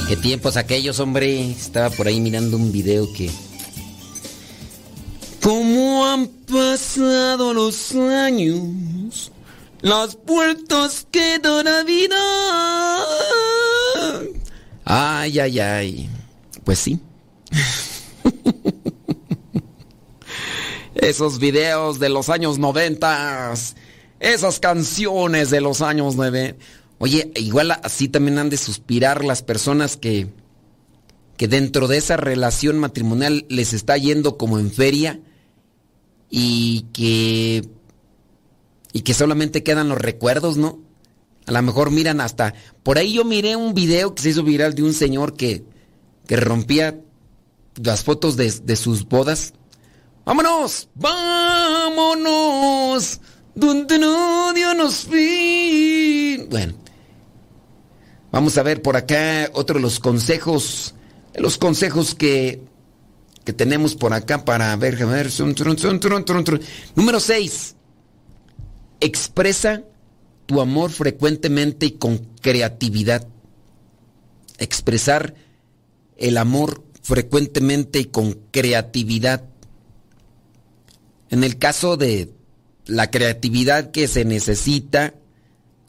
Qué 0.08 0.16
tiempos 0.16 0.56
aquellos, 0.56 1.02
hombre. 1.02 1.52
Estaba 1.52 1.90
por 1.90 2.08
ahí 2.08 2.22
mirando 2.22 2.56
un 2.56 2.72
video 2.72 3.12
que... 3.12 3.30
¿Cómo 5.42 6.08
han 6.08 6.28
pasado 6.28 7.54
los 7.54 7.94
años? 7.94 9.34
Las 9.82 10.16
puertas 10.16 11.06
que 11.12 11.40
da 11.40 11.62
la 11.62 11.84
vida. 11.84 12.16
Ay, 14.86 15.40
ay, 15.40 15.60
ay. 15.60 16.10
Pues 16.64 16.80
sí. 16.80 17.02
Esos 20.96 21.38
videos 21.38 22.00
de 22.00 22.08
los 22.08 22.30
años 22.30 22.60
noventas. 22.60 23.76
Esas 24.22 24.62
canciones 24.62 25.50
de 25.50 25.60
los 25.60 25.82
años 25.82 26.16
nueve. 26.16 26.56
Oye, 27.00 27.32
igual 27.36 27.72
así 27.72 28.08
también 28.08 28.40
han 28.40 28.50
de 28.50 28.58
suspirar 28.58 29.24
las 29.24 29.44
personas 29.44 29.98
que, 29.98 30.30
que 31.38 31.48
dentro 31.48 31.88
de 31.88 31.98
esa 31.98 32.18
relación 32.18 32.80
matrimonial 32.80 33.46
les 33.50 33.74
está 33.74 33.98
yendo 33.98 34.38
como 34.38 34.58
en 34.60 34.72
feria 34.72 35.20
y 36.30 36.88
que 36.94 37.70
y 38.94 39.02
que 39.02 39.14
solamente 39.14 39.64
quedan 39.64 39.90
los 39.90 40.00
recuerdos, 40.00 40.58
¿no? 40.58 40.80
A 41.46 41.52
lo 41.52 41.62
mejor 41.62 41.92
miran 41.92 42.20
hasta 42.20 42.56
por 42.84 42.98
ahí 42.98 43.14
yo 43.14 43.24
miré 43.24 43.56
un 43.56 43.76
video 43.76 44.16
que 44.16 44.24
se 44.24 44.30
hizo 44.30 44.44
viral 44.44 44.74
de 44.74 44.84
un 44.84 44.94
señor 44.94 45.36
que 45.36 45.64
que 46.26 46.36
rompía 46.36 47.00
las 47.76 48.04
fotos 48.04 48.36
de, 48.38 48.52
de 48.52 48.76
sus 48.76 49.08
bodas. 49.08 49.54
¡Vámonos! 50.26 50.90
¡Vámonos! 50.96 52.42
Donde 53.56 53.98
no 54.00 54.52
dio 54.54 54.74
nos 54.74 55.06
fin. 55.06 56.48
Bueno, 56.50 56.74
Vamos 58.32 58.58
a 58.58 58.64
ver 58.64 58.82
por 58.82 58.98
acá 58.98 59.50
otro 59.54 59.76
de 59.76 59.82
los 59.82 60.00
consejos, 60.00 60.96
los 61.36 61.58
consejos 61.58 62.14
que, 62.14 62.62
que 63.46 63.54
tenemos 63.54 63.96
por 63.96 64.14
acá 64.14 64.44
para 64.44 64.76
ver, 64.76 65.02
a 65.02 65.06
ver. 65.06 65.30
Número 66.96 67.20
6. 67.20 67.76
Expresa 69.00 69.84
tu 70.46 70.62
amor 70.62 70.92
frecuentemente 70.92 71.86
y 71.86 71.92
con 71.92 72.18
creatividad. 72.42 73.28
Expresar 74.58 75.36
el 76.18 76.38
amor 76.38 76.84
frecuentemente 77.04 78.00
y 78.00 78.06
con 78.06 78.34
creatividad. 78.52 79.46
En 81.30 81.44
el 81.44 81.58
caso 81.58 81.96
de 81.96 82.34
la 82.86 83.12
creatividad 83.12 83.92
que 83.92 84.08
se 84.08 84.26
necesita, 84.26 85.14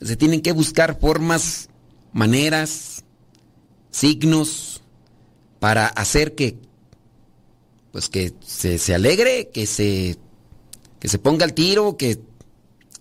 se 0.01 0.17
tienen 0.17 0.43
que 0.43 0.53
buscar 0.53 0.99
formas, 1.01 1.71
maneras, 2.13 3.05
signos 3.91 4.83
para 5.59 5.87
hacer 5.87 6.35
que 6.35 6.57
pues 7.93 8.09
que 8.09 8.33
se, 8.45 8.79
se 8.79 8.95
alegre, 8.95 9.51
que 9.53 9.67
se 9.67 10.19
que 11.01 11.09
se 11.09 11.19
ponga 11.19 11.45
al 11.45 11.55
tiro, 11.55 11.97
que, 11.97 12.19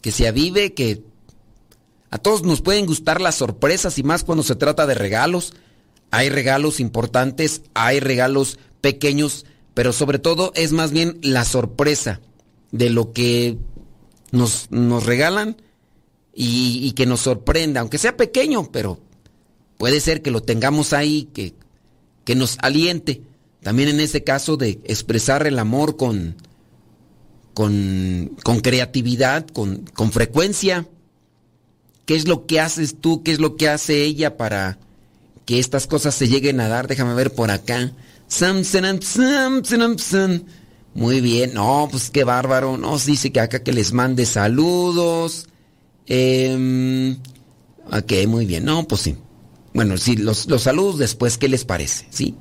que 0.01 0.11
se 0.11 0.27
avive, 0.27 0.73
que 0.73 1.03
a 2.09 2.17
todos 2.17 2.43
nos 2.43 2.61
pueden 2.61 2.85
gustar 2.85 3.21
las 3.21 3.35
sorpresas 3.35 3.97
y 3.97 4.03
más 4.03 4.23
cuando 4.23 4.43
se 4.43 4.55
trata 4.55 4.85
de 4.85 4.93
regalos. 4.93 5.53
Hay 6.11 6.29
regalos 6.29 6.79
importantes, 6.79 7.63
hay 7.73 7.99
regalos 7.99 8.59
pequeños, 8.81 9.45
pero 9.73 9.91
sobre 9.91 10.19
todo 10.19 10.51
es 10.55 10.71
más 10.71 10.91
bien 10.91 11.17
la 11.21 11.43
sorpresa 11.43 12.21
de 12.71 12.89
lo 12.89 13.11
que 13.11 13.57
nos, 14.31 14.71
nos 14.71 15.05
regalan 15.05 15.57
y, 16.39 16.91
que 16.91 17.07
nos 17.07 17.21
sorprenda, 17.21 17.81
aunque 17.81 17.97
sea 17.97 18.15
pequeño, 18.15 18.71
pero 18.71 18.99
puede 19.79 19.99
ser 19.99 20.21
que 20.21 20.29
lo 20.29 20.43
tengamos 20.43 20.93
ahí, 20.93 21.29
que, 21.33 21.55
que 22.25 22.35
nos 22.35 22.59
aliente. 22.61 23.23
También 23.63 23.89
en 23.89 23.99
ese 23.99 24.23
caso 24.23 24.55
de 24.55 24.79
expresar 24.83 25.47
el 25.47 25.57
amor 25.57 25.97
con, 25.97 26.35
con, 27.55 28.37
con 28.43 28.59
creatividad, 28.59 29.47
con, 29.47 29.77
con 29.95 30.11
frecuencia. 30.11 30.87
¿Qué 32.05 32.15
es 32.15 32.27
lo 32.27 32.45
que 32.45 32.59
haces 32.59 32.97
tú? 33.01 33.23
¿Qué 33.23 33.31
es 33.31 33.39
lo 33.39 33.55
que 33.55 33.67
hace 33.67 34.03
ella 34.03 34.37
para 34.37 34.77
que 35.45 35.57
estas 35.57 35.87
cosas 35.87 36.13
se 36.13 36.27
lleguen 36.27 36.59
a 36.59 36.67
dar? 36.67 36.87
Déjame 36.87 37.15
ver 37.15 37.33
por 37.33 37.49
acá. 37.49 37.93
Muy 40.93 41.19
bien, 41.19 41.55
no, 41.55 41.87
pues 41.89 42.11
qué 42.11 42.23
bárbaro. 42.23 42.77
Nos 42.77 43.07
dice 43.07 43.31
que 43.31 43.39
acá 43.39 43.63
que 43.63 43.73
les 43.73 43.91
mande 43.91 44.27
saludos. 44.27 45.47
Eh, 46.07 47.15
ok, 47.91 48.13
muy 48.27 48.45
bien. 48.45 48.65
No, 48.65 48.87
pues 48.87 49.01
sí. 49.01 49.15
Bueno, 49.73 49.97
sí, 49.97 50.15
los, 50.17 50.47
los, 50.47 50.63
saludos 50.63 50.97
después, 50.97 51.37
¿qué 51.37 51.47
les 51.47 51.65
parece? 51.65 52.07
Sí. 52.09 52.35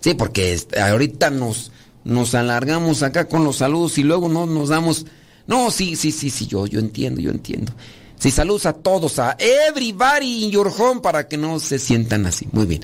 Sí, 0.00 0.14
porque 0.14 0.58
ahorita 0.80 1.30
nos, 1.30 1.72
nos 2.04 2.34
alargamos 2.34 3.02
acá 3.02 3.26
con 3.28 3.44
los 3.44 3.56
saludos 3.56 3.98
y 3.98 4.02
luego 4.02 4.28
no 4.28 4.46
nos 4.46 4.68
damos. 4.68 5.06
No, 5.46 5.70
sí, 5.70 5.96
sí, 5.96 6.12
sí, 6.12 6.30
sí, 6.30 6.46
yo, 6.46 6.66
yo 6.66 6.78
entiendo, 6.78 7.20
yo 7.20 7.30
entiendo. 7.30 7.72
Sí, 8.18 8.30
saludos 8.30 8.66
a 8.66 8.74
todos, 8.74 9.18
a 9.18 9.36
everybody 9.38 10.44
in 10.44 10.50
your 10.50 10.68
home 10.68 11.00
para 11.00 11.26
que 11.26 11.36
no 11.36 11.58
se 11.58 11.78
sientan 11.78 12.26
así. 12.26 12.46
Muy 12.52 12.66
bien. 12.66 12.82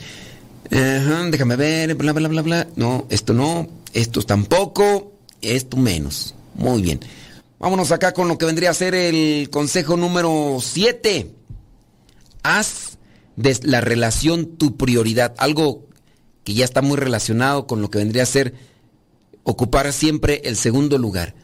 déjame 0.70 1.56
ver, 1.56 1.94
bla, 1.94 2.12
bla, 2.12 2.28
bla, 2.28 2.42
bla. 2.42 2.66
No, 2.74 3.06
esto 3.10 3.34
no, 3.34 3.68
esto 3.92 4.22
tampoco, 4.22 5.12
esto 5.42 5.76
menos. 5.76 6.34
Muy 6.54 6.82
bien. 6.82 7.00
Vámonos 7.58 7.90
acá 7.90 8.12
con 8.12 8.28
lo 8.28 8.36
que 8.36 8.44
vendría 8.44 8.70
a 8.70 8.74
ser 8.74 8.94
el 8.94 9.48
consejo 9.48 9.96
número 9.96 10.58
7. 10.60 11.32
Haz 12.42 12.98
de 13.36 13.58
la 13.62 13.80
relación 13.80 14.56
tu 14.56 14.76
prioridad. 14.76 15.34
Algo 15.38 15.86
que 16.44 16.52
ya 16.52 16.66
está 16.66 16.82
muy 16.82 16.98
relacionado 16.98 17.66
con 17.66 17.80
lo 17.80 17.90
que 17.90 17.98
vendría 17.98 18.24
a 18.24 18.26
ser 18.26 18.54
ocupar 19.42 19.90
siempre 19.94 20.42
el 20.44 20.56
segundo 20.56 20.98
lugar. 20.98 21.34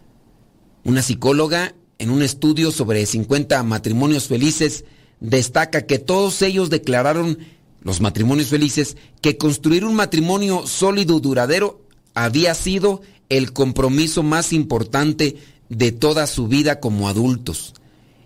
Una 0.84 1.00
psicóloga 1.00 1.74
en 1.98 2.10
un 2.10 2.22
estudio 2.22 2.72
sobre 2.72 3.06
50 3.06 3.62
matrimonios 3.62 4.26
felices, 4.26 4.84
destaca 5.20 5.86
que 5.86 5.98
todos 5.98 6.42
ellos 6.42 6.68
declararon, 6.68 7.38
los 7.80 8.00
matrimonios 8.00 8.48
felices, 8.48 8.96
que 9.22 9.38
construir 9.38 9.84
un 9.84 9.94
matrimonio 9.94 10.66
sólido, 10.66 11.20
duradero, 11.20 11.80
había 12.12 12.54
sido 12.54 13.00
el 13.28 13.52
compromiso 13.52 14.22
más 14.22 14.52
importante 14.52 15.36
de 15.76 15.90
toda 15.92 16.26
su 16.26 16.48
vida 16.48 16.80
como 16.80 17.08
adultos. 17.08 17.74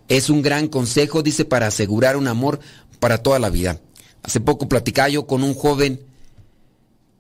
Es 0.08 0.30
un 0.30 0.42
gran 0.42 0.68
consejo, 0.68 1.22
dice, 1.22 1.44
para 1.44 1.68
asegurar 1.68 2.16
un 2.16 2.28
amor 2.28 2.60
para 3.00 3.18
toda 3.18 3.38
la 3.38 3.50
vida. 3.50 3.80
Hace 4.22 4.40
poco 4.40 4.68
platicaba 4.68 5.08
yo 5.08 5.26
con 5.26 5.42
un 5.42 5.54
joven 5.54 6.00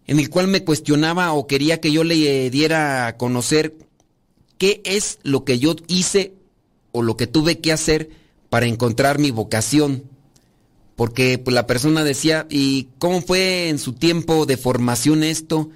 en 0.06 0.18
el 0.18 0.30
cual 0.30 0.48
me 0.48 0.64
cuestionaba 0.64 1.32
o 1.32 1.46
quería 1.46 1.80
que 1.80 1.92
yo 1.92 2.04
le 2.04 2.50
diera 2.50 3.06
a 3.06 3.16
conocer 3.16 3.76
qué 4.58 4.80
es 4.84 5.18
lo 5.22 5.44
que 5.44 5.58
yo 5.58 5.76
hice 5.88 6.34
o 6.92 7.02
lo 7.02 7.16
que 7.16 7.26
tuve 7.26 7.58
que 7.58 7.72
hacer 7.72 8.10
para 8.50 8.66
encontrar 8.66 9.18
mi 9.18 9.30
vocación. 9.30 10.04
Porque 10.94 11.38
pues, 11.38 11.54
la 11.54 11.66
persona 11.66 12.04
decía, 12.04 12.46
¿y 12.50 12.88
cómo 12.98 13.20
fue 13.20 13.68
en 13.68 13.78
su 13.78 13.92
tiempo 13.92 14.46
de 14.46 14.56
formación 14.56 15.22
esto? 15.22 15.70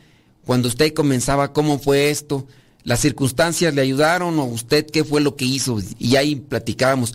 Cuando 0.46 0.68
usted 0.68 0.94
comenzaba, 0.94 1.52
¿cómo 1.52 1.78
fue 1.78 2.10
esto? 2.10 2.46
¿Las 2.84 3.00
circunstancias 3.00 3.74
le 3.74 3.82
ayudaron 3.82 4.38
o 4.38 4.44
usted 4.44 4.86
qué 4.86 5.04
fue 5.04 5.20
lo 5.20 5.36
que 5.36 5.44
hizo? 5.44 5.78
Y 5.98 6.16
ahí 6.16 6.36
platicábamos. 6.36 7.14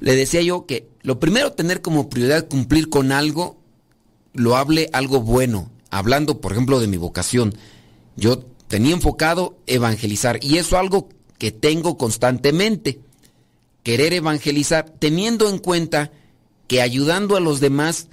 Le 0.00 0.16
decía 0.16 0.42
yo 0.42 0.66
que 0.66 0.88
lo 1.02 1.20
primero 1.20 1.52
tener 1.52 1.80
como 1.80 2.08
prioridad 2.08 2.48
cumplir 2.48 2.88
con 2.88 3.12
algo, 3.12 3.58
lo 4.32 4.56
hable 4.56 4.88
algo 4.92 5.20
bueno. 5.20 5.70
Hablando, 5.90 6.40
por 6.40 6.52
ejemplo, 6.52 6.80
de 6.80 6.86
mi 6.86 6.96
vocación. 6.96 7.54
Yo 8.16 8.38
tenía 8.68 8.94
enfocado 8.94 9.58
evangelizar 9.66 10.38
y 10.42 10.58
eso 10.58 10.78
algo 10.78 11.08
que 11.38 11.50
tengo 11.50 11.98
constantemente 11.98 13.00
querer 13.82 14.12
evangelizar 14.12 14.90
teniendo 14.98 15.48
en 15.48 15.58
cuenta 15.58 16.12
que 16.68 16.82
ayudando 16.82 17.36
a 17.36 17.40
los 17.40 17.60
demás 17.60 18.08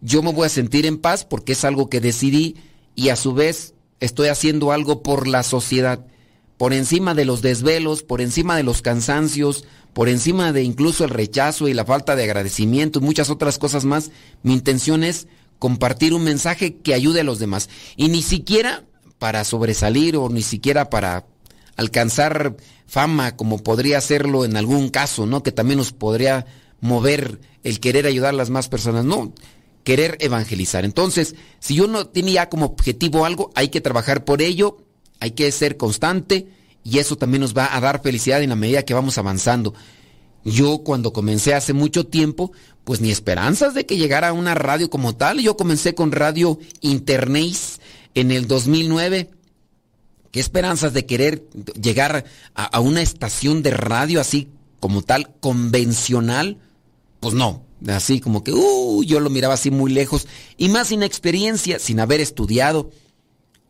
yo 0.00 0.22
me 0.22 0.32
voy 0.32 0.46
a 0.46 0.50
sentir 0.50 0.86
en 0.86 0.98
paz 0.98 1.24
porque 1.24 1.52
es 1.52 1.64
algo 1.64 1.88
que 1.88 2.00
decidí 2.00 2.56
y 2.94 3.08
a 3.08 3.16
su 3.16 3.34
vez 3.34 3.74
estoy 4.00 4.28
haciendo 4.28 4.72
algo 4.72 5.02
por 5.02 5.26
la 5.26 5.42
sociedad, 5.42 6.06
por 6.56 6.72
encima 6.72 7.14
de 7.14 7.24
los 7.24 7.42
desvelos, 7.42 8.02
por 8.02 8.20
encima 8.20 8.56
de 8.56 8.62
los 8.62 8.82
cansancios, 8.82 9.64
por 9.92 10.08
encima 10.08 10.52
de 10.52 10.62
incluso 10.62 11.04
el 11.04 11.10
rechazo 11.10 11.68
y 11.68 11.74
la 11.74 11.84
falta 11.84 12.16
de 12.16 12.24
agradecimiento 12.24 12.98
y 12.98 13.02
muchas 13.02 13.30
otras 13.30 13.58
cosas 13.58 13.84
más, 13.84 14.10
mi 14.42 14.52
intención 14.52 15.04
es 15.04 15.26
compartir 15.58 16.14
un 16.14 16.24
mensaje 16.24 16.76
que 16.76 16.94
ayude 16.94 17.20
a 17.20 17.24
los 17.24 17.38
demás. 17.38 17.68
Y 17.96 18.08
ni 18.08 18.22
siquiera 18.22 18.84
para 19.18 19.44
sobresalir 19.44 20.16
o 20.16 20.28
ni 20.28 20.42
siquiera 20.42 20.90
para 20.90 21.26
alcanzar 21.76 22.56
fama 22.86 23.36
como 23.36 23.62
podría 23.62 23.98
hacerlo 23.98 24.44
en 24.44 24.56
algún 24.56 24.88
caso, 24.88 25.26
¿no? 25.26 25.42
Que 25.42 25.52
también 25.52 25.78
nos 25.78 25.92
podría 25.92 26.46
mover 26.80 27.40
el 27.62 27.80
querer 27.80 28.06
ayudar 28.06 28.30
a 28.30 28.36
las 28.36 28.50
más 28.50 28.68
personas, 28.68 29.04
no, 29.04 29.32
querer 29.82 30.16
evangelizar. 30.20 30.84
Entonces, 30.84 31.34
si 31.58 31.74
yo 31.74 31.86
no 31.86 32.06
tiene 32.06 32.32
ya 32.32 32.48
como 32.48 32.66
objetivo 32.66 33.24
algo, 33.24 33.50
hay 33.54 33.68
que 33.68 33.80
trabajar 33.80 34.24
por 34.24 34.42
ello, 34.42 34.85
hay 35.20 35.32
que 35.32 35.50
ser 35.52 35.76
constante 35.76 36.48
y 36.84 36.98
eso 36.98 37.16
también 37.16 37.40
nos 37.40 37.56
va 37.56 37.74
a 37.74 37.80
dar 37.80 38.02
felicidad 38.02 38.42
en 38.42 38.50
la 38.50 38.56
medida 38.56 38.84
que 38.84 38.94
vamos 38.94 39.18
avanzando. 39.18 39.74
Yo 40.44 40.78
cuando 40.84 41.12
comencé 41.12 41.54
hace 41.54 41.72
mucho 41.72 42.06
tiempo, 42.06 42.52
pues 42.84 43.00
ni 43.00 43.10
esperanzas 43.10 43.74
de 43.74 43.86
que 43.86 43.96
llegara 43.96 44.28
a 44.28 44.32
una 44.32 44.54
radio 44.54 44.88
como 44.88 45.16
tal. 45.16 45.40
Yo 45.40 45.56
comencé 45.56 45.94
con 45.94 46.12
Radio 46.12 46.58
Internet 46.80 47.56
en 48.14 48.30
el 48.30 48.46
2009 48.46 49.30
¿Qué 50.36 50.40
esperanzas 50.40 50.92
de 50.92 51.06
querer 51.06 51.48
llegar 51.80 52.26
a, 52.54 52.80
una 52.80 53.00
estación 53.00 53.62
de 53.62 53.70
radio 53.70 54.20
así 54.20 54.50
como 54.80 55.00
tal, 55.00 55.34
convencional? 55.40 56.58
Pues 57.20 57.32
no, 57.32 57.64
así 57.88 58.20
como 58.20 58.44
que, 58.44 58.52
uh, 58.52 59.02
yo 59.02 59.20
lo 59.20 59.30
miraba 59.30 59.54
así 59.54 59.70
muy 59.70 59.90
lejos 59.90 60.26
y 60.58 60.68
más 60.68 60.88
sin 60.88 61.02
experiencia, 61.02 61.78
sin 61.78 62.00
haber 62.00 62.20
estudiado. 62.20 62.90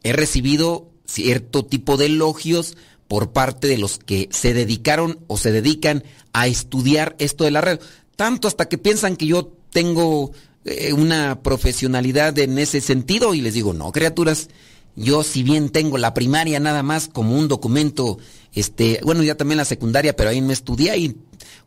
He 0.03 0.12
recibido 0.12 0.90
cierto 1.07 1.65
tipo 1.65 1.97
de 1.97 2.07
elogios 2.07 2.77
por 3.09 3.33
parte 3.33 3.69
de 3.69 3.79
los 3.79 3.99
que 3.99 4.29
se 4.31 4.53
dedicaron 4.53 5.21
o 5.29 5.37
se 5.37 5.53
dedican 5.53 6.05
a 6.33 6.47
estudiar 6.47 7.17
esto 7.19 7.45
de 7.45 7.51
la 7.53 7.61
radio. 7.61 7.79
Tanto 8.17 8.49
hasta 8.49 8.69
que 8.69 8.79
piensan 8.79 9.17
que 9.17 9.27
yo 9.27 9.53
tengo 9.71 10.33
eh, 10.65 10.93
una 10.93 11.43
profesionalidad 11.43 12.39
en 12.39 12.59
ese 12.59 12.81
sentido 12.81 13.35
y 13.35 13.41
les 13.41 13.55
digo, 13.55 13.73
no, 13.73 13.93
criaturas, 13.93 14.49
yo 14.97 15.23
si 15.23 15.43
bien 15.43 15.69
tengo 15.69 15.99
la 15.99 16.15
primaria 16.15 16.59
nada 16.59 16.83
más 16.83 17.09
como 17.09 17.39
un 17.39 17.49
documento, 17.49 18.19
este, 18.55 19.01
bueno, 19.05 19.23
ya 19.23 19.37
también 19.37 19.59
la 19.59 19.65
secundaria, 19.65 20.17
pero 20.17 20.31
ahí 20.31 20.41
me 20.41 20.55
estudié 20.55 20.97
y 20.97 21.17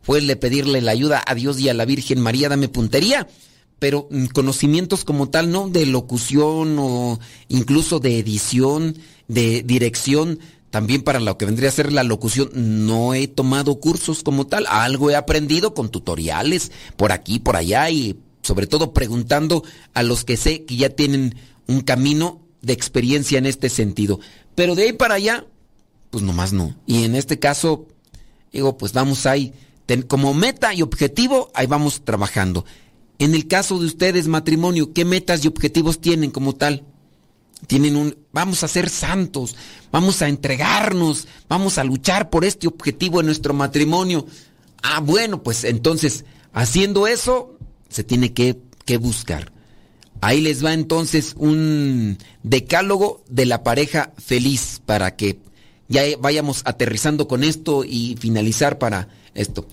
fue 0.02 0.20
de 0.20 0.36
pedirle 0.36 0.80
la 0.80 0.90
ayuda 0.90 1.22
a 1.24 1.34
Dios 1.34 1.60
y 1.60 1.68
a 1.68 1.74
la 1.74 1.84
Virgen 1.84 2.20
María, 2.20 2.48
dame 2.48 2.68
puntería. 2.68 3.28
Pero 3.78 4.08
mm, 4.10 4.26
conocimientos 4.26 5.04
como 5.04 5.30
tal, 5.30 5.50
¿no? 5.50 5.68
De 5.68 5.86
locución 5.86 6.76
o 6.78 7.18
incluso 7.48 8.00
de 8.00 8.18
edición, 8.18 8.98
de 9.30 9.62
dirección, 9.62 10.40
también 10.70 11.02
para 11.02 11.20
lo 11.20 11.38
que 11.38 11.46
vendría 11.46 11.68
a 11.68 11.72
ser 11.72 11.92
la 11.92 12.02
locución, 12.02 12.50
no 12.54 13.14
he 13.14 13.28
tomado 13.28 13.80
cursos 13.80 14.22
como 14.22 14.46
tal. 14.46 14.66
Algo 14.68 15.10
he 15.10 15.16
aprendido 15.16 15.74
con 15.74 15.88
tutoriales 15.88 16.72
por 16.96 17.12
aquí, 17.12 17.38
por 17.38 17.56
allá 17.56 17.90
y 17.90 18.18
sobre 18.42 18.66
todo 18.66 18.92
preguntando 18.92 19.62
a 19.94 20.02
los 20.02 20.24
que 20.24 20.36
sé 20.36 20.64
que 20.64 20.76
ya 20.76 20.90
tienen 20.90 21.36
un 21.66 21.80
camino 21.80 22.40
de 22.62 22.72
experiencia 22.72 23.38
en 23.38 23.46
este 23.46 23.68
sentido. 23.68 24.20
Pero 24.54 24.74
de 24.74 24.84
ahí 24.84 24.92
para 24.92 25.14
allá, 25.14 25.46
pues 26.10 26.24
nomás 26.24 26.52
no. 26.52 26.76
Y 26.86 27.04
en 27.04 27.14
este 27.14 27.38
caso, 27.38 27.86
digo, 28.52 28.76
pues 28.76 28.92
vamos 28.92 29.26
ahí, 29.26 29.52
como 30.06 30.34
meta 30.34 30.74
y 30.74 30.82
objetivo, 30.82 31.50
ahí 31.54 31.66
vamos 31.66 32.02
trabajando. 32.04 32.64
En 33.18 33.34
el 33.34 33.48
caso 33.48 33.78
de 33.78 33.86
ustedes, 33.86 34.28
matrimonio, 34.28 34.92
¿qué 34.92 35.04
metas 35.04 35.44
y 35.44 35.48
objetivos 35.48 36.00
tienen 36.00 36.30
como 36.30 36.54
tal? 36.54 36.84
Tienen 37.66 37.96
un, 37.96 38.16
vamos 38.32 38.62
a 38.64 38.68
ser 38.68 38.88
santos, 38.88 39.56
vamos 39.92 40.22
a 40.22 40.28
entregarnos, 40.28 41.28
vamos 41.48 41.78
a 41.78 41.84
luchar 41.84 42.30
por 42.30 42.44
este 42.44 42.66
objetivo 42.66 43.20
en 43.20 43.26
nuestro 43.26 43.54
matrimonio. 43.54 44.26
Ah, 44.82 45.00
bueno, 45.00 45.42
pues 45.42 45.64
entonces, 45.64 46.24
haciendo 46.52 47.06
eso, 47.06 47.56
se 47.88 48.04
tiene 48.04 48.32
que, 48.32 48.58
que 48.84 48.96
buscar. 48.96 49.52
Ahí 50.20 50.40
les 50.40 50.64
va 50.64 50.74
entonces 50.74 51.34
un 51.38 52.18
decálogo 52.42 53.24
de 53.28 53.46
la 53.46 53.62
pareja 53.62 54.12
feliz 54.18 54.80
para 54.84 55.16
que 55.16 55.40
ya 55.88 56.02
vayamos 56.18 56.62
aterrizando 56.66 57.26
con 57.26 57.42
esto 57.42 57.84
y 57.84 58.16
finalizar 58.20 58.78
para 58.78 59.08
esto. 59.34 59.66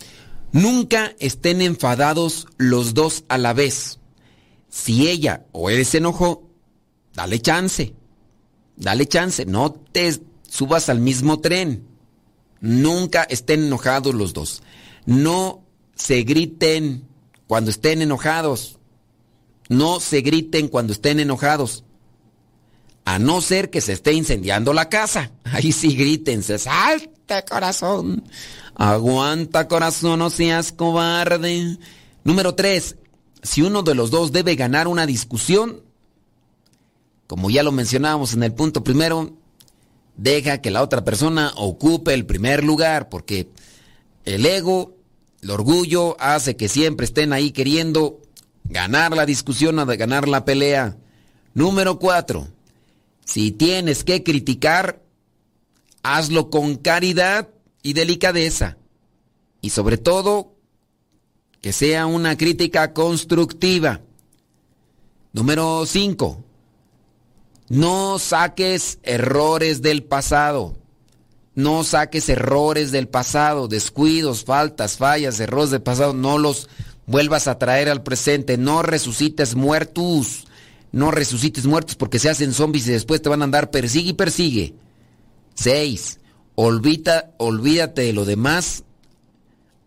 Nunca 0.52 1.14
estén 1.20 1.62
enfadados 1.62 2.48
los 2.58 2.94
dos 2.94 3.26
a 3.28 3.38
la 3.38 3.54
vez. 3.54 4.00
Si 4.70 5.08
ella 5.10 5.46
o 5.52 5.70
él 5.70 5.86
se 5.86 5.98
enojó, 5.98 6.47
dale 7.18 7.42
chance. 7.42 7.94
Dale 8.76 9.08
chance. 9.08 9.44
No 9.46 9.74
te 9.92 10.22
subas 10.48 10.88
al 10.88 11.00
mismo 11.00 11.40
tren. 11.40 11.88
Nunca 12.62 13.24
estén 13.24 13.64
enojados 13.64 14.14
los 14.14 14.34
dos. 14.34 14.62
No 15.06 15.64
se 15.96 16.22
griten 16.22 17.08
cuando 17.48 17.72
estén 17.72 18.04
enojados. 18.04 18.78
No 19.68 20.00
se 20.00 20.22
griten 20.22 20.68
cuando 20.68 20.94
estén 20.94 21.20
enojados. 21.20 21.84
A 23.04 23.18
no 23.18 23.42
ser 23.42 23.72
que 23.72 23.82
se 23.82 23.94
esté 23.94 24.14
incendiando 24.14 24.72
la 24.74 24.88
casa. 24.88 25.32
Ahí 25.44 25.72
sí 25.72 25.96
grítense. 25.96 26.60
Salte 26.60 27.44
corazón. 27.50 28.24
Aguanta 28.76 29.68
corazón, 29.68 30.20
no 30.20 30.30
seas 30.30 30.72
cobarde. 30.72 31.80
Número 32.24 32.54
tres. 32.54 32.96
Si 33.42 33.64
uno 33.64 33.82
de 33.82 33.96
los 33.96 34.12
dos 34.12 34.32
debe 34.32 34.56
ganar 34.56 34.88
una 34.88 35.08
discusión, 35.08 35.87
como 37.28 37.50
ya 37.50 37.62
lo 37.64 37.72
mencionábamos 37.72 38.34
en 38.34 38.44
el 38.44 38.54
punto 38.54 38.84
primero, 38.84 39.34
deja 40.16 40.62
que 40.62 40.72
la 40.72 40.82
otra 40.82 41.04
persona 41.04 41.52
ocupe 41.58 42.14
el 42.14 42.26
primer 42.26 42.64
lugar, 42.64 43.10
porque 43.10 43.50
el 44.26 44.46
ego, 44.46 44.96
el 45.42 45.52
orgullo 45.52 46.16
hace 46.20 46.56
que 46.56 46.70
siempre 46.70 47.06
estén 47.06 47.34
ahí 47.34 47.52
queriendo 47.52 48.22
ganar 48.64 49.16
la 49.16 49.26
discusión 49.26 49.78
o 49.78 49.86
ganar 49.86 50.28
la 50.28 50.46
pelea. 50.46 50.98
Número 51.54 52.00
cuatro, 52.00 52.48
si 53.26 53.52
tienes 53.52 54.04
que 54.04 54.24
criticar, 54.24 55.02
hazlo 56.04 56.50
con 56.50 56.78
caridad 56.78 57.50
y 57.84 57.94
delicadeza. 57.94 58.78
Y 59.62 59.72
sobre 59.72 59.98
todo, 59.98 60.56
que 61.62 61.74
sea 61.74 62.06
una 62.06 62.38
crítica 62.38 62.94
constructiva. 62.94 64.02
Número 65.34 65.86
5. 65.86 66.47
No 67.70 68.18
saques 68.20 69.00
errores 69.04 69.82
del 69.82 70.04
pasado. 70.04 70.76
No 71.54 71.84
saques 71.84 72.30
errores 72.30 72.92
del 72.92 73.08
pasado, 73.08 73.68
descuidos, 73.68 74.44
faltas, 74.44 74.98
fallas, 74.98 75.40
errores 75.40 75.72
del 75.72 75.82
pasado. 75.82 76.14
No 76.14 76.38
los 76.38 76.70
vuelvas 77.08 77.48
a 77.48 77.58
traer 77.58 77.90
al 77.90 78.04
presente. 78.04 78.58
No 78.58 78.84
resucites 78.84 79.56
muertos. 79.56 80.46
No 80.92 81.12
resucites 81.12 81.66
muertos 81.66 81.96
porque 81.96 82.20
se 82.20 82.30
hacen 82.30 82.54
zombies 82.54 82.88
y 82.88 82.92
después 82.92 83.22
te 83.22 83.30
van 83.30 83.42
a 83.42 83.46
andar 83.46 83.72
persigue 83.72 84.12
y 84.12 84.14
persigue. 84.14 84.76
6. 85.56 86.20
Olvida, 86.56 87.34
olvídate 87.38 88.04
de 88.04 88.14
lo 88.14 88.24
demás 88.26 88.84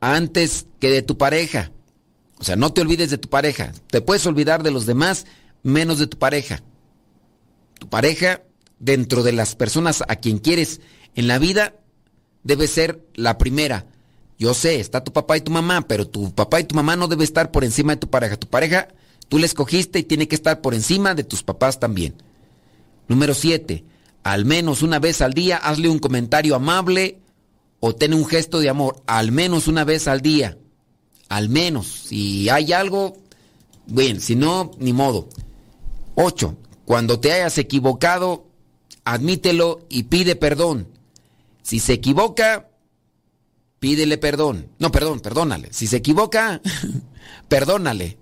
antes 0.00 0.66
que 0.78 0.90
de 0.90 1.02
tu 1.02 1.16
pareja. 1.16 1.72
O 2.38 2.44
sea, 2.44 2.56
no 2.56 2.72
te 2.72 2.80
olvides 2.80 3.10
de 3.10 3.18
tu 3.18 3.28
pareja. 3.28 3.72
Te 3.88 4.00
puedes 4.00 4.26
olvidar 4.26 4.62
de 4.62 4.70
los 4.70 4.86
demás 4.86 5.26
menos 5.62 5.98
de 5.98 6.06
tu 6.06 6.18
pareja. 6.18 6.62
Tu 7.80 7.88
pareja, 7.88 8.42
dentro 8.78 9.22
de 9.22 9.32
las 9.32 9.56
personas 9.56 10.04
a 10.06 10.16
quien 10.16 10.38
quieres 10.38 10.82
en 11.14 11.26
la 11.28 11.38
vida, 11.38 11.74
debe 12.44 12.68
ser 12.68 13.02
la 13.14 13.38
primera. 13.38 13.86
Yo 14.38 14.52
sé, 14.52 14.80
está 14.80 15.02
tu 15.02 15.14
papá 15.14 15.38
y 15.38 15.40
tu 15.40 15.50
mamá, 15.50 15.80
pero 15.88 16.06
tu 16.06 16.34
papá 16.34 16.60
y 16.60 16.64
tu 16.64 16.74
mamá 16.74 16.94
no 16.94 17.08
debe 17.08 17.24
estar 17.24 17.50
por 17.50 17.64
encima 17.64 17.94
de 17.94 18.00
tu 18.00 18.10
pareja. 18.10 18.36
Tu 18.36 18.48
pareja, 18.48 18.88
tú 19.28 19.38
la 19.38 19.46
escogiste 19.46 19.98
y 19.98 20.02
tiene 20.02 20.28
que 20.28 20.34
estar 20.34 20.60
por 20.60 20.74
encima 20.74 21.14
de 21.14 21.24
tus 21.24 21.42
papás 21.42 21.80
también. 21.80 22.14
Número 23.08 23.32
7. 23.32 23.82
Al 24.24 24.44
menos 24.44 24.82
una 24.82 24.98
vez 24.98 25.22
al 25.22 25.32
día 25.32 25.56
hazle 25.56 25.88
un 25.88 25.98
comentario 25.98 26.54
amable 26.54 27.18
o 27.80 27.94
ten 27.94 28.12
un 28.12 28.26
gesto 28.26 28.60
de 28.60 28.68
amor. 28.68 29.02
Al 29.06 29.32
menos 29.32 29.68
una 29.68 29.84
vez 29.84 30.06
al 30.06 30.20
día. 30.20 30.58
Al 31.30 31.48
menos. 31.48 31.86
Si 31.86 32.50
hay 32.50 32.74
algo, 32.74 33.16
bien. 33.86 34.20
Si 34.20 34.36
no, 34.36 34.70
ni 34.78 34.92
modo. 34.92 35.30
8. 36.14 36.56
Cuando 36.90 37.20
te 37.20 37.30
hayas 37.30 37.56
equivocado, 37.56 38.48
admítelo 39.04 39.86
y 39.88 40.02
pide 40.02 40.34
perdón. 40.34 40.88
Si 41.62 41.78
se 41.78 41.92
equivoca, 41.92 42.68
pídele 43.78 44.18
perdón. 44.18 44.72
No, 44.80 44.90
perdón, 44.90 45.20
perdónale. 45.20 45.72
Si 45.72 45.86
se 45.86 45.98
equivoca, 45.98 46.60
perdónale. 47.48 48.18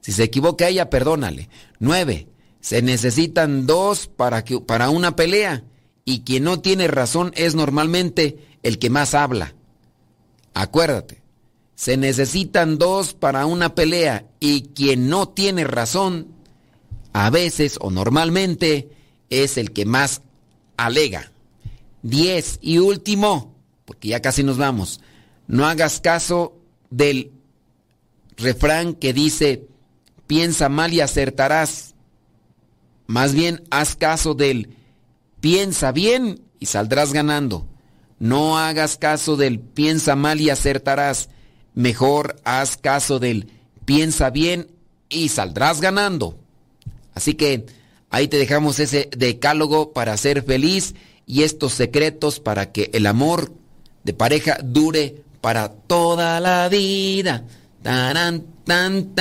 Si 0.00 0.12
se 0.12 0.22
equivoca 0.22 0.68
ella, 0.68 0.88
perdónale. 0.88 1.50
9. 1.80 2.28
Se 2.62 2.80
necesitan 2.80 3.66
dos 3.66 4.06
para, 4.06 4.42
que, 4.42 4.58
para 4.58 4.88
una 4.88 5.14
pelea 5.14 5.62
y 6.06 6.20
quien 6.20 6.44
no 6.44 6.60
tiene 6.60 6.88
razón 6.88 7.30
es 7.34 7.54
normalmente 7.54 8.56
el 8.62 8.78
que 8.78 8.88
más 8.88 9.12
habla. 9.12 9.54
Acuérdate, 10.54 11.20
se 11.74 11.98
necesitan 11.98 12.78
dos 12.78 13.12
para 13.12 13.44
una 13.44 13.74
pelea 13.74 14.30
y 14.40 14.68
quien 14.68 15.10
no 15.10 15.28
tiene 15.28 15.64
razón 15.64 16.40
a 17.12 17.30
veces 17.30 17.78
o 17.80 17.90
normalmente 17.90 18.90
es 19.30 19.56
el 19.58 19.72
que 19.72 19.84
más 19.84 20.22
alega. 20.76 21.32
Diez 22.02 22.58
y 22.60 22.78
último, 22.78 23.54
porque 23.84 24.08
ya 24.08 24.20
casi 24.20 24.42
nos 24.42 24.58
vamos, 24.58 25.00
no 25.46 25.66
hagas 25.66 26.00
caso 26.00 26.56
del 26.90 27.30
refrán 28.36 28.94
que 28.94 29.12
dice, 29.12 29.66
piensa 30.26 30.68
mal 30.68 30.92
y 30.92 31.00
acertarás 31.00 31.92
más 33.12 33.34
bien 33.34 33.62
haz 33.70 33.94
caso 33.94 34.32
del 34.32 34.74
piensa 35.40 35.92
bien 35.92 36.40
y 36.58 36.66
saldrás 36.66 37.12
ganando. 37.12 37.66
No 38.18 38.58
hagas 38.58 38.96
caso 38.96 39.36
del 39.36 39.60
piensa 39.60 40.16
mal 40.16 40.40
y 40.40 40.48
acertarás. 40.48 41.28
Mejor 41.74 42.36
haz 42.44 42.78
caso 42.78 43.18
del 43.18 43.52
piensa 43.84 44.30
bien 44.30 44.70
y 45.10 45.28
saldrás 45.28 45.82
ganando. 45.82 46.38
Así 47.14 47.34
que 47.34 47.66
ahí 48.10 48.28
te 48.28 48.38
dejamos 48.38 48.78
ese 48.78 49.08
decálogo 49.16 49.92
para 49.92 50.16
ser 50.16 50.42
feliz 50.42 50.94
y 51.26 51.42
estos 51.42 51.72
secretos 51.72 52.40
para 52.40 52.72
que 52.72 52.90
el 52.92 53.06
amor 53.06 53.52
de 54.04 54.12
pareja 54.12 54.58
dure 54.62 55.22
para 55.40 55.70
toda 55.70 56.40
la 56.40 56.68
vida. 56.68 57.44
tan, 57.82 58.44
tan, 58.64 59.12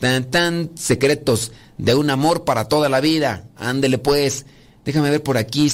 Tan, 0.00 0.30
tan, 0.30 0.70
secretos 0.76 1.52
de 1.76 1.94
un 1.94 2.08
amor 2.08 2.44
para 2.44 2.64
toda 2.66 2.88
la 2.88 3.00
vida. 3.00 3.44
Ándele 3.56 3.98
pues. 3.98 4.46
Déjame 4.84 5.10
ver 5.10 5.22
por 5.22 5.36
aquí. 5.36 5.70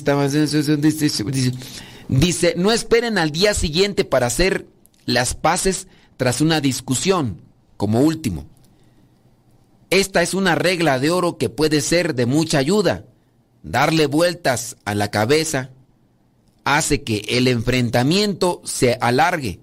Dice, 2.09 2.55
no 2.57 2.73
esperen 2.73 3.19
al 3.19 3.31
día 3.31 3.55
siguiente 3.55 4.05
para 4.05 4.27
hacer 4.27 4.67
las 5.05 5.35
paces 5.35 5.87
tras 6.17 6.41
una 6.41 6.61
discusión, 6.61 7.41
como 7.77 8.01
último. 8.01 8.47
Esta 9.91 10.23
es 10.23 10.35
una 10.35 10.55
regla 10.55 10.99
de 10.99 11.11
oro 11.11 11.39
que 11.39 11.49
puede 11.49 11.81
ser 11.81 12.15
de 12.15 12.27
mucha 12.27 12.59
ayuda. 12.59 13.05
Darle 13.63 14.07
vueltas 14.07 14.77
a 14.85 14.95
la 14.95 15.11
cabeza 15.11 15.71
hace 16.65 17.03
que 17.03 17.25
el 17.29 17.49
enfrentamiento 17.49 18.61
se 18.65 18.99
alargue. 19.01 19.61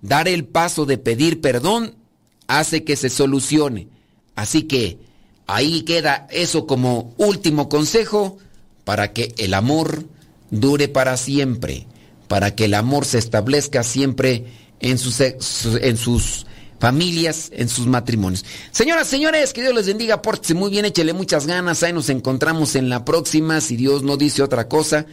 Dar 0.00 0.28
el 0.28 0.44
paso 0.44 0.86
de 0.86 0.98
pedir 0.98 1.40
perdón 1.40 1.96
hace 2.46 2.84
que 2.84 2.96
se 2.96 3.10
solucione. 3.10 3.88
Así 4.34 4.62
que 4.62 4.98
ahí 5.46 5.82
queda 5.82 6.26
eso 6.30 6.66
como 6.66 7.14
último 7.18 7.68
consejo 7.68 8.38
para 8.84 9.12
que 9.12 9.34
el 9.38 9.52
amor 9.54 10.04
dure 10.50 10.88
para 10.88 11.16
siempre, 11.16 11.86
para 12.28 12.54
que 12.54 12.66
el 12.66 12.74
amor 12.74 13.04
se 13.04 13.18
establezca 13.18 13.82
siempre 13.82 14.46
en 14.80 14.98
sus, 14.98 15.20
en 15.20 15.96
sus 15.96 16.46
familias, 16.78 17.50
en 17.52 17.68
sus 17.68 17.86
matrimonios. 17.86 18.44
Señoras, 18.70 19.08
señores, 19.08 19.52
que 19.52 19.62
Dios 19.62 19.74
les 19.74 19.86
bendiga, 19.86 20.22
pórtese 20.22 20.54
muy 20.54 20.70
bien, 20.70 20.84
échele 20.84 21.12
muchas 21.12 21.46
ganas, 21.46 21.82
ahí 21.82 21.92
nos 21.92 22.08
encontramos 22.08 22.76
en 22.76 22.88
la 22.88 23.04
próxima, 23.04 23.60
si 23.60 23.76
Dios 23.76 24.02
no 24.02 24.16
dice 24.16 24.42
otra 24.42 24.68
cosa. 24.68 25.06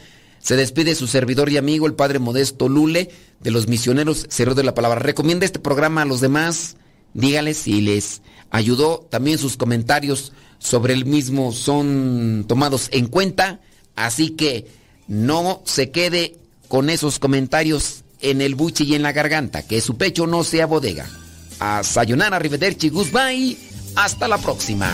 Se 0.44 0.58
despide 0.58 0.94
su 0.94 1.08
servidor 1.08 1.50
y 1.50 1.58
amigo, 1.58 1.88
el 1.88 1.94
Padre 1.94 2.20
Modesto 2.20 2.68
Lule, 2.68 3.10
de 3.40 3.50
los 3.50 3.70
misioneros 3.70 4.26
Cerro 4.30 4.56
de 4.56 4.64
la 4.64 4.76
Palabra. 4.76 5.00
Recomienda 5.00 5.46
este 5.46 5.60
programa 5.60 6.02
a 6.02 6.06
los 6.06 6.20
demás. 6.20 6.76
Dígales 7.14 7.58
si 7.60 7.80
les 7.80 8.22
ayudó. 8.50 9.08
También 9.10 9.38
sus 9.38 9.56
comentarios 9.56 10.34
sobre 10.60 10.94
el 10.94 11.06
mismo 11.06 11.54
son 11.54 12.44
tomados 12.46 12.90
en 12.92 13.08
cuenta. 13.08 13.62
Así 13.96 14.32
que 14.32 14.68
no 15.08 15.62
se 15.66 15.92
quede 15.92 16.36
con 16.68 16.90
esos 16.90 17.20
comentarios 17.20 18.04
en 18.20 18.42
el 18.42 18.56
buche 18.56 18.84
y 18.84 18.96
en 18.96 19.04
la 19.04 19.14
garganta. 19.14 19.66
Que 19.66 19.80
su 19.80 19.96
pecho 19.96 20.28
no 20.28 20.44
sea 20.44 20.66
bodega. 20.66 21.10
A 21.60 21.84
sayonara, 21.84 22.36
arrivederci, 22.38 22.90
goodbye. 22.90 23.58
Hasta 23.96 24.28
la 24.28 24.38
próxima. 24.38 24.90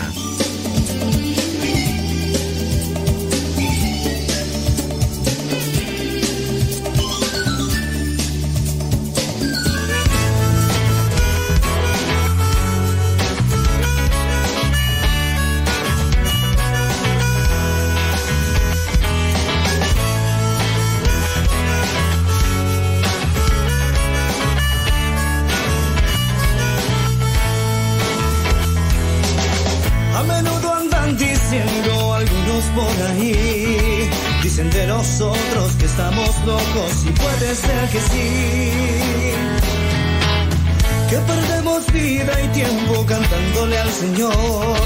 Señor. 43.92 44.76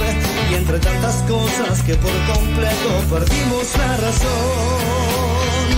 Y 0.51 0.55
entre 0.55 0.79
tantas 0.79 1.17
cosas 1.29 1.83
que 1.83 1.95
por 1.95 2.13
completo 2.35 2.89
perdimos 3.11 3.77
la 3.77 3.97
razón. 3.97 5.69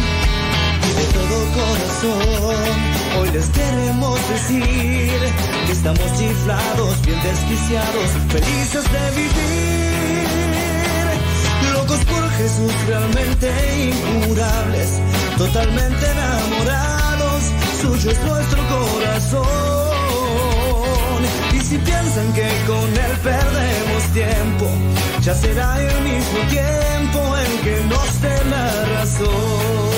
Y 0.82 0.90
de 0.98 1.04
todo 1.16 1.36
corazón, 1.58 2.68
hoy 3.20 3.28
les 3.30 3.48
queremos 3.50 4.18
decir 4.28 5.18
que 5.66 5.72
estamos 5.72 6.06
chiflados, 6.18 7.02
bien 7.02 7.20
desquiciados, 7.22 8.10
felices 8.28 8.84
de 8.92 9.10
vivir. 9.16 10.26
Locos 11.72 12.00
por 12.04 12.30
Jesús, 12.38 12.72
realmente 12.86 13.46
incurables, 13.90 14.88
totalmente 15.36 16.10
enamorados, 16.10 17.42
suyo 17.80 18.10
es 18.10 18.20
nuestro 18.24 18.62
corazón. 18.68 20.75
Si 21.68 21.76
piensan 21.78 22.32
que 22.32 22.48
con 22.64 22.88
él 23.06 23.18
perdemos 23.24 24.02
tiempo, 24.14 24.66
ya 25.20 25.34
será 25.34 25.82
el 25.82 26.00
mismo 26.02 26.38
tiempo 26.48 27.36
en 27.38 27.58
que 27.64 27.84
nos 27.88 28.20
dé 28.20 28.44
la 28.50 28.84
razón. 29.00 29.96